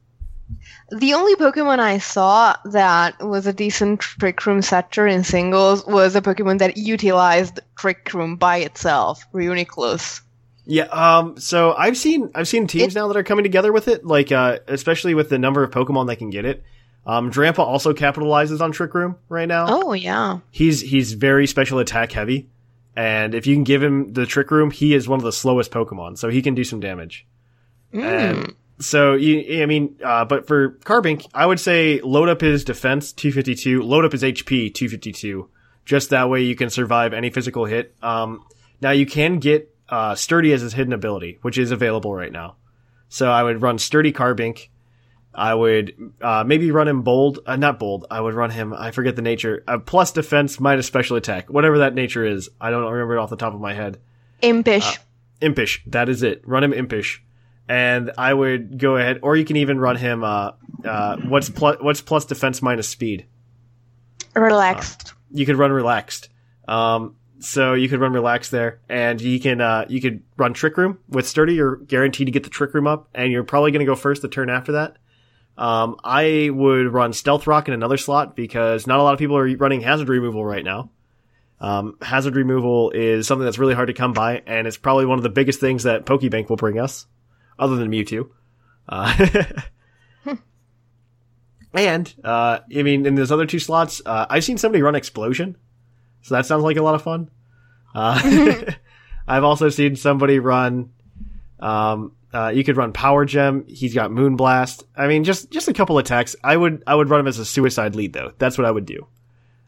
[0.90, 6.14] The only Pokemon I saw that was a decent Trick Room setter in singles was
[6.16, 10.20] a Pokemon that utilized Trick Room by itself, Reuniclus.
[10.64, 13.88] Yeah, um, so I've seen, I've seen teams It- now that are coming together with
[13.88, 16.62] it, like, uh, especially with the number of Pokemon that can get it.
[17.04, 19.66] Um, Drampa also capitalizes on Trick Room right now.
[19.68, 20.38] Oh, yeah.
[20.52, 22.48] he's he's very special attack heavy,
[22.94, 25.72] and if you can give him the trick room, he is one of the slowest
[25.72, 27.26] Pokemon, so he can do some damage.
[27.92, 28.02] Mm.
[28.04, 32.64] And so you, I mean, uh, but for Carbink, I would say load up his
[32.64, 35.48] defense 252, load up his HP 252.
[35.84, 37.94] Just that way you can survive any physical hit.
[38.02, 38.44] Um,
[38.80, 42.56] now you can get uh, sturdy as his hidden ability, which is available right now.
[43.08, 44.68] So I would run sturdy Carbink.
[45.34, 48.06] I would uh, maybe run him bold, uh, not bold.
[48.10, 48.72] I would run him.
[48.74, 49.64] I forget the nature.
[49.66, 52.48] Uh, plus defense minus special attack, whatever that nature is.
[52.60, 53.98] I don't remember it off the top of my head.
[54.42, 54.98] Impish.
[55.40, 55.82] Impish.
[55.86, 56.46] That is it.
[56.46, 57.22] Run him impish,
[57.68, 59.20] and I would go ahead.
[59.22, 60.24] Or you can even run him.
[60.24, 60.52] Uh,
[60.84, 63.26] uh, what's plus what's plus defense minus speed?
[64.34, 65.14] Relaxed.
[65.30, 66.28] You could run relaxed.
[66.68, 70.76] Um, so you could run relaxed there, and you can uh, you could run trick
[70.76, 71.54] room with sturdy.
[71.54, 74.22] You're guaranteed to get the trick room up, and you're probably going to go first
[74.22, 74.96] the turn after that.
[75.58, 79.36] Um, I would run stealth rock in another slot because not a lot of people
[79.36, 80.90] are running hazard removal right now.
[81.60, 85.18] Um, hazard removal is something that's really hard to come by, and it's probably one
[85.18, 87.06] of the biggest things that Pokebank will bring us,
[87.62, 88.28] other than Mewtwo.
[88.88, 89.14] Uh,
[91.74, 95.56] and, uh, I mean, in those other two slots, uh, I've seen somebody run Explosion,
[96.22, 97.30] so that sounds like a lot of fun.
[97.94, 98.72] Uh,
[99.28, 100.90] I've also seen somebody run,
[101.60, 103.64] um, uh, you could run Power Gem.
[103.68, 104.84] He's got Moonblast.
[104.96, 106.34] I mean, just just a couple attacks.
[106.42, 108.32] I would I would run him as a suicide lead though.
[108.38, 109.06] That's what I would do.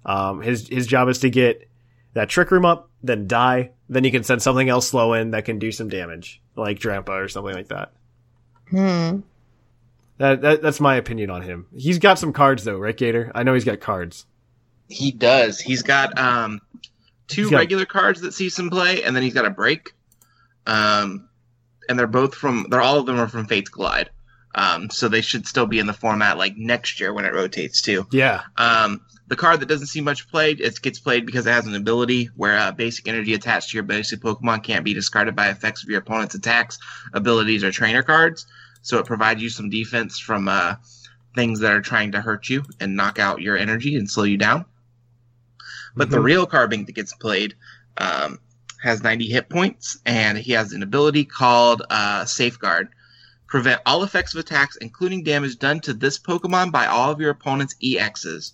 [0.06, 1.68] Um, his his job is to get
[2.14, 3.72] that trick room up, then die.
[3.88, 7.10] Then you can send something else slow in that can do some damage, like Drampa
[7.10, 7.92] or something like that.
[8.70, 9.20] Hmm.
[10.18, 11.66] That, that that's my opinion on him.
[11.76, 13.30] He's got some cards though, right, Gator?
[13.34, 14.26] I know he's got cards.
[14.88, 15.60] He does.
[15.60, 16.60] He's got um,
[17.26, 19.92] two got- regular cards that see some play, and then he's got a break.
[20.66, 21.28] Um,
[21.88, 22.66] and they're both from.
[22.70, 24.10] They're all of them are from Fates Collide.
[24.54, 27.82] Um, so they should still be in the format like next year when it rotates
[27.82, 28.06] too.
[28.12, 29.00] Yeah, Um,
[29.34, 32.26] the card that doesn't see much played, it gets played because it has an ability
[32.36, 35.88] where uh, basic energy attached to your basic Pokemon can't be discarded by effects of
[35.88, 36.78] your opponent's attacks,
[37.14, 38.46] abilities, or trainer cards.
[38.82, 40.76] So it provides you some defense from uh,
[41.34, 44.36] things that are trying to hurt you and knock out your energy and slow you
[44.36, 44.66] down.
[45.96, 46.24] But the Mhm.
[46.24, 47.56] real Carbink that gets played
[47.96, 48.38] um,
[48.84, 52.88] has 90 hit points, and he has an ability called uh, Safeguard.
[53.48, 57.30] Prevent all effects of attacks, including damage done to this Pokemon by all of your
[57.30, 58.52] opponent's EXs.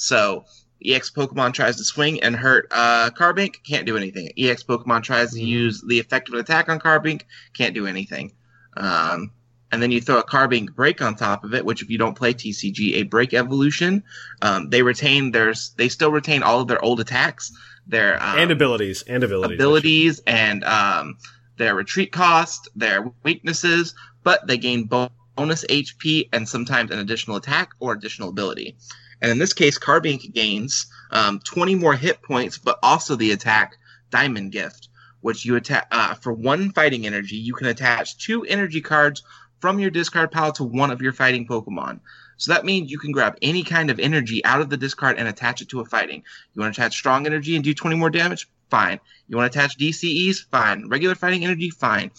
[0.00, 0.46] So,
[0.84, 4.32] EX Pokemon tries to swing and hurt uh, Carbink, can't do anything.
[4.38, 7.22] EX Pokemon tries to use the effect of an attack on Carbink,
[7.52, 8.32] can't do anything.
[8.78, 9.32] Um,
[9.70, 12.16] and then you throw a Carbink break on top of it, which if you don't
[12.16, 14.02] play TCG, a break evolution,
[14.40, 17.52] um, they retain their, they still retain all of their old attacks,
[17.86, 19.56] their um, and abilities and abilities.
[19.56, 21.18] abilities and um,
[21.58, 27.72] their retreat cost, their weaknesses, but they gain bonus HP and sometimes an additional attack
[27.80, 28.76] or additional ability.
[29.22, 33.76] And in this case, Carbink gains um, 20 more hit points, but also the attack
[34.10, 34.88] Diamond Gift,
[35.20, 37.36] which you attack uh, for one fighting energy.
[37.36, 39.22] You can attach two energy cards
[39.60, 42.00] from your discard pile to one of your fighting Pokemon.
[42.38, 45.28] So that means you can grab any kind of energy out of the discard and
[45.28, 46.22] attach it to a fighting.
[46.54, 48.48] You want to attach strong energy and do 20 more damage?
[48.70, 49.00] Fine.
[49.28, 50.46] You want to attach DCEs?
[50.50, 50.88] Fine.
[50.88, 51.68] Regular fighting energy?
[51.68, 52.12] Fine.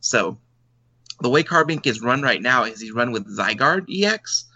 [0.00, 0.38] So
[1.20, 4.46] the way Carbink is run right now is he's run with Zygarde EX.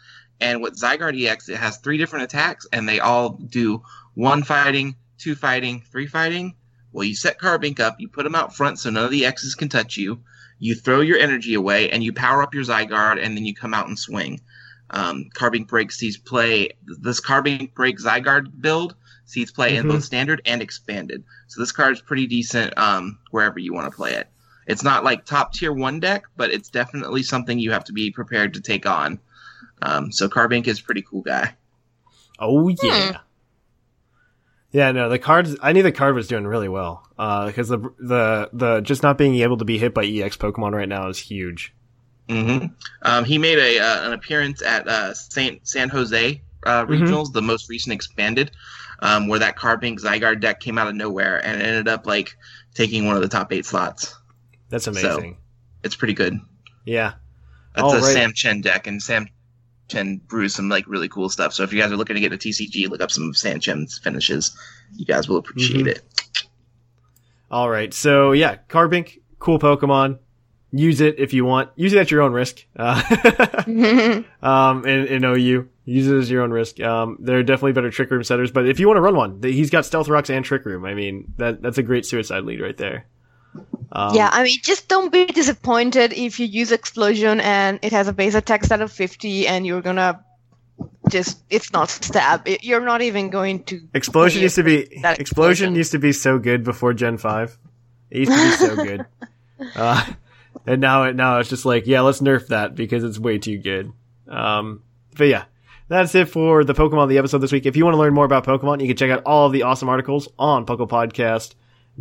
[0.40, 3.82] And with Zygarde EX, it has three different attacks, and they all do
[4.14, 6.54] one fighting, two fighting, three fighting.
[6.92, 9.54] Well, you set Carbink up, you put him out front so none of the X's
[9.54, 10.20] can touch you.
[10.58, 13.74] You throw your energy away, and you power up your Zygarde, and then you come
[13.74, 14.40] out and swing.
[14.90, 16.70] Um, Carbink Break sees play.
[17.00, 18.94] This Carbink Break Zygarde build
[19.26, 19.88] sees play in Mhm.
[19.88, 21.24] both standard and expanded.
[21.48, 24.28] So this card is pretty decent um, wherever you want to play it.
[24.66, 28.10] It's not like top tier one deck, but it's definitely something you have to be
[28.10, 29.18] prepared to take on.
[29.84, 31.54] Um, so Carbink is a pretty cool guy.
[32.38, 33.18] Oh yeah.
[34.72, 35.54] Yeah, no, the cards.
[35.62, 39.36] I knew the card was doing really well because the the the just not being
[39.36, 41.72] able to be hit by EX Pokemon right now is huge.
[42.28, 42.66] hmm
[43.02, 46.88] Um, he made a uh, an appearance at uh, Saint San Jose uh, Mhm.
[46.88, 48.50] regionals, the most recent expanded,
[49.00, 52.36] um, where that Carbink Zygarde deck came out of nowhere and ended up like
[52.74, 54.16] taking one of the top eight slots.
[54.70, 55.36] That's amazing.
[55.84, 56.40] It's pretty good.
[56.84, 57.12] yeah,
[57.76, 58.12] That's Oh, a right.
[58.12, 59.28] Sam Chen deck, and Sam
[59.88, 61.52] Chen brews some like really cool stuff.
[61.52, 63.60] So if you guys are looking to get a TCG, look up some of Sam
[63.60, 64.56] Chen's finishes.
[64.96, 65.88] You guys will appreciate Mhm.
[65.88, 66.02] it.
[67.50, 67.92] All right.
[67.92, 70.18] So yeah, Carbink, cool Pokemon.
[70.72, 71.70] Use it if you want.
[71.76, 72.64] Use it at your own risk.
[72.76, 76.80] Uh, um, in, in OU, use it as your own risk.
[76.80, 79.40] Um, there are definitely better Trick Room setters, but if you want to run one,
[79.42, 80.84] he's got Stealth Rocks and Trick Room.
[80.84, 83.06] I mean, that that's a great suicide lead right there.
[83.92, 88.08] Um, yeah, I mean, just don't be disappointed if you use Explosion and it has
[88.08, 90.24] a base attack stat of 50 and you're gonna
[91.08, 92.48] just, it's not stab.
[92.48, 93.80] It, you're not even going to.
[93.94, 97.56] Explosion used to be that Explosion used to be so good before Gen five.
[98.10, 99.06] It used to be so good.
[99.76, 100.04] Uh,
[100.66, 103.56] and now it now it's just like yeah, let's nerf that because it's way too
[103.56, 103.92] good.
[104.28, 104.82] Um,
[105.16, 105.44] but yeah,
[105.88, 107.64] that's it for the Pokemon the episode this week.
[107.64, 109.62] If you want to learn more about Pokemon, you can check out all of the
[109.62, 110.66] awesome articles on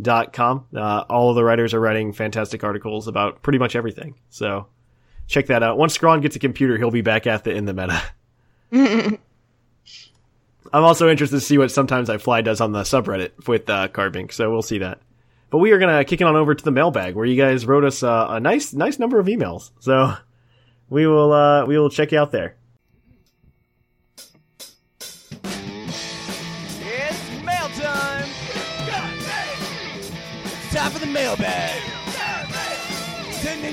[0.00, 0.66] PokePodcast.com.
[0.74, 4.14] Uh, all of the writers are writing fantastic articles about pretty much everything.
[4.30, 4.66] So
[5.26, 5.78] check that out.
[5.78, 8.02] Once Scrawn gets a computer, he'll be back at the in the meta.
[10.72, 13.88] I'm also interested to see what sometimes I fly does on the subreddit with uh,
[13.88, 15.00] Carbink, so we'll see that.
[15.50, 17.84] But we are gonna kick it on over to the mailbag where you guys wrote
[17.84, 19.70] us uh, a nice, nice number of emails.
[19.78, 20.14] So
[20.88, 22.56] we will, uh, we will check you out there.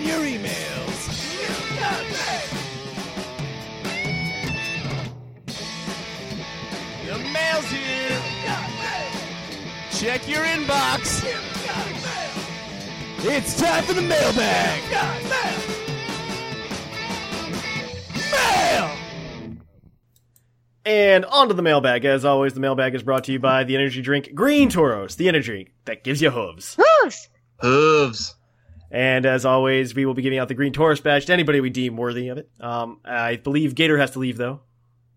[0.01, 1.07] In your emails!
[7.05, 8.21] The mail's here!
[9.91, 11.23] Check your inbox!
[13.19, 14.81] It's time for the mailbag!
[18.31, 18.97] Mail!
[20.83, 22.05] And on to the mailbag.
[22.05, 25.27] As always, the mailbag is brought to you by the energy drink Green Tauros, the
[25.27, 26.75] energy drink that gives you hooves.
[26.75, 27.17] Whoosh!
[27.59, 28.35] Hooves.
[28.91, 31.69] And as always, we will be giving out the Green Tauros badge to anybody we
[31.69, 32.49] deem worthy of it.
[32.59, 34.59] Um, I believe Gator has to leave though.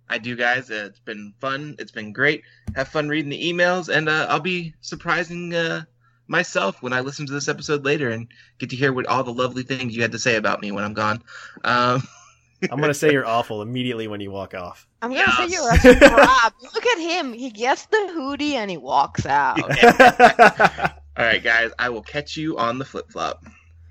[0.08, 0.70] I do, guys.
[0.70, 1.74] Uh, It's been fun.
[1.78, 2.42] It's been great.
[2.76, 5.84] Have fun reading the emails, and uh, I'll be surprising uh,
[6.28, 8.28] myself when I listen to this episode later and
[8.58, 10.84] get to hear what all the lovely things you had to say about me when
[10.84, 11.22] I'm gone.
[11.64, 12.02] Um,
[12.70, 14.86] I'm gonna say you're awful immediately when you walk off.
[15.02, 16.54] I'm gonna say you're a crap.
[16.74, 17.32] Look at him.
[17.32, 19.58] He gets the hoodie and he walks out.
[19.62, 21.70] all right, guys.
[21.78, 23.42] I will catch you on the flip flop.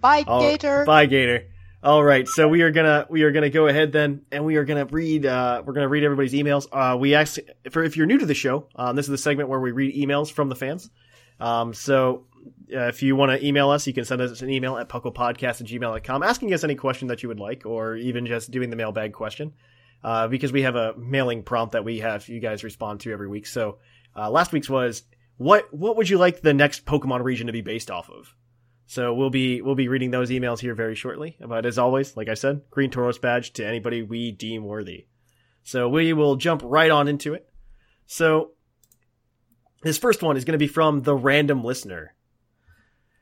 [0.04, 0.84] Bye, All- Gator.
[0.86, 1.46] Bye, Gator.
[1.82, 4.64] All right, so we are gonna we are gonna go ahead then, and we are
[4.64, 6.68] gonna read uh, we're gonna read everybody's emails.
[6.72, 7.40] Uh, we ask
[7.72, 9.96] for if you're new to the show, um, this is the segment where we read
[9.96, 10.90] emails from the fans.
[11.40, 12.26] Um, so
[12.74, 15.62] uh, if you want to email us, you can send us an email at pucklepodcast
[15.62, 18.78] at gmail.com asking us any question that you would like, or even just doing the
[18.78, 19.54] mailbag question,
[20.04, 23.28] uh, because we have a mailing prompt that we have you guys respond to every
[23.28, 23.46] week.
[23.46, 23.80] So
[24.16, 25.04] uh, last week's was
[25.38, 28.34] what what would you like the next Pokemon region to be based off of?
[28.94, 31.36] So we'll be we'll be reading those emails here very shortly.
[31.44, 35.08] But as always, like I said, Green Tauros badge to anybody we deem worthy.
[35.64, 37.50] So we will jump right on into it.
[38.06, 38.52] So
[39.82, 42.14] this first one is going to be from the random listener.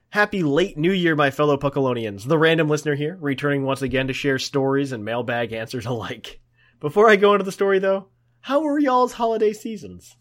[0.09, 2.27] Happy late New Year, my fellow Puckalonians.
[2.27, 6.41] The random listener here, returning once again to share stories and mailbag answers alike.
[6.81, 8.09] Before I go into the story, though,
[8.41, 10.17] how were y'all's holiday seasons?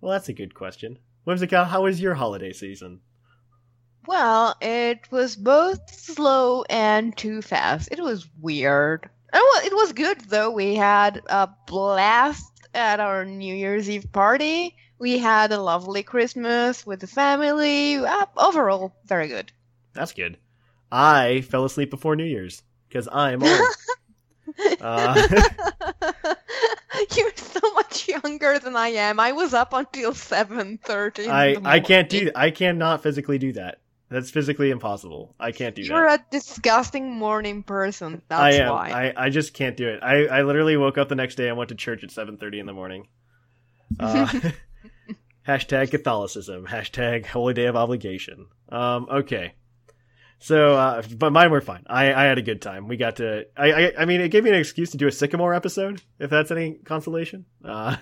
[0.00, 0.98] Well, that's a good question.
[1.24, 3.02] Whimsicott, how was your holiday season?
[4.06, 7.88] Well, it was both slow and too fast.
[7.92, 9.08] It was weird.
[9.32, 10.50] And well, it was good though.
[10.50, 14.74] We had a blast at our New Year's Eve party.
[14.98, 17.96] We had a lovely Christmas with the family.
[17.96, 19.52] Uh, overall, very good.
[19.92, 20.38] That's good.
[20.90, 23.60] I fell asleep before New Year's because I'm old.
[24.80, 25.28] uh,
[27.16, 29.20] You're so much younger than I am.
[29.20, 31.28] I was up until seven thirty.
[31.28, 33.80] I I can't do I cannot physically do that.
[34.10, 35.34] That's physically impossible.
[35.38, 35.88] I can't do that.
[35.88, 38.22] You're a disgusting morning person.
[38.28, 38.72] That's I am.
[38.72, 38.90] why.
[38.90, 40.00] I, I just can't do it.
[40.02, 42.58] I, I literally woke up the next day and went to church at seven thirty
[42.58, 43.08] in the morning.
[43.98, 44.26] Uh,
[45.48, 46.66] hashtag Catholicism.
[46.66, 48.48] Hashtag Holy Day of Obligation.
[48.68, 49.08] Um.
[49.10, 49.54] Okay.
[50.40, 51.84] So, uh, but mine were fine.
[51.86, 52.86] I, I had a good time.
[52.86, 53.46] We got to.
[53.56, 56.28] I, I I mean, it gave me an excuse to do a Sycamore episode, if
[56.28, 57.46] that's any consolation.
[57.64, 57.96] Uh.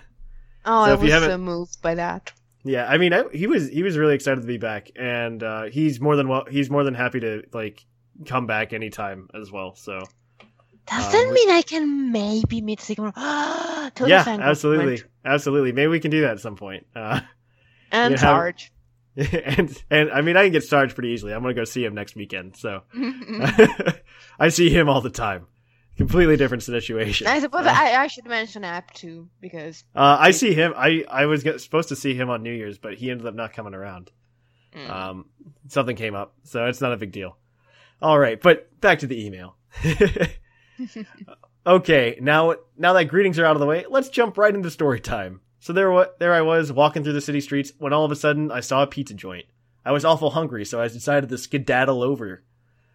[0.65, 2.33] oh, so I if was so moved by that.
[2.68, 5.64] Yeah, I mean, I, he was he was really excited to be back, and uh,
[5.64, 7.84] he's more than well, he's more than happy to like
[8.26, 9.74] come back anytime as well.
[9.76, 10.01] So
[10.86, 13.14] Does Um, that we- mean I can maybe meet Sigmar?
[13.94, 15.05] totally yeah, absolutely, compliment.
[15.24, 15.72] absolutely.
[15.72, 16.86] Maybe we can do that at some point.
[16.94, 17.20] Uh,
[17.93, 18.18] And Yeah.
[18.20, 18.72] Sarge.
[19.16, 21.32] and and I mean I can get Sarge pretty easily.
[21.32, 22.82] I'm gonna go see him next weekend, so
[24.38, 25.47] I see him all the time.
[25.97, 27.27] Completely different situation.
[27.27, 30.74] I suppose Uh, I, I should mention App too, because uh, I see him.
[30.77, 33.35] I I was get, supposed to see him on New Year's, but he ended up
[33.35, 34.10] not coming around.
[34.74, 35.27] mm, Um,
[35.68, 37.39] something came up, so it's not a big deal.
[38.02, 39.56] All right, but back to the email.
[41.66, 45.01] okay, now now that greetings are out of the way, let's jump right into story
[45.01, 45.40] time.
[45.60, 48.52] So there, there I was walking through the city streets when all of a sudden
[48.52, 49.47] I saw a pizza joint.
[49.85, 52.44] I was awful hungry, so I decided to skedaddle over.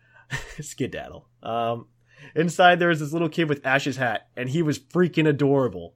[0.61, 1.27] skedaddle.
[1.43, 1.87] Um,
[2.35, 5.95] inside there was this little kid with Ash's hat, and he was freaking adorable.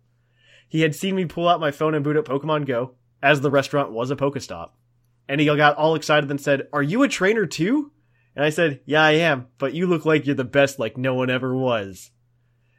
[0.68, 3.52] He had seen me pull out my phone and boot up Pokemon Go, as the
[3.52, 4.72] restaurant was a Pokestop.
[5.28, 7.92] And he got all excited and said, Are you a trainer too?
[8.36, 11.14] And I said, Yeah, I am, but you look like you're the best like no
[11.14, 12.12] one ever was.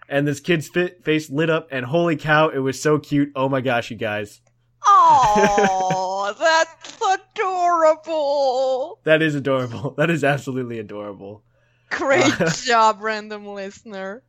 [0.08, 3.32] And this kid's fit face lit up, and holy cow, it was so cute.
[3.34, 4.40] Oh my gosh, you guys.
[4.84, 6.96] Oh, that's
[7.34, 9.00] adorable.
[9.04, 9.94] That is adorable.
[9.96, 11.42] That is absolutely adorable.
[11.90, 14.22] Great Uh, job, random listener.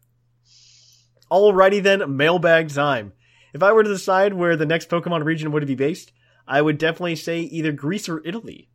[1.31, 3.13] Alrighty then, mailbag time.
[3.53, 6.11] If I were to decide where the next Pokemon region would be based,
[6.47, 8.69] I would definitely say either Greece or Italy.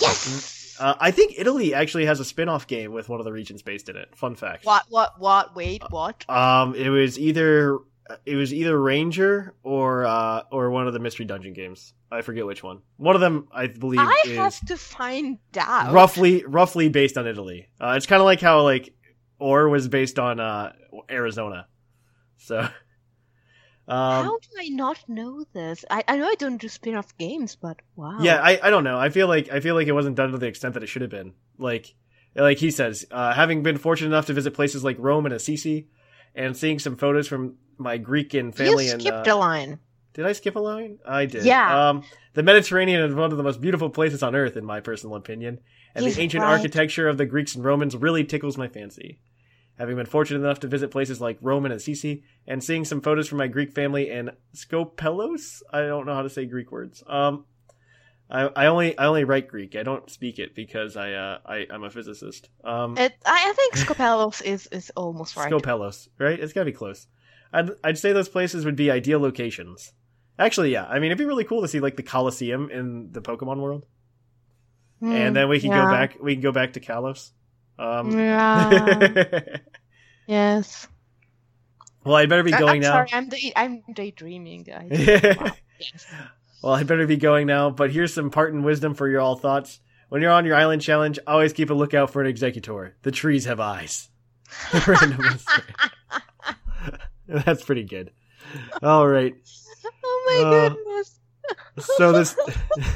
[0.00, 0.76] Yes.
[0.80, 3.88] Uh, I think Italy actually has a spin-off game with one of the regions based
[3.88, 4.16] in it.
[4.16, 4.64] Fun fact.
[4.64, 4.84] What?
[4.88, 5.18] What?
[5.18, 5.56] What?
[5.56, 5.82] Wait.
[5.90, 6.24] What?
[6.30, 7.78] Um, it was either
[8.24, 11.92] it was either Ranger or uh or one of the mystery dungeon games.
[12.10, 12.80] I forget which one.
[12.96, 15.92] One of them, I believe, I have to find out.
[15.92, 17.68] roughly roughly based on Italy.
[17.80, 18.94] Uh, it's kind of like how like
[19.38, 20.72] Orre was based on uh
[21.10, 21.66] Arizona.
[22.38, 22.68] So.
[23.90, 25.82] Um, How do I not know this?
[25.90, 28.18] I, I know I don't do spin-off games, but wow.
[28.20, 28.98] Yeah, I, I don't know.
[28.98, 31.00] I feel like I feel like it wasn't done to the extent that it should
[31.00, 31.32] have been.
[31.56, 31.94] Like
[32.34, 35.88] like he says, uh, having been fortunate enough to visit places like Rome and Assisi,
[36.34, 39.78] and seeing some photos from my Greek and family you and skipped uh, a line.
[40.18, 40.98] Did I skip a line?
[41.06, 41.44] I did.
[41.44, 41.90] Yeah.
[41.90, 42.02] Um,
[42.34, 45.60] the Mediterranean is one of the most beautiful places on earth, in my personal opinion,
[45.94, 46.50] and He's the ancient right.
[46.50, 49.20] architecture of the Greeks and Romans really tickles my fancy.
[49.78, 53.28] Having been fortunate enough to visit places like Rome and Assisi, and seeing some photos
[53.28, 57.04] from my Greek family in Skopelos, I don't know how to say Greek words.
[57.06, 57.44] Um,
[58.28, 59.76] I, I only I only write Greek.
[59.76, 62.48] I don't speak it because I uh I I'm a physicist.
[62.64, 65.52] Um, It, I, I think Skopelos is is almost right.
[65.52, 66.40] Skopelos, right?
[66.40, 67.06] It's gotta be close.
[67.52, 69.92] I'd I'd say those places would be ideal locations.
[70.38, 70.86] Actually, yeah.
[70.86, 73.86] I mean, it'd be really cool to see like the Colosseum in the Pokemon world,
[75.00, 75.84] Hmm, and then we can yeah.
[75.84, 76.16] go back.
[76.22, 77.30] We can go back to Kalos.
[77.78, 79.42] Um, Yeah.
[80.26, 80.88] yes.
[82.04, 82.92] well, I better be going I'm now.
[83.06, 83.08] sorry.
[83.12, 84.66] I'm day, I'm daydreaming.
[84.68, 85.52] Wow.
[85.80, 86.06] Yes.
[86.60, 87.70] well, I better be going now.
[87.70, 89.78] But here's some parting wisdom for your all thoughts.
[90.08, 92.94] When you're on your island challenge, always keep a lookout for an Exeggutor.
[93.02, 94.08] The trees have eyes.
[97.28, 98.10] That's pretty good.
[98.82, 99.36] All right.
[100.30, 101.20] Oh my Uh, goodness.
[101.96, 102.36] So this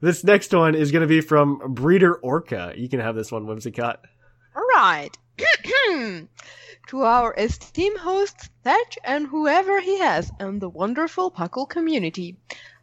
[0.00, 2.72] this next one is going to be from Breeder Orca.
[2.76, 3.96] You can have this one, Whimsicott.
[4.54, 5.10] All right.
[6.88, 12.36] to our esteemed hosts, Thatch, and whoever he has, and the wonderful Puckle community.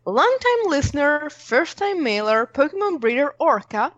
[0.05, 3.93] Longtime listener, first time mailer, Pokemon breeder Orca.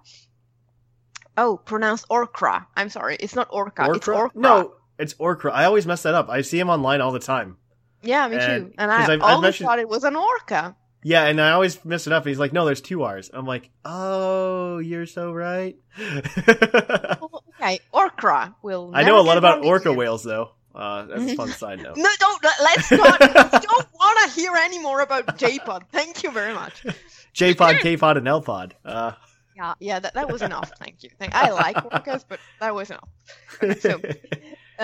[1.37, 2.65] Oh, pronounced Orcra.
[2.75, 4.29] I'm sorry, it's not Orca, it's Orcra?
[4.29, 4.35] Orcra.
[4.35, 5.51] No, it's Orcra.
[5.51, 6.29] I always mess that up.
[6.29, 7.57] I see him online all the time.
[8.03, 8.73] Yeah, me And- too.
[8.77, 10.75] And I I've- I've always mentioned- thought it was an Orca.
[11.05, 12.25] Yeah, and I always mess it up.
[12.25, 15.75] He's like, "No, there's two R's." I'm like, "Oh, you're so right."
[17.63, 18.91] Okay, Orcra will.
[18.93, 19.97] I know a lot about orca again.
[19.97, 20.51] whales, though.
[20.75, 21.95] Uh, that's a fun side note.
[21.97, 22.43] No, don't.
[22.61, 23.19] Let's not.
[23.61, 25.85] Don't want to hear any more about J-Pod.
[25.91, 26.83] Thank you very much.
[27.33, 28.75] J pod, K pod, and L pod.
[28.83, 29.11] Uh,
[29.55, 30.71] Yeah, yeah, that, that was enough.
[30.79, 31.09] Thank you.
[31.31, 33.07] I like orcas, but that was enough.
[33.79, 34.01] So,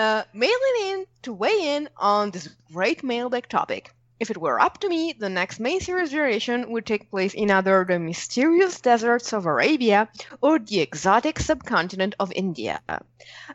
[0.00, 3.94] uh, mailing in to weigh in on this great mailbag topic.
[4.18, 7.50] If it were up to me, the next main series variation would take place in
[7.50, 10.08] either the mysterious deserts of Arabia
[10.42, 12.82] or the exotic subcontinent of India.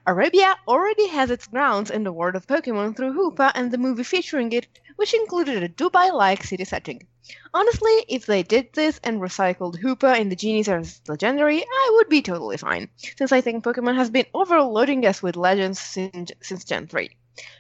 [0.07, 4.03] Arabia already has its grounds in the world of Pokemon through Hoopa and the movie
[4.03, 7.07] featuring it, which included a Dubai like city setting.
[7.53, 12.07] Honestly, if they did this and recycled Hoopa in the Genies as legendary, I would
[12.07, 16.64] be totally fine, since I think Pokemon has been overloading us with legends since, since
[16.64, 17.10] Gen 3.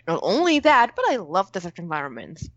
[0.07, 2.47] Not only that, but I love desert environments.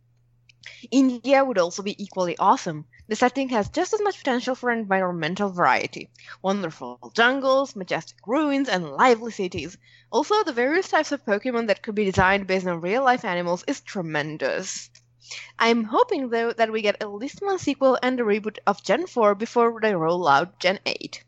[0.90, 2.84] India would also be equally awesome.
[3.06, 6.10] The setting has just as much potential for environmental variety.
[6.42, 9.78] Wonderful jungles, majestic ruins, and lively cities.
[10.12, 13.64] Also, the various types of Pokemon that could be designed based on real life animals
[13.66, 14.90] is tremendous.
[15.58, 19.06] I'm hoping, though, that we get at least one sequel and a reboot of Gen
[19.06, 21.22] 4 before they roll out Gen 8.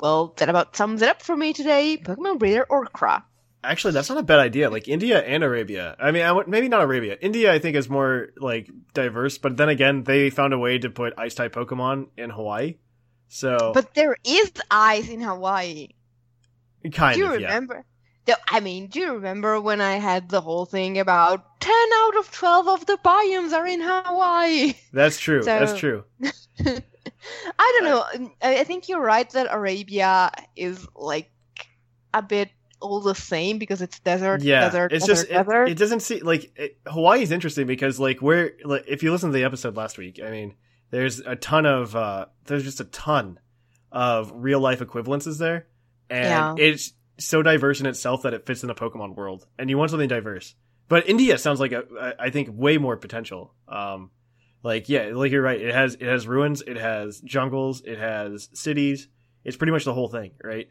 [0.00, 1.96] Well, that about sums it up for me today.
[1.96, 3.22] Pokemon Breeder Orcra.
[3.64, 4.70] Actually, that's not a bad idea.
[4.70, 5.96] Like India and Arabia.
[5.98, 7.16] I mean, I would, maybe not Arabia.
[7.20, 9.38] India, I think, is more like diverse.
[9.38, 12.76] But then again, they found a way to put ice type Pokemon in Hawaii.
[13.28, 15.88] So, But there is ice in Hawaii.
[16.92, 17.14] kind of.
[17.14, 17.48] do you of, yeah.
[17.48, 17.74] remember?
[17.78, 17.95] The-
[18.48, 22.30] I mean, do you remember when I had the whole thing about 10 out of
[22.32, 24.74] 12 of the biomes are in Hawaii?
[24.92, 25.42] That's true.
[25.42, 26.04] That's true.
[26.58, 28.30] I don't know.
[28.42, 31.30] I think you're right that Arabia is like
[32.14, 32.50] a bit
[32.80, 35.64] all the same because it's desert, Yeah, desert, it's desert, just it, desert.
[35.70, 39.30] it doesn't see like it, Hawaii is interesting because like where like, if you listen
[39.30, 40.54] to the episode last week, I mean,
[40.90, 43.38] there's a ton of uh there's just a ton
[43.90, 45.66] of real life equivalences there,
[46.10, 46.64] and Yeah.
[46.66, 49.90] it's so diverse in itself that it fits in a Pokemon world, and you want
[49.90, 50.54] something diverse.
[50.88, 53.54] But India sounds like a, I I think way more potential.
[53.68, 54.10] Um,
[54.62, 55.60] like yeah, like you're right.
[55.60, 59.08] It has it has ruins, it has jungles, it has cities.
[59.44, 60.68] It's pretty much the whole thing, right?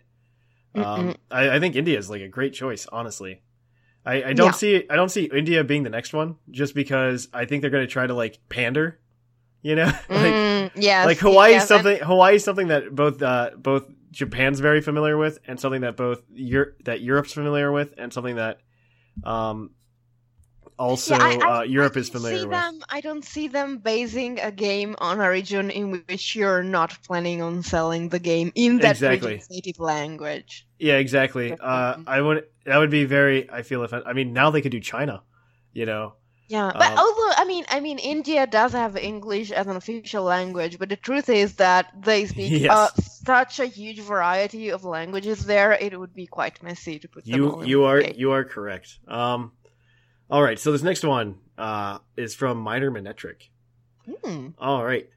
[0.76, 3.42] Um, I, I think India is like a great choice, honestly.
[4.06, 4.52] I, I don't Yeah.
[4.52, 7.86] see I don't see India being the next one just because I think they're going
[7.88, 9.00] to try to like pander,
[9.62, 13.22] you know, like Mm, yes, like Hawaii yes, is something Hawaii is something that both
[13.22, 17.94] uh both Japan's very familiar with and something that both Europe that Europe's familiar with
[17.98, 18.60] and something that
[19.24, 19.72] um
[20.78, 22.50] also Yeah, I- I- uh, Europe I is familiar see with.
[22.52, 26.98] them, I don't see them basing a game on a region in which you're not
[27.04, 29.32] planning on selling the game in that Exactly.
[29.32, 30.66] region's native language.
[30.80, 31.52] Yeah, exactly.
[31.60, 34.72] Uh, I would that would be very I feel if I mean now they could
[34.72, 35.24] do China,
[35.74, 36.14] you know.
[36.48, 40.24] Yeah, but Um, although I mean, I mean, India does have English as an official
[40.24, 42.70] language, but the truth is that they speak Yes.
[42.70, 42.90] uh,
[43.26, 45.74] such a huge variety of languages there.
[45.74, 48.14] It would be quite messy to put them all You in you are game.
[48.18, 49.00] you are correct.
[49.08, 49.52] Um,
[50.30, 50.60] all right.
[50.60, 53.50] So this next one uh is from Minor Manectric.
[54.24, 54.50] Hmm.
[54.60, 55.10] All right,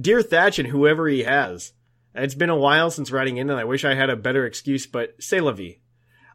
[0.00, 1.72] dear Thatch and whoever he has.
[2.14, 4.86] It's been a while since writing in, and I wish I had a better excuse,
[4.86, 5.80] but c'est la vie.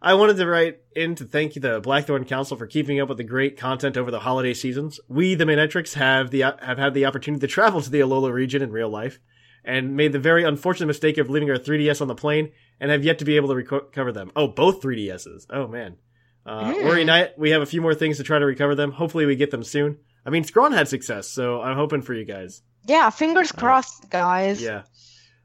[0.02, 3.24] I wanted to write in to thank the Blackthorn Council for keeping up with the
[3.24, 5.00] great content over the holiday seasons.
[5.08, 8.62] We, the Manectrics, have the have had the opportunity to travel to the Alola region
[8.62, 9.20] in real life,
[9.65, 13.03] and made the very unfortunate mistake of leaving our 3DS on the plane, and have
[13.03, 14.31] yet to be able to recover them.
[14.35, 15.45] Oh, both 3DSs.
[15.49, 15.98] Oh man.
[16.45, 16.84] Uh, Mm.
[16.85, 18.91] Worry Night, we have a few more things to try to recover them.
[18.91, 19.98] Hopefully, we get them soon.
[20.26, 22.61] I mean, Scrawn had success, so I'm hoping for you guys.
[22.85, 24.61] Yeah, fingers crossed, guys.
[24.61, 24.84] Yeah.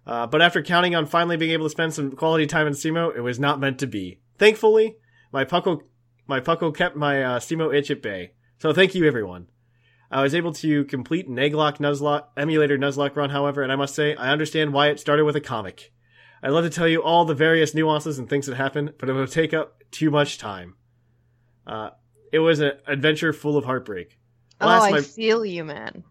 [0.06, 3.14] Uh, but after counting on finally being able to spend some quality time in SEMO,
[3.16, 4.18] it was not meant to be.
[4.38, 4.96] Thankfully,
[5.32, 5.82] my Puckle,
[6.26, 8.32] my Puckle kept my uh, SEMO itch at bay.
[8.58, 9.46] So thank you, everyone.
[10.10, 13.94] I was able to complete an Egglocke Nuzlocke, emulator Nuzlocke run, however, and I must
[13.94, 15.92] say, I understand why it started with a comic.
[16.42, 19.12] I'd love to tell you all the various nuances and things that happened, but it
[19.12, 20.76] would take up too much time.
[21.66, 21.90] Uh,
[22.32, 24.18] it was an adventure full of heartbreak.
[24.60, 26.04] Oh, I my- feel you, man.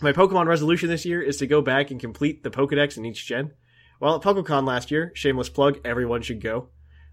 [0.00, 3.26] my Pokemon resolution this year is to go back and complete the Pokedex in each
[3.26, 3.52] gen.
[3.98, 6.68] While at PokeCon last year, shameless plug, everyone should go.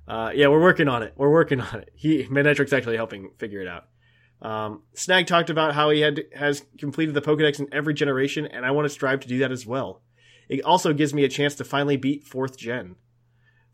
[0.08, 1.14] Uh, yeah, we're working on it.
[1.16, 1.90] We're working on it.
[1.96, 3.88] He Manectric's actually helping figure it out.
[4.44, 8.66] Um, Snag talked about how he had has completed the Pokedex in every generation, and
[8.66, 10.02] I want to strive to do that as well.
[10.50, 12.98] It also gives me a chance to finally beat fourth gen.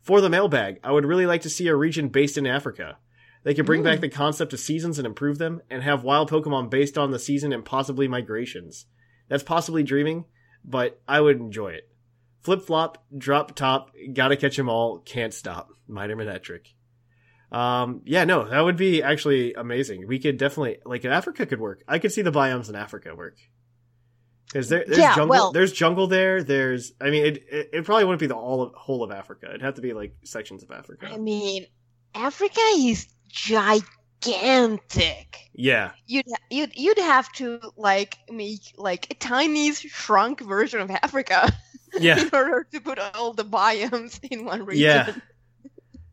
[0.00, 2.98] For the mailbag, I would really like to see a region based in Africa.
[3.42, 6.70] They could bring back the concept of seasons and improve them, and have wild Pokemon
[6.70, 8.86] based on the season and possibly migrations.
[9.28, 10.26] That's possibly dreaming,
[10.64, 11.88] but I would enjoy it.
[12.42, 15.70] Flip flop, drop top, gotta catch 'em all, can't stop.
[15.88, 16.74] Minor Manectric.
[17.52, 20.06] Um, yeah, no, that would be actually amazing.
[20.06, 21.82] We could definitely, like, Africa could work.
[21.88, 23.36] I could see the biomes in Africa work.
[24.52, 27.84] Cause there, there's Yeah, jungle, well- there's jungle there, there's, I mean, it, it, it
[27.84, 29.46] probably wouldn't be the all of, whole of Africa.
[29.48, 31.08] It'd have to be like sections of Africa.
[31.12, 31.66] I mean,
[32.16, 33.88] Africa is gigantic.
[35.54, 35.92] yeah.
[36.06, 41.52] You'd you'd you'd have to like make like a tiny shrunk version of Africa
[41.98, 42.20] Yeah.
[42.20, 44.84] in order to put all the biomes in one region.
[44.84, 45.14] Yeah.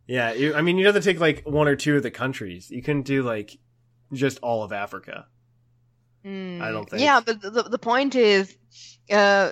[0.07, 2.71] Yeah, you, I mean, you'd have to take like one or two of the countries.
[2.71, 3.57] You couldn't do like
[4.13, 5.25] just all of Africa.
[6.25, 7.01] Mm, I don't think.
[7.03, 8.55] Yeah, but the the point is,
[9.11, 9.51] uh,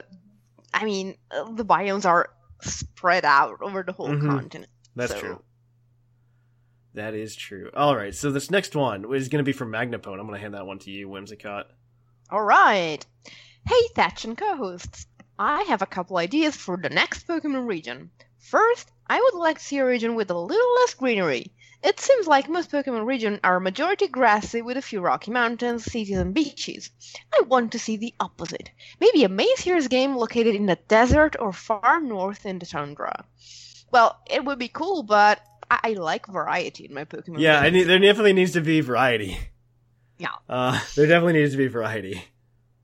[0.73, 2.29] I mean, uh, the biomes are
[2.61, 4.29] spread out over the whole Mhm.
[4.29, 4.71] continent.
[4.95, 5.41] That's so- true.
[6.93, 7.69] That is true.
[7.75, 10.13] All right, so this next one is going to be from Magnapone.
[10.17, 11.65] I'm going to hand that one to you, Whimsicott.
[12.29, 13.05] All right.
[13.67, 15.05] Hey, Thatch and co-hosts.
[15.37, 18.11] I have a couple ideas for the next Pokemon region.
[18.45, 21.51] First, I would like to see a region with a little less greenery.
[21.81, 26.15] It seems like most Pokemon regions are majority grassy with a few rocky mountains, cities,
[26.15, 26.91] and beaches.
[27.33, 28.69] I want to see the opposite.
[28.99, 33.25] Maybe a Mazier's game located in the desert or far north in the tundra.
[33.89, 35.41] Well, it would be cool, but
[35.71, 37.39] I, I like variety in my Pokemon.
[37.39, 39.39] Yeah, I need, there definitely needs to be variety.
[40.19, 40.35] Yeah.
[40.47, 42.23] Uh, there definitely needs to be variety.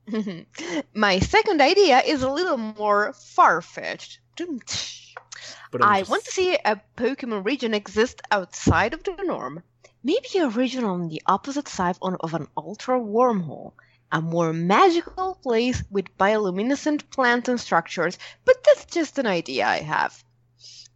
[0.92, 4.18] My second idea is a little more far fetched.
[5.70, 9.62] But just- want to see a Pokemon region exist outside of the norm.
[10.04, 13.72] Maybe a region on the opposite side of an ultra wormhole.
[14.10, 19.78] A more magical place with bioluminescent plants and structures, but that's just an idea I
[19.78, 20.22] have.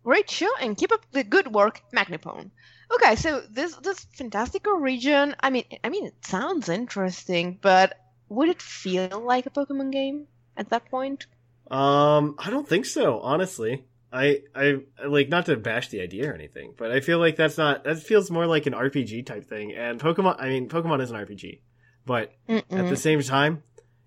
[0.05, 2.51] Great show and keep up the good work, Magnipone.
[2.95, 7.99] Okay, so this this fantastical region, I mean I mean it sounds interesting, but
[8.29, 11.27] would it feel like a Pokemon game at that point?
[11.71, 13.85] Um, I don't think so, honestly.
[14.13, 17.59] I, I like not to bash the idea or anything, but I feel like that's
[17.59, 19.73] not that feels more like an RPG type thing.
[19.75, 21.61] And Pokemon, I mean, Pokemon is an RPG,
[22.07, 22.89] but at Mm-mm.
[22.89, 23.63] the same time,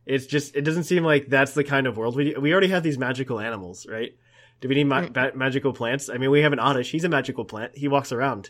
[0.05, 2.81] it's just it doesn't seem like that's the kind of world we we already have
[2.83, 4.15] these magical animals, right?
[4.61, 5.13] Do we need ma- Mm.
[5.13, 6.09] ba- magical plants?
[6.09, 6.91] I mean, we have an Oddish.
[6.91, 7.77] He's a magical plant.
[7.77, 8.49] He walks around.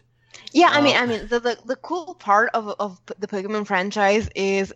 [0.53, 3.65] Yeah, I mean, Uh, I mean, the, the the cool part of of the Pokemon
[3.67, 4.73] franchise is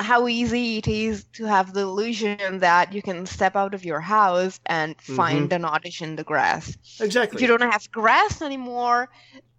[0.00, 4.00] how easy it is to have the illusion that you can step out of your
[4.00, 6.76] house and find an Oddish in the grass.
[7.00, 7.36] Exactly.
[7.36, 9.08] If you don't have grass anymore,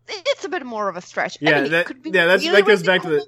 [0.08, 1.38] it's a bit more of a stretch.
[1.42, 3.10] I yeah, mean, it that could be yeah, that's really, that goes really back to
[3.10, 3.28] the.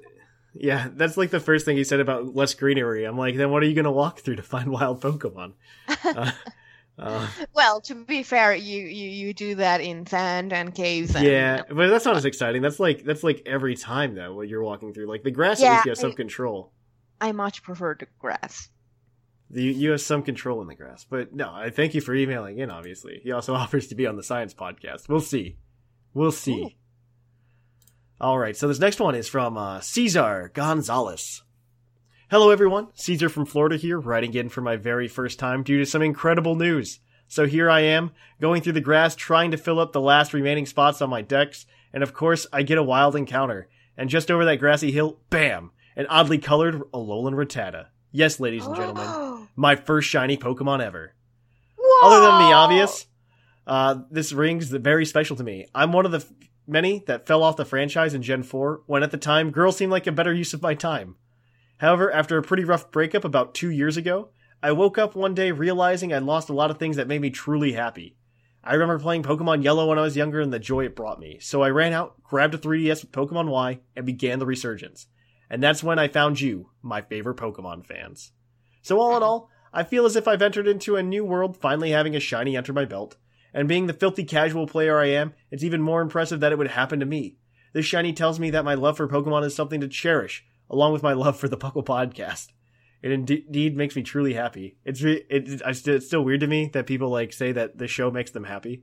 [0.54, 3.04] Yeah, that's like the first thing he said about less greenery.
[3.04, 5.52] I'm like, then what are you gonna walk through to find wild Pokemon?
[6.98, 11.14] Uh, uh, Well, to be fair, you, you you do that in sand and caves.
[11.14, 12.60] And, yeah, but that's not as exciting.
[12.60, 15.06] That's like that's like every time though what you're walking through.
[15.06, 16.72] Like the grass, at Yeah, least you have some I- control.
[17.20, 18.68] I much prefer the grass.
[19.50, 21.06] You, you have some control in the grass.
[21.08, 22.70] But no, I thank you for emailing in.
[22.70, 25.08] Obviously, he also offers to be on the science podcast.
[25.08, 25.56] We'll see.
[26.14, 26.62] We'll see.
[26.62, 26.70] Ooh.
[28.20, 28.56] All right.
[28.56, 31.42] So this next one is from uh, Cesar Gonzalez.
[32.30, 32.88] Hello, everyone.
[32.94, 36.56] Caesar from Florida here, writing in for my very first time due to some incredible
[36.56, 37.00] news.
[37.26, 40.66] So here I am, going through the grass, trying to fill up the last remaining
[40.66, 43.68] spots on my dex, and of course, I get a wild encounter.
[43.96, 45.70] And just over that grassy hill, bam!
[45.98, 47.86] An oddly colored Alolan Rattata.
[48.12, 51.14] Yes, ladies and gentlemen, my first shiny Pokemon ever.
[52.04, 53.08] Other than the obvious,
[53.66, 55.66] uh, this rings very special to me.
[55.74, 56.32] I'm one of the f-
[56.68, 59.90] many that fell off the franchise in Gen 4 when at the time girls seemed
[59.90, 61.16] like a better use of my time.
[61.78, 64.28] However, after a pretty rough breakup about two years ago,
[64.62, 67.30] I woke up one day realizing I'd lost a lot of things that made me
[67.30, 68.16] truly happy.
[68.62, 71.38] I remember playing Pokemon Yellow when I was younger and the joy it brought me,
[71.40, 75.08] so I ran out, grabbed a 3DS with Pokemon Y, and began the resurgence.
[75.50, 78.32] And that's when I found you, my favorite Pokemon fans.
[78.82, 81.90] So all in all, I feel as if I've entered into a new world, finally
[81.90, 83.16] having a shiny under my belt.
[83.54, 86.70] And being the filthy casual player I am, it's even more impressive that it would
[86.70, 87.36] happen to me.
[87.72, 91.02] This shiny tells me that my love for Pokemon is something to cherish, along with
[91.02, 92.48] my love for the Puckle podcast.
[93.02, 94.76] It indeed makes me truly happy.
[94.84, 98.10] It's re- it, it's still weird to me that people like say that the show
[98.10, 98.82] makes them happy.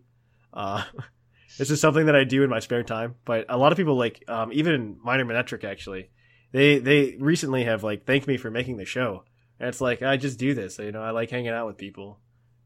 [0.53, 0.83] Uh,
[1.57, 3.97] this is something that I do in my spare time, but a lot of people
[3.97, 6.09] like um, even Minor Manectric actually.
[6.55, 9.25] They they recently have like thanked me for making the show,
[9.59, 10.79] and it's like I just do this.
[10.79, 12.17] You know, I like hanging out with people,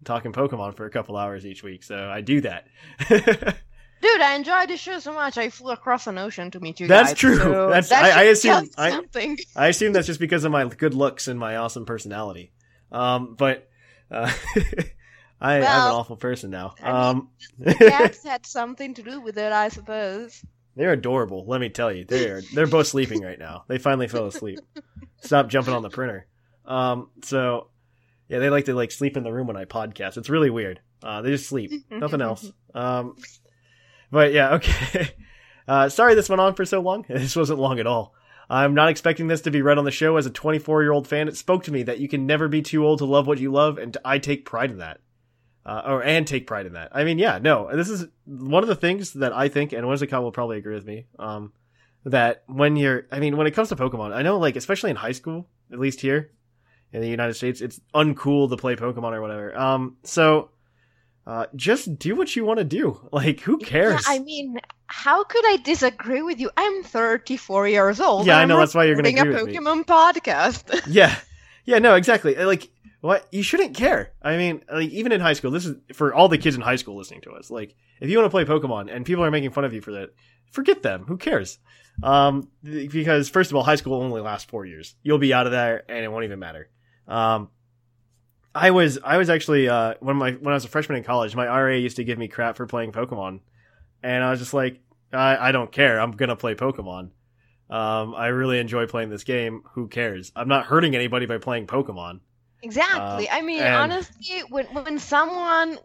[0.05, 2.67] talking Pokemon for a couple hours each week, so I do that.
[3.09, 5.39] Dude, I enjoyed the show so much.
[5.39, 7.17] I flew across an ocean to meet you That's guys.
[7.17, 7.37] true.
[7.37, 9.37] so That's- that I- I assume- I- something.
[9.55, 12.53] I assume that's just because of my good looks and my awesome personality.
[12.91, 13.67] Um, but
[14.11, 14.31] uh,
[15.41, 16.75] I, I'm an awful person now.
[16.81, 17.27] I mean,
[17.67, 20.43] Um, Cats had something to do with it, I suppose.
[20.75, 21.45] They're adorable.
[21.45, 23.65] Let me tell you, they're they're both sleeping right now.
[23.67, 24.59] They finally fell asleep.
[25.21, 26.27] Stop jumping on the printer.
[26.65, 27.69] Um, so
[28.27, 30.17] yeah, they like to like sleep in the room when I podcast.
[30.17, 30.79] It's really weird.
[31.03, 32.51] Uh, they just sleep, nothing else.
[32.73, 33.15] Um,
[34.11, 35.09] but yeah, okay.
[35.67, 37.05] Uh, sorry this went on for so long.
[37.09, 38.15] This wasn't long at all.
[38.49, 40.17] I'm not expecting this to be read on the show.
[40.17, 42.63] As a 24 year old fan, it spoke to me that you can never be
[42.63, 44.99] too old to love what you love, and I take pride in that.
[45.65, 46.90] Uh, or and take pride in that.
[46.94, 50.22] I mean, yeah, no, this is one of the things that I think, and Whimsicott
[50.22, 51.06] will probably agree with me.
[51.19, 51.52] Um,
[52.06, 54.95] that when you're, I mean, when it comes to Pokemon, I know, like, especially in
[54.95, 56.31] high school, at least here
[56.91, 59.57] in the United States, it's uncool to play Pokemon or whatever.
[59.57, 60.52] Um, so,
[61.27, 62.99] uh, just do what you want to do.
[63.11, 64.06] Like, who cares?
[64.07, 66.49] Yeah, I mean, how could I disagree with you?
[66.56, 68.26] I'm 34 years old.
[68.26, 69.57] Yeah, I know, that's why you're recording agree a with me.
[69.57, 70.81] Pokemon podcast.
[70.88, 71.15] yeah,
[71.65, 72.34] yeah, no, exactly.
[72.36, 72.69] Like,
[73.01, 74.11] what you shouldn't care.
[74.21, 76.76] I mean, like, even in high school, this is for all the kids in high
[76.76, 77.49] school listening to us.
[77.49, 79.91] Like, if you want to play Pokemon and people are making fun of you for
[79.91, 80.09] that,
[80.51, 81.05] forget them.
[81.07, 81.59] Who cares?
[82.03, 84.95] Um, because first of all, high school only lasts four years.
[85.03, 86.69] You'll be out of there, and it won't even matter.
[87.07, 87.49] Um,
[88.53, 91.35] I was I was actually uh when my when I was a freshman in college,
[91.35, 93.41] my RA used to give me crap for playing Pokemon,
[94.01, 94.81] and I was just like,
[95.13, 95.99] I I don't care.
[95.99, 97.11] I'm gonna play Pokemon.
[97.69, 99.61] Um, I really enjoy playing this game.
[99.73, 100.31] Who cares?
[100.35, 102.21] I'm not hurting anybody by playing Pokemon.
[102.61, 103.27] Exactly.
[103.30, 105.77] Uh, I mean, and- honestly, when when someone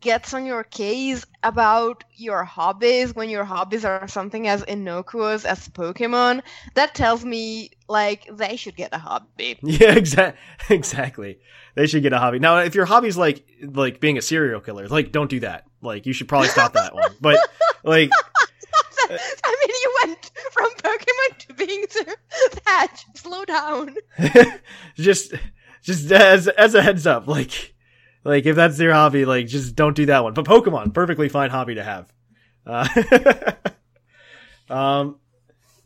[0.00, 5.66] gets on your case about your hobbies when your hobbies are something as innocuous as
[5.70, 6.42] Pokemon,
[6.74, 9.58] that tells me like they should get a hobby.
[9.62, 10.38] Yeah, exactly.
[10.76, 11.38] Exactly.
[11.74, 12.38] They should get a hobby.
[12.38, 15.64] Now, if your hobby's like like being a serial killer, like don't do that.
[15.80, 17.10] Like you should probably stop that one.
[17.22, 17.38] But
[17.82, 18.10] like
[19.10, 22.16] I mean, you went from Pokemon to being to
[22.66, 23.04] that.
[23.14, 23.94] Slow down.
[24.96, 25.34] just
[25.84, 27.74] just as as a heads up, like
[28.24, 30.34] like if that's your hobby, like just don't do that one.
[30.34, 32.12] But Pokemon, perfectly fine hobby to have.
[32.66, 33.52] Uh,
[34.74, 35.20] um,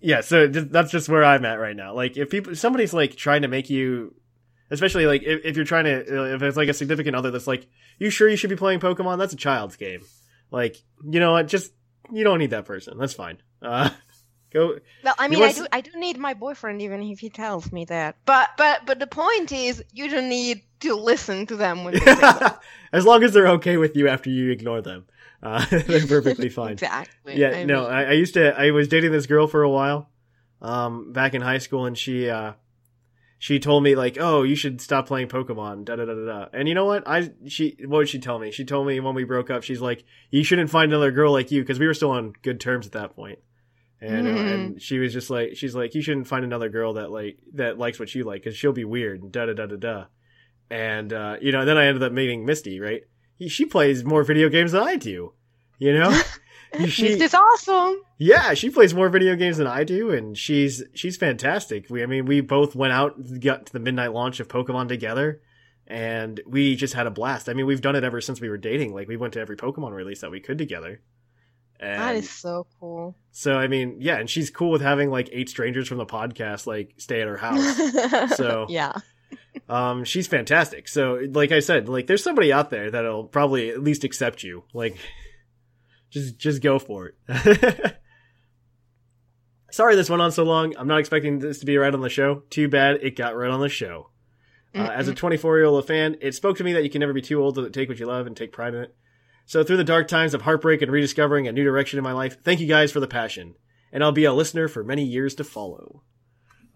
[0.00, 0.20] yeah.
[0.20, 1.94] So that's just where I'm at right now.
[1.94, 4.14] Like if people, somebody's like trying to make you,
[4.70, 7.66] especially like if, if you're trying to, if it's like a significant other that's like,
[7.98, 9.18] you sure you should be playing Pokemon?
[9.18, 10.02] That's a child's game.
[10.52, 11.48] Like you know what?
[11.48, 11.72] Just
[12.12, 12.96] you don't need that person.
[12.98, 13.38] That's fine.
[13.60, 13.90] Uh,
[14.50, 14.78] go.
[15.04, 15.66] Well, I mean, I do.
[15.72, 18.16] I do need my boyfriend, even if he tells me that.
[18.24, 21.96] But but but the point is, you don't need to listen to them when
[22.92, 25.06] as long as they're okay with you after you ignore them,
[25.42, 26.72] uh, they're perfectly fine.
[26.72, 27.36] Exactly.
[27.36, 28.58] Yeah, I no, I, I used to.
[28.58, 30.10] I was dating this girl for a while,
[30.60, 32.52] um, back in high school, and she, uh,
[33.38, 36.24] she told me like, "Oh, you should stop playing Pokemon." Da da da da.
[36.24, 36.46] da.
[36.52, 37.06] And you know what?
[37.06, 38.50] I she what did she tell me?
[38.50, 41.50] She told me when we broke up, she's like, "You shouldn't find another girl like
[41.50, 43.38] you," because we were still on good terms at that point.
[44.00, 44.54] And uh, Mhm.
[44.54, 47.78] and she was just like, she's like, "You shouldn't find another girl that like that
[47.78, 50.04] likes what you like, because she'll be weird." and Da da da da da.
[50.70, 52.78] And uh, you know, then I ended up meeting Misty.
[52.80, 53.02] Right?
[53.36, 55.32] He, she plays more video games than I do.
[55.78, 56.20] You know.
[56.86, 58.02] she, This is awesome.
[58.18, 61.86] yeah, she plays more video games than I do, and she's she's fantastic.
[61.88, 65.40] We, I mean, we both went out, got to the midnight launch of Pokemon together,
[65.86, 67.48] and we just had a blast.
[67.48, 68.92] I mean, we've done it ever since we were dating.
[68.92, 71.00] Like, we went to every Pokemon release that we could together.
[71.80, 73.16] And That is so cool.
[73.30, 76.66] so, I mean, yeah, and she's cool with having like eight strangers from the podcast
[76.66, 77.76] like stay at her house.
[78.36, 78.94] So- yeah.
[79.68, 80.88] um, she's fantastic.
[80.88, 84.64] So, like I said, like there's somebody out there that'll probably at least accept you.
[84.72, 84.96] Like,
[86.10, 87.94] just just go for it.
[89.70, 90.74] Sorry this went on so long.
[90.78, 92.42] I'm not expecting this to be right on the show.
[92.50, 94.10] Too bad it got right on the show.
[94.74, 97.12] Uh, as a 24 year old fan, it spoke to me that you can never
[97.12, 98.96] be too old to take what you love and take pride in it.
[99.48, 102.42] So through the dark times of heartbreak and rediscovering a new direction in my life,
[102.44, 103.54] thank you guys for the passion,
[103.90, 106.02] and I'll be a listener for many years to follow.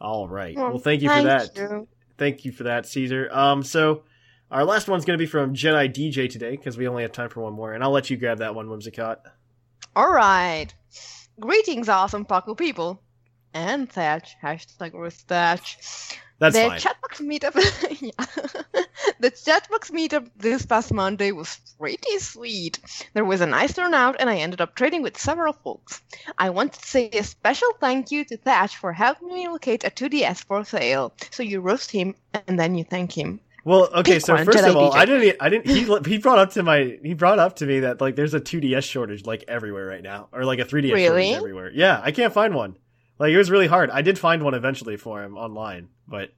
[0.00, 0.56] All right.
[0.56, 1.86] Well, thank you for that you.
[2.16, 3.28] thank you for that, Caesar.
[3.30, 4.04] Um, so
[4.50, 7.28] our last one's going to be from Jedi DJ today because we only have time
[7.28, 9.18] for one more, and I'll let you grab that one, Whimsicott.
[9.94, 10.68] All right.
[11.38, 13.02] Greetings, awesome Paco people.
[13.52, 14.34] And Thatch.
[14.42, 16.18] Hashtag with Thatch.
[16.38, 16.80] That's the fine.
[16.80, 17.54] Chatbox meetup.
[18.00, 18.82] yeah.
[19.20, 22.78] the Chatbox meetup this past Monday was pretty sweet.
[23.14, 26.02] There was a nice turnout, and I ended up trading with several folks.
[26.38, 29.90] I want to say a special thank you to Thatch for helping me locate a
[29.90, 31.12] 2DS for sale.
[31.30, 32.14] So you roast him,
[32.46, 33.40] and then you thank him.
[33.64, 34.14] well, okay.
[34.14, 34.96] Pick So first Jedi of all, DJ.
[34.96, 35.36] I didn't.
[35.40, 35.66] I didn't.
[35.68, 36.98] He he brought up to my.
[37.02, 40.28] He brought up to me that like there's a 2DS shortage like everywhere right now,
[40.32, 41.28] or like a 3DS Really?
[41.30, 41.70] shortage everywhere.
[41.72, 42.76] Yeah, I can't find one.
[43.22, 43.88] Like it was really hard.
[43.88, 46.30] I did find one eventually for him online, but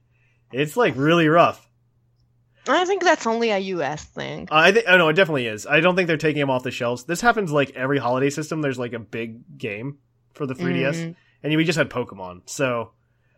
[0.53, 1.67] it's like really rough.
[2.67, 4.47] I think that's only a US thing.
[4.51, 4.85] Uh, I think.
[4.87, 5.65] Oh no, it definitely is.
[5.65, 7.03] I don't think they're taking them off the shelves.
[7.05, 8.61] This happens like every holiday system.
[8.61, 9.97] There's like a big game
[10.35, 10.95] for the 3DS.
[10.97, 11.15] Mm.
[11.41, 12.41] and we just had Pokemon.
[12.47, 12.91] So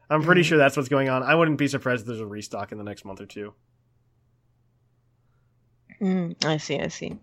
[0.09, 0.45] I'm pretty Mhm.
[0.45, 1.23] sure that's what's going on.
[1.23, 3.53] I wouldn't be surprised if there's a restock in the next month or two.
[6.01, 7.17] Mm, I see, I see.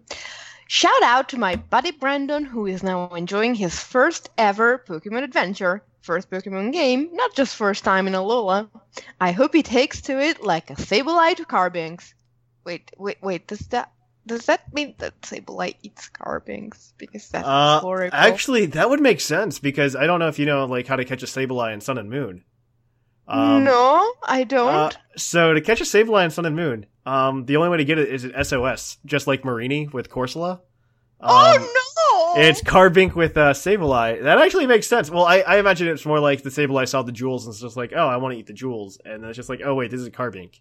[0.69, 5.83] Shout out to my buddy Brandon, who is now enjoying his first ever Pokemon adventure,
[6.05, 8.69] first Pokemon game, not just first time in Alola.
[9.21, 12.13] I hope he takes to it like a Sableye to Carbinks.
[12.65, 13.91] Wait, wait, wait, does that
[14.27, 16.93] does that mean that Sableye eats Carbinks?
[16.97, 18.17] Because that's Uh, horrible.
[18.17, 21.05] actually, that would make sense because I don't know if you know like how to
[21.05, 22.45] catch a Sableye in Sun and Moon.
[23.27, 24.69] Um, no, I don't.
[24.75, 27.85] uh, so to catch a Sableye in Sun and Moon, um, the only way to
[27.85, 30.61] get it is an SOS, just like Mareanie with Corsola.
[31.21, 31.81] Um, oh no!
[32.37, 34.23] It's Carbink with uh, Sableye.
[34.23, 35.11] That actually makes sense.
[35.11, 37.77] Well, I, I imagine it's more like the Sableye saw the jewels and it's just
[37.77, 39.91] like, oh, I want to eat the jewels, and then it's just like, oh wait,
[39.91, 40.61] this is a Carbink.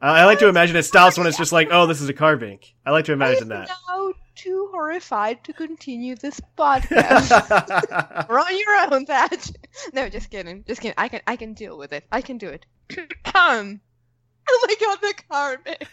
[0.00, 2.14] I I like to imagine it stops when it's just like, oh, this is a
[2.14, 2.72] Carbink.
[2.86, 3.70] I like to imagine I'm that.
[3.88, 7.28] now too horrified to continue this podcast.
[8.28, 9.50] We're on your own, Thatch.
[9.92, 10.64] No, just kidding.
[10.64, 10.94] Just kidding.
[10.96, 12.04] I can I can deal with it.
[12.12, 12.64] I can do it.
[13.34, 13.80] um.
[14.50, 15.86] Oh my god, the garbage.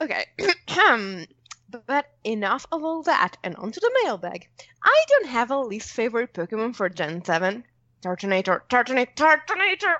[0.00, 0.24] okay.
[1.86, 4.48] But enough of all that, and onto the mailbag.
[4.82, 7.64] I don't have a least favorite Pokemon for Gen 7.
[8.02, 9.96] Turtonator, Turtonator, Turtonator!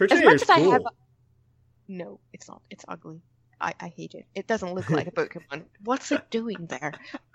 [0.10, 0.72] as much as I cool.
[0.72, 0.82] have.
[1.88, 2.62] No, it's not.
[2.70, 3.22] It's ugly.
[3.60, 4.26] I, I hate it.
[4.34, 5.64] It doesn't look like a Pokemon.
[5.84, 6.92] What's it doing there?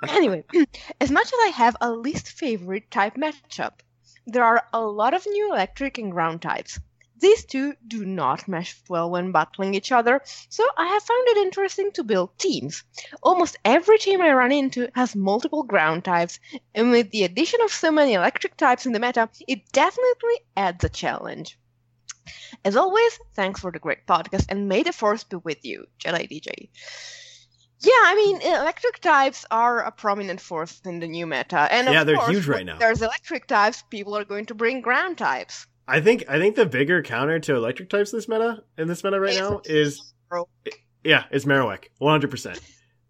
[0.08, 0.44] Anyway,
[1.02, 3.80] as much as I have a least favorite type matchup,
[4.26, 6.80] there are a lot of new electric and ground types.
[7.20, 11.38] These two do not mesh well when battling each other, so I have found it
[11.38, 12.84] interesting to build teams.
[13.24, 16.40] Almost every team I run into has multiple ground types,
[16.76, 20.84] and with the addition of so many electric types in the meta, it definitely adds
[20.84, 21.58] a challenge.
[22.66, 26.30] As always, thanks for the great podcast, and may the force be with you, Jedi
[26.30, 26.70] DJ.
[27.80, 31.94] Yeah, I mean, electric types are a prominent force in the new meta, and of
[31.94, 32.78] Yeah, they're course, huge right now.
[32.78, 33.84] There's electric types.
[33.90, 35.68] People are going to bring ground types.
[35.88, 39.20] I think I think the bigger counter to electric types this meta in this meta
[39.20, 40.14] right now is
[41.04, 42.60] yeah, it's Marowak, one hundred percent.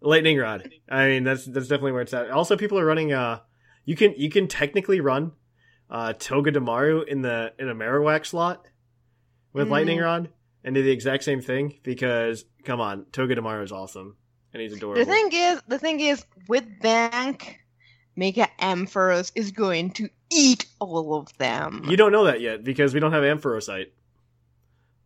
[0.00, 0.70] Lightning Rod.
[0.88, 2.30] I mean, that's that's definitely where it's at.
[2.30, 3.12] Also, people are running.
[3.12, 3.40] Uh,
[3.84, 5.32] you can you can technically run
[5.90, 8.66] uh Togedemaru in the in a Marowak slot
[9.52, 9.70] with Mhm.
[9.70, 10.28] Lightning Rod
[10.62, 14.16] and do the exact same thing because come on, Togedemaru is awesome
[14.52, 15.04] and he's adorable.
[15.04, 17.58] The thing is, the thing is, with Bank,
[18.18, 21.84] Mega Ampharos is going to eat all of them.
[21.88, 23.90] you don't know that yet because we don't have Ampharosite.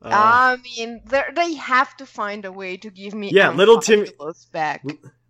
[0.05, 3.81] Uh, I mean, they they have to find a way to give me Yeah, little
[3.81, 4.83] Tim- Ampharos back.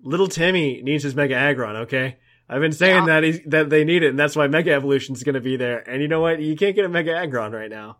[0.03, 2.17] Little Timmy needs his Mega Aggron, okay?
[2.49, 3.21] I've been saying Yeah.
[3.21, 5.79] that that they need it, and that's why Mega Evolution is going to be there.
[5.89, 6.41] And you know what?
[6.41, 7.99] You can't get a Mega Aggron right now.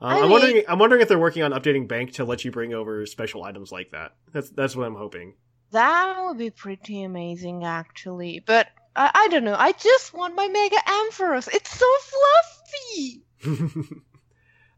[0.00, 0.62] Um, I I'm mean- wondering.
[0.68, 3.70] I'm wondering if they're working on updating Bank to let you bring over special items
[3.70, 4.12] like that.
[4.32, 5.34] That's that's what I'm hoping.
[5.70, 8.42] That would be pretty amazing, actually.
[8.44, 8.68] But
[8.98, 9.54] I, I don't know.
[9.56, 11.48] I just want my Mega Ampharos.
[11.54, 13.22] It's so fluffy.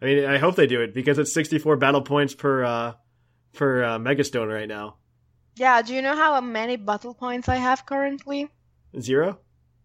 [0.03, 2.93] I mean, I hope they do it because it's 64 battle points per uh,
[3.55, 4.97] per uh, Megastone right now.
[5.57, 5.81] Yeah.
[5.81, 8.51] Do you know how many battle points I have currently?
[9.01, 9.39] Zero.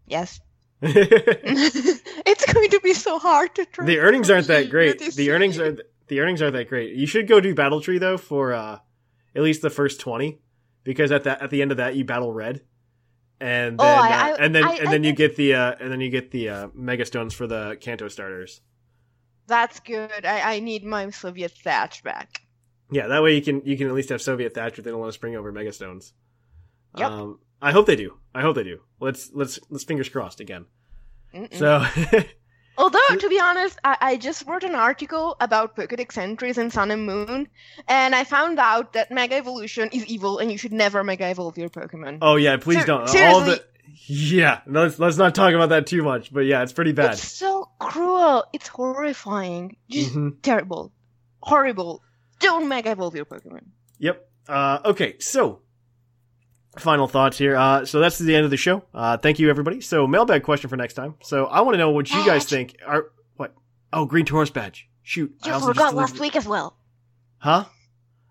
[0.06, 0.38] Yes.
[0.82, 3.86] it's going to be so hard to try.
[3.86, 4.98] The earnings aren't that great.
[5.14, 6.94] The earnings are the earnings aren't that great.
[6.94, 8.78] You should go do Battle Tree though for uh,
[9.34, 10.38] at least the first 20
[10.84, 12.60] because at that at the end of that you battle red.
[13.40, 15.92] And Oh, then, I- uh, and then I- and then you get the uh, and
[15.92, 18.60] then you get the uh, mega stones for the Kanto starters.
[19.46, 20.24] That's good.
[20.24, 22.42] I, I need my Soviet thatch back.
[22.90, 24.80] Yeah, that way you can you can at least have Soviet Thatcher.
[24.82, 26.12] They don't want to spring over Megastones.
[26.96, 27.10] Yep.
[27.10, 28.16] Um, I hope they do.
[28.34, 28.80] I hope they do.
[29.00, 30.66] Let's let's let's fingers crossed again.
[31.34, 31.54] Mm-mm.
[31.54, 31.84] So
[32.78, 36.90] Although, to be honest, I, I just wrote an article about Pokedex entries in Sun
[36.90, 37.48] and Moon,
[37.88, 41.56] and I found out that Mega Evolution is evil and you should never Mega Evolve
[41.58, 42.18] your Pokemon.
[42.22, 43.00] oh yeah, please Ser- don't.
[43.02, 43.54] All seriously.
[43.54, 43.64] the
[44.08, 46.32] yeah, let's let's not talk about that too much.
[46.32, 47.12] But yeah, it's pretty bad.
[47.14, 48.44] It's so cruel.
[48.52, 49.76] It's horrifying.
[49.88, 50.42] Just Mhm.
[50.42, 50.92] terrible.
[51.40, 52.02] Horrible.
[52.40, 53.64] Don't Mega Evolve your Pokemon.
[53.98, 54.28] Yep.
[54.48, 55.60] Uh, okay, so
[56.78, 57.56] final thoughts here.
[57.56, 58.82] Uh, so that's the end of the show.
[58.94, 59.80] Uh, thank you everybody.
[59.80, 61.14] So mailbag question for next time.
[61.22, 62.76] So I want to know what you guys think.
[62.86, 63.54] Are what?
[63.92, 64.88] Oh, Green Tauros badge.
[65.02, 66.76] Shoot, You also forgot last week as well.
[67.38, 67.66] Huh?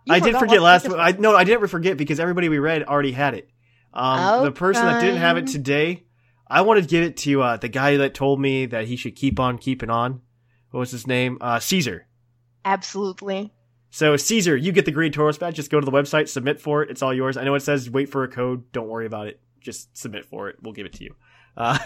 [0.05, 0.87] You I did forget last.
[0.87, 3.49] week I no, I didn't forget because everybody we read already had it.
[3.93, 6.03] Um, the person that didn't have it today,
[6.47, 9.15] I wanted to give it to uh, the guy that told me that he should
[9.15, 10.21] keep on keeping on.
[10.71, 11.37] What was his name?
[11.39, 12.05] Uh, Caesar.
[12.65, 13.53] Absolutely.
[13.95, 15.55] So Caesar, you get the green Tauros badge.
[15.55, 16.89] Just go to the website, submit for it.
[16.89, 17.37] It's all yours.
[17.37, 18.69] I know it says wait for a code.
[18.73, 19.39] Don't worry about it.
[19.61, 20.57] Just submit for it.
[20.61, 21.15] We'll give it to you.
[21.55, 21.77] Uh,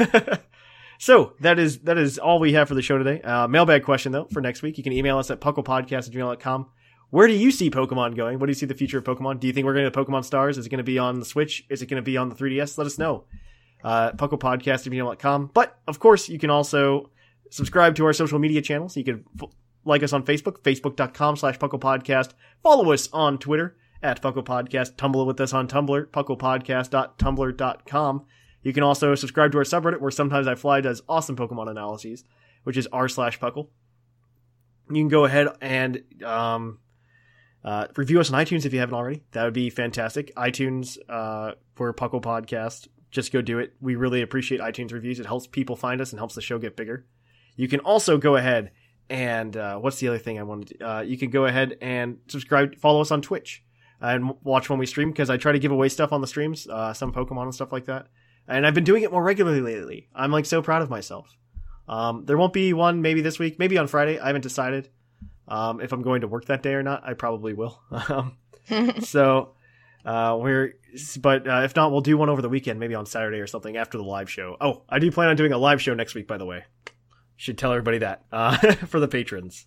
[0.98, 3.22] so that is that is all we have for the show today.
[3.22, 4.80] Uh, mailbag question though for next week.
[4.80, 6.72] You can email us at pucklepodcast at gmail.com.
[7.12, 8.40] Where do you see Pokemon going?
[8.40, 9.40] What do you see the future of Pokemon?
[9.40, 10.58] Do you think we're going to Pokemon Stars?
[10.58, 11.64] Is it going to be on the Switch?
[11.70, 12.76] Is it going to be on the 3DS?
[12.80, 13.26] Let us know.
[13.84, 14.14] Uh.
[15.54, 17.12] But of course, you can also
[17.52, 18.98] subscribe to our social media channels.
[18.98, 19.26] You can
[19.90, 22.32] like us on Facebook, facebook.com slash Puckle Podcast.
[22.64, 24.96] Follow us on Twitter at Puckle Podcast.
[24.96, 28.26] Tumble with us on Tumblr, pucklepodcast.tumblr.com.
[28.62, 32.24] You can also subscribe to our subreddit where sometimes I fly does awesome Pokemon analyses,
[32.64, 33.68] which is r slash Puckle.
[34.90, 36.80] You can go ahead and um,
[37.64, 39.24] uh, review us on iTunes if you haven't already.
[39.32, 40.34] That would be fantastic.
[40.36, 42.88] iTunes uh, for Puckle Podcast.
[43.12, 43.74] Just go do it.
[43.80, 45.20] We really appreciate iTunes reviews.
[45.20, 47.06] It helps people find us and helps the show get bigger.
[47.56, 48.72] You can also go ahead
[49.10, 50.80] and uh, what's the other thing I wanted?
[50.80, 53.64] To, uh, you can go ahead and subscribe, follow us on Twitch,
[54.00, 56.68] and watch when we stream because I try to give away stuff on the streams,
[56.68, 58.08] uh, some Pokemon and stuff like that.
[58.48, 60.10] And I've been doing it more regularly lately.
[60.16, 61.36] I'm like so proud of myself.
[61.88, 64.20] Um, there won't be one maybe this week, maybe on Friday.
[64.20, 64.90] I haven't decided
[65.48, 67.02] um, if I'm going to work that day or not.
[67.04, 67.82] I probably will.
[68.10, 68.38] Um,
[69.02, 69.56] so
[70.06, 70.76] uh, we're,
[71.20, 73.78] but uh, if not, we'll do one over the weekend, maybe on Saturday or something
[73.78, 74.58] after the live show.
[74.62, 76.66] Oh, I do plan on doing a live show next week, by the way.
[77.40, 78.58] Should tell everybody that uh,
[78.88, 79.66] for the patrons.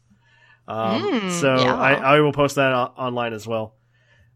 [0.68, 1.74] Um, Mm, so yeah.
[1.74, 3.76] I, I will post that o- online as well.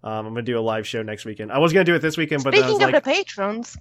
[0.03, 1.53] Um, I'm gonna do a live show next weekend.
[1.53, 3.77] I was gonna do it this weekend, but I Speaking of like, the patrons,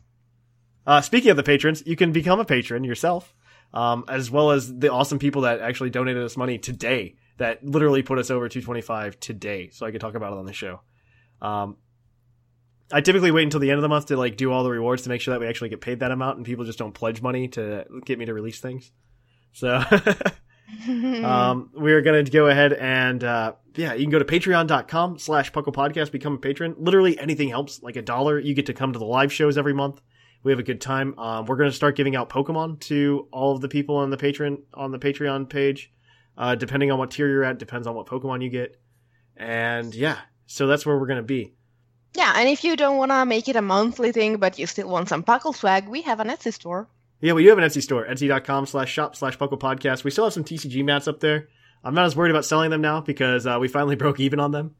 [0.85, 3.33] uh, speaking of the patrons, you can become a patron yourself,
[3.73, 7.15] um, as well as the awesome people that actually donated us money today.
[7.37, 10.53] That literally put us over 225 today, so I could talk about it on the
[10.53, 10.81] show.
[11.41, 11.77] Um,
[12.91, 15.03] I typically wait until the end of the month to like do all the rewards
[15.03, 17.21] to make sure that we actually get paid that amount, and people just don't pledge
[17.21, 18.91] money to get me to release things.
[19.55, 19.75] So,
[20.87, 25.51] um, we're going to go ahead and, uh, yeah, you can go to patreon.com slash
[25.53, 26.75] puckle podcast, become a patron.
[26.77, 28.37] Literally anything helps, like a dollar.
[28.37, 30.01] You get to come to the live shows every month.
[30.43, 31.17] We have a good time.
[31.17, 34.17] Um, we're going to start giving out Pokemon to all of the people on the
[34.17, 35.91] patron, on the Patreon page.
[36.37, 38.77] Uh, depending on what tier you're at, depends on what Pokemon you get.
[39.37, 40.17] And yeah,
[40.47, 41.53] so that's where we're going to be.
[42.13, 44.89] Yeah, and if you don't want to make it a monthly thing, but you still
[44.89, 46.87] want some Puckle swag, we have an Etsy store.
[47.25, 50.03] Yeah, we do have an Etsy store, etsy.com slash shop slash Puckle Podcast.
[50.03, 51.47] We still have some TCG mats up there.
[51.83, 54.51] I'm not as worried about selling them now because uh, we finally broke even on
[54.51, 54.75] them.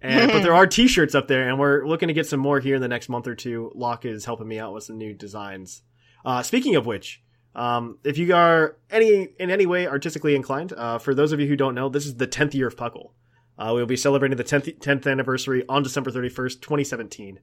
[0.00, 2.76] And but there are t-shirts up there and we're looking to get some more here
[2.76, 3.72] in the next month or two.
[3.74, 5.82] Locke is helping me out with some new designs.
[6.24, 7.24] Uh, speaking of which,
[7.56, 11.48] um, if you are any in any way artistically inclined, uh, for those of you
[11.48, 13.14] who don't know, this is the 10th year of Puckle.
[13.58, 17.40] Uh, we'll be celebrating the 10th, 10th anniversary on December 31st, 2017.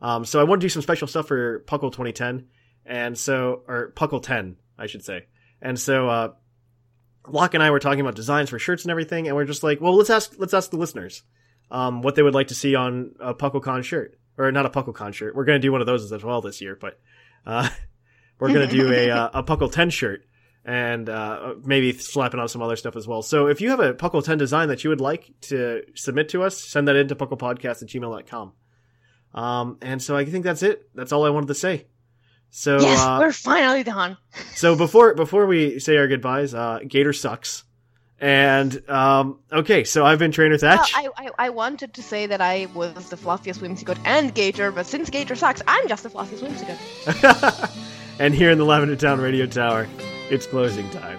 [0.00, 2.46] Um, so I want to do some special stuff for Puckle 2010,
[2.90, 5.26] and so or Puckle 10, I should say.
[5.62, 6.32] And so uh,
[7.28, 9.80] Locke and I were talking about designs for shirts and everything, and we're just like,
[9.80, 11.22] well, let's ask let's ask the listeners
[11.70, 15.14] um, what they would like to see on a PuckleCon shirt, or not a PuckleCon
[15.14, 15.34] shirt.
[15.34, 16.98] We're going to do one of those as well this year, but
[17.46, 17.68] uh,
[18.40, 20.24] we're going to do a uh, a Puckle 10 shirt
[20.64, 23.22] and uh, maybe slapping on some other stuff as well.
[23.22, 26.42] So if you have a Puckle 10 design that you would like to submit to
[26.42, 28.52] us, send that in to pucklepodcast at gmail.com.
[29.32, 30.90] Um, and so I think that's it.
[30.94, 31.86] That's all I wanted to say.
[32.50, 34.16] So yes, uh, we're finally done.
[34.54, 37.64] so before before we say our goodbyes, uh, Gator sucks.
[38.20, 42.42] And um, okay, so I've been Trainer Well, I, I, I wanted to say that
[42.42, 46.44] I was the fluffiest whimsicott and Gator, but since Gator sucks, I'm just the fluffiest
[46.44, 47.70] whimsicott.
[48.18, 49.88] and here in the Lavender Town Radio Tower,
[50.28, 51.18] it's closing time.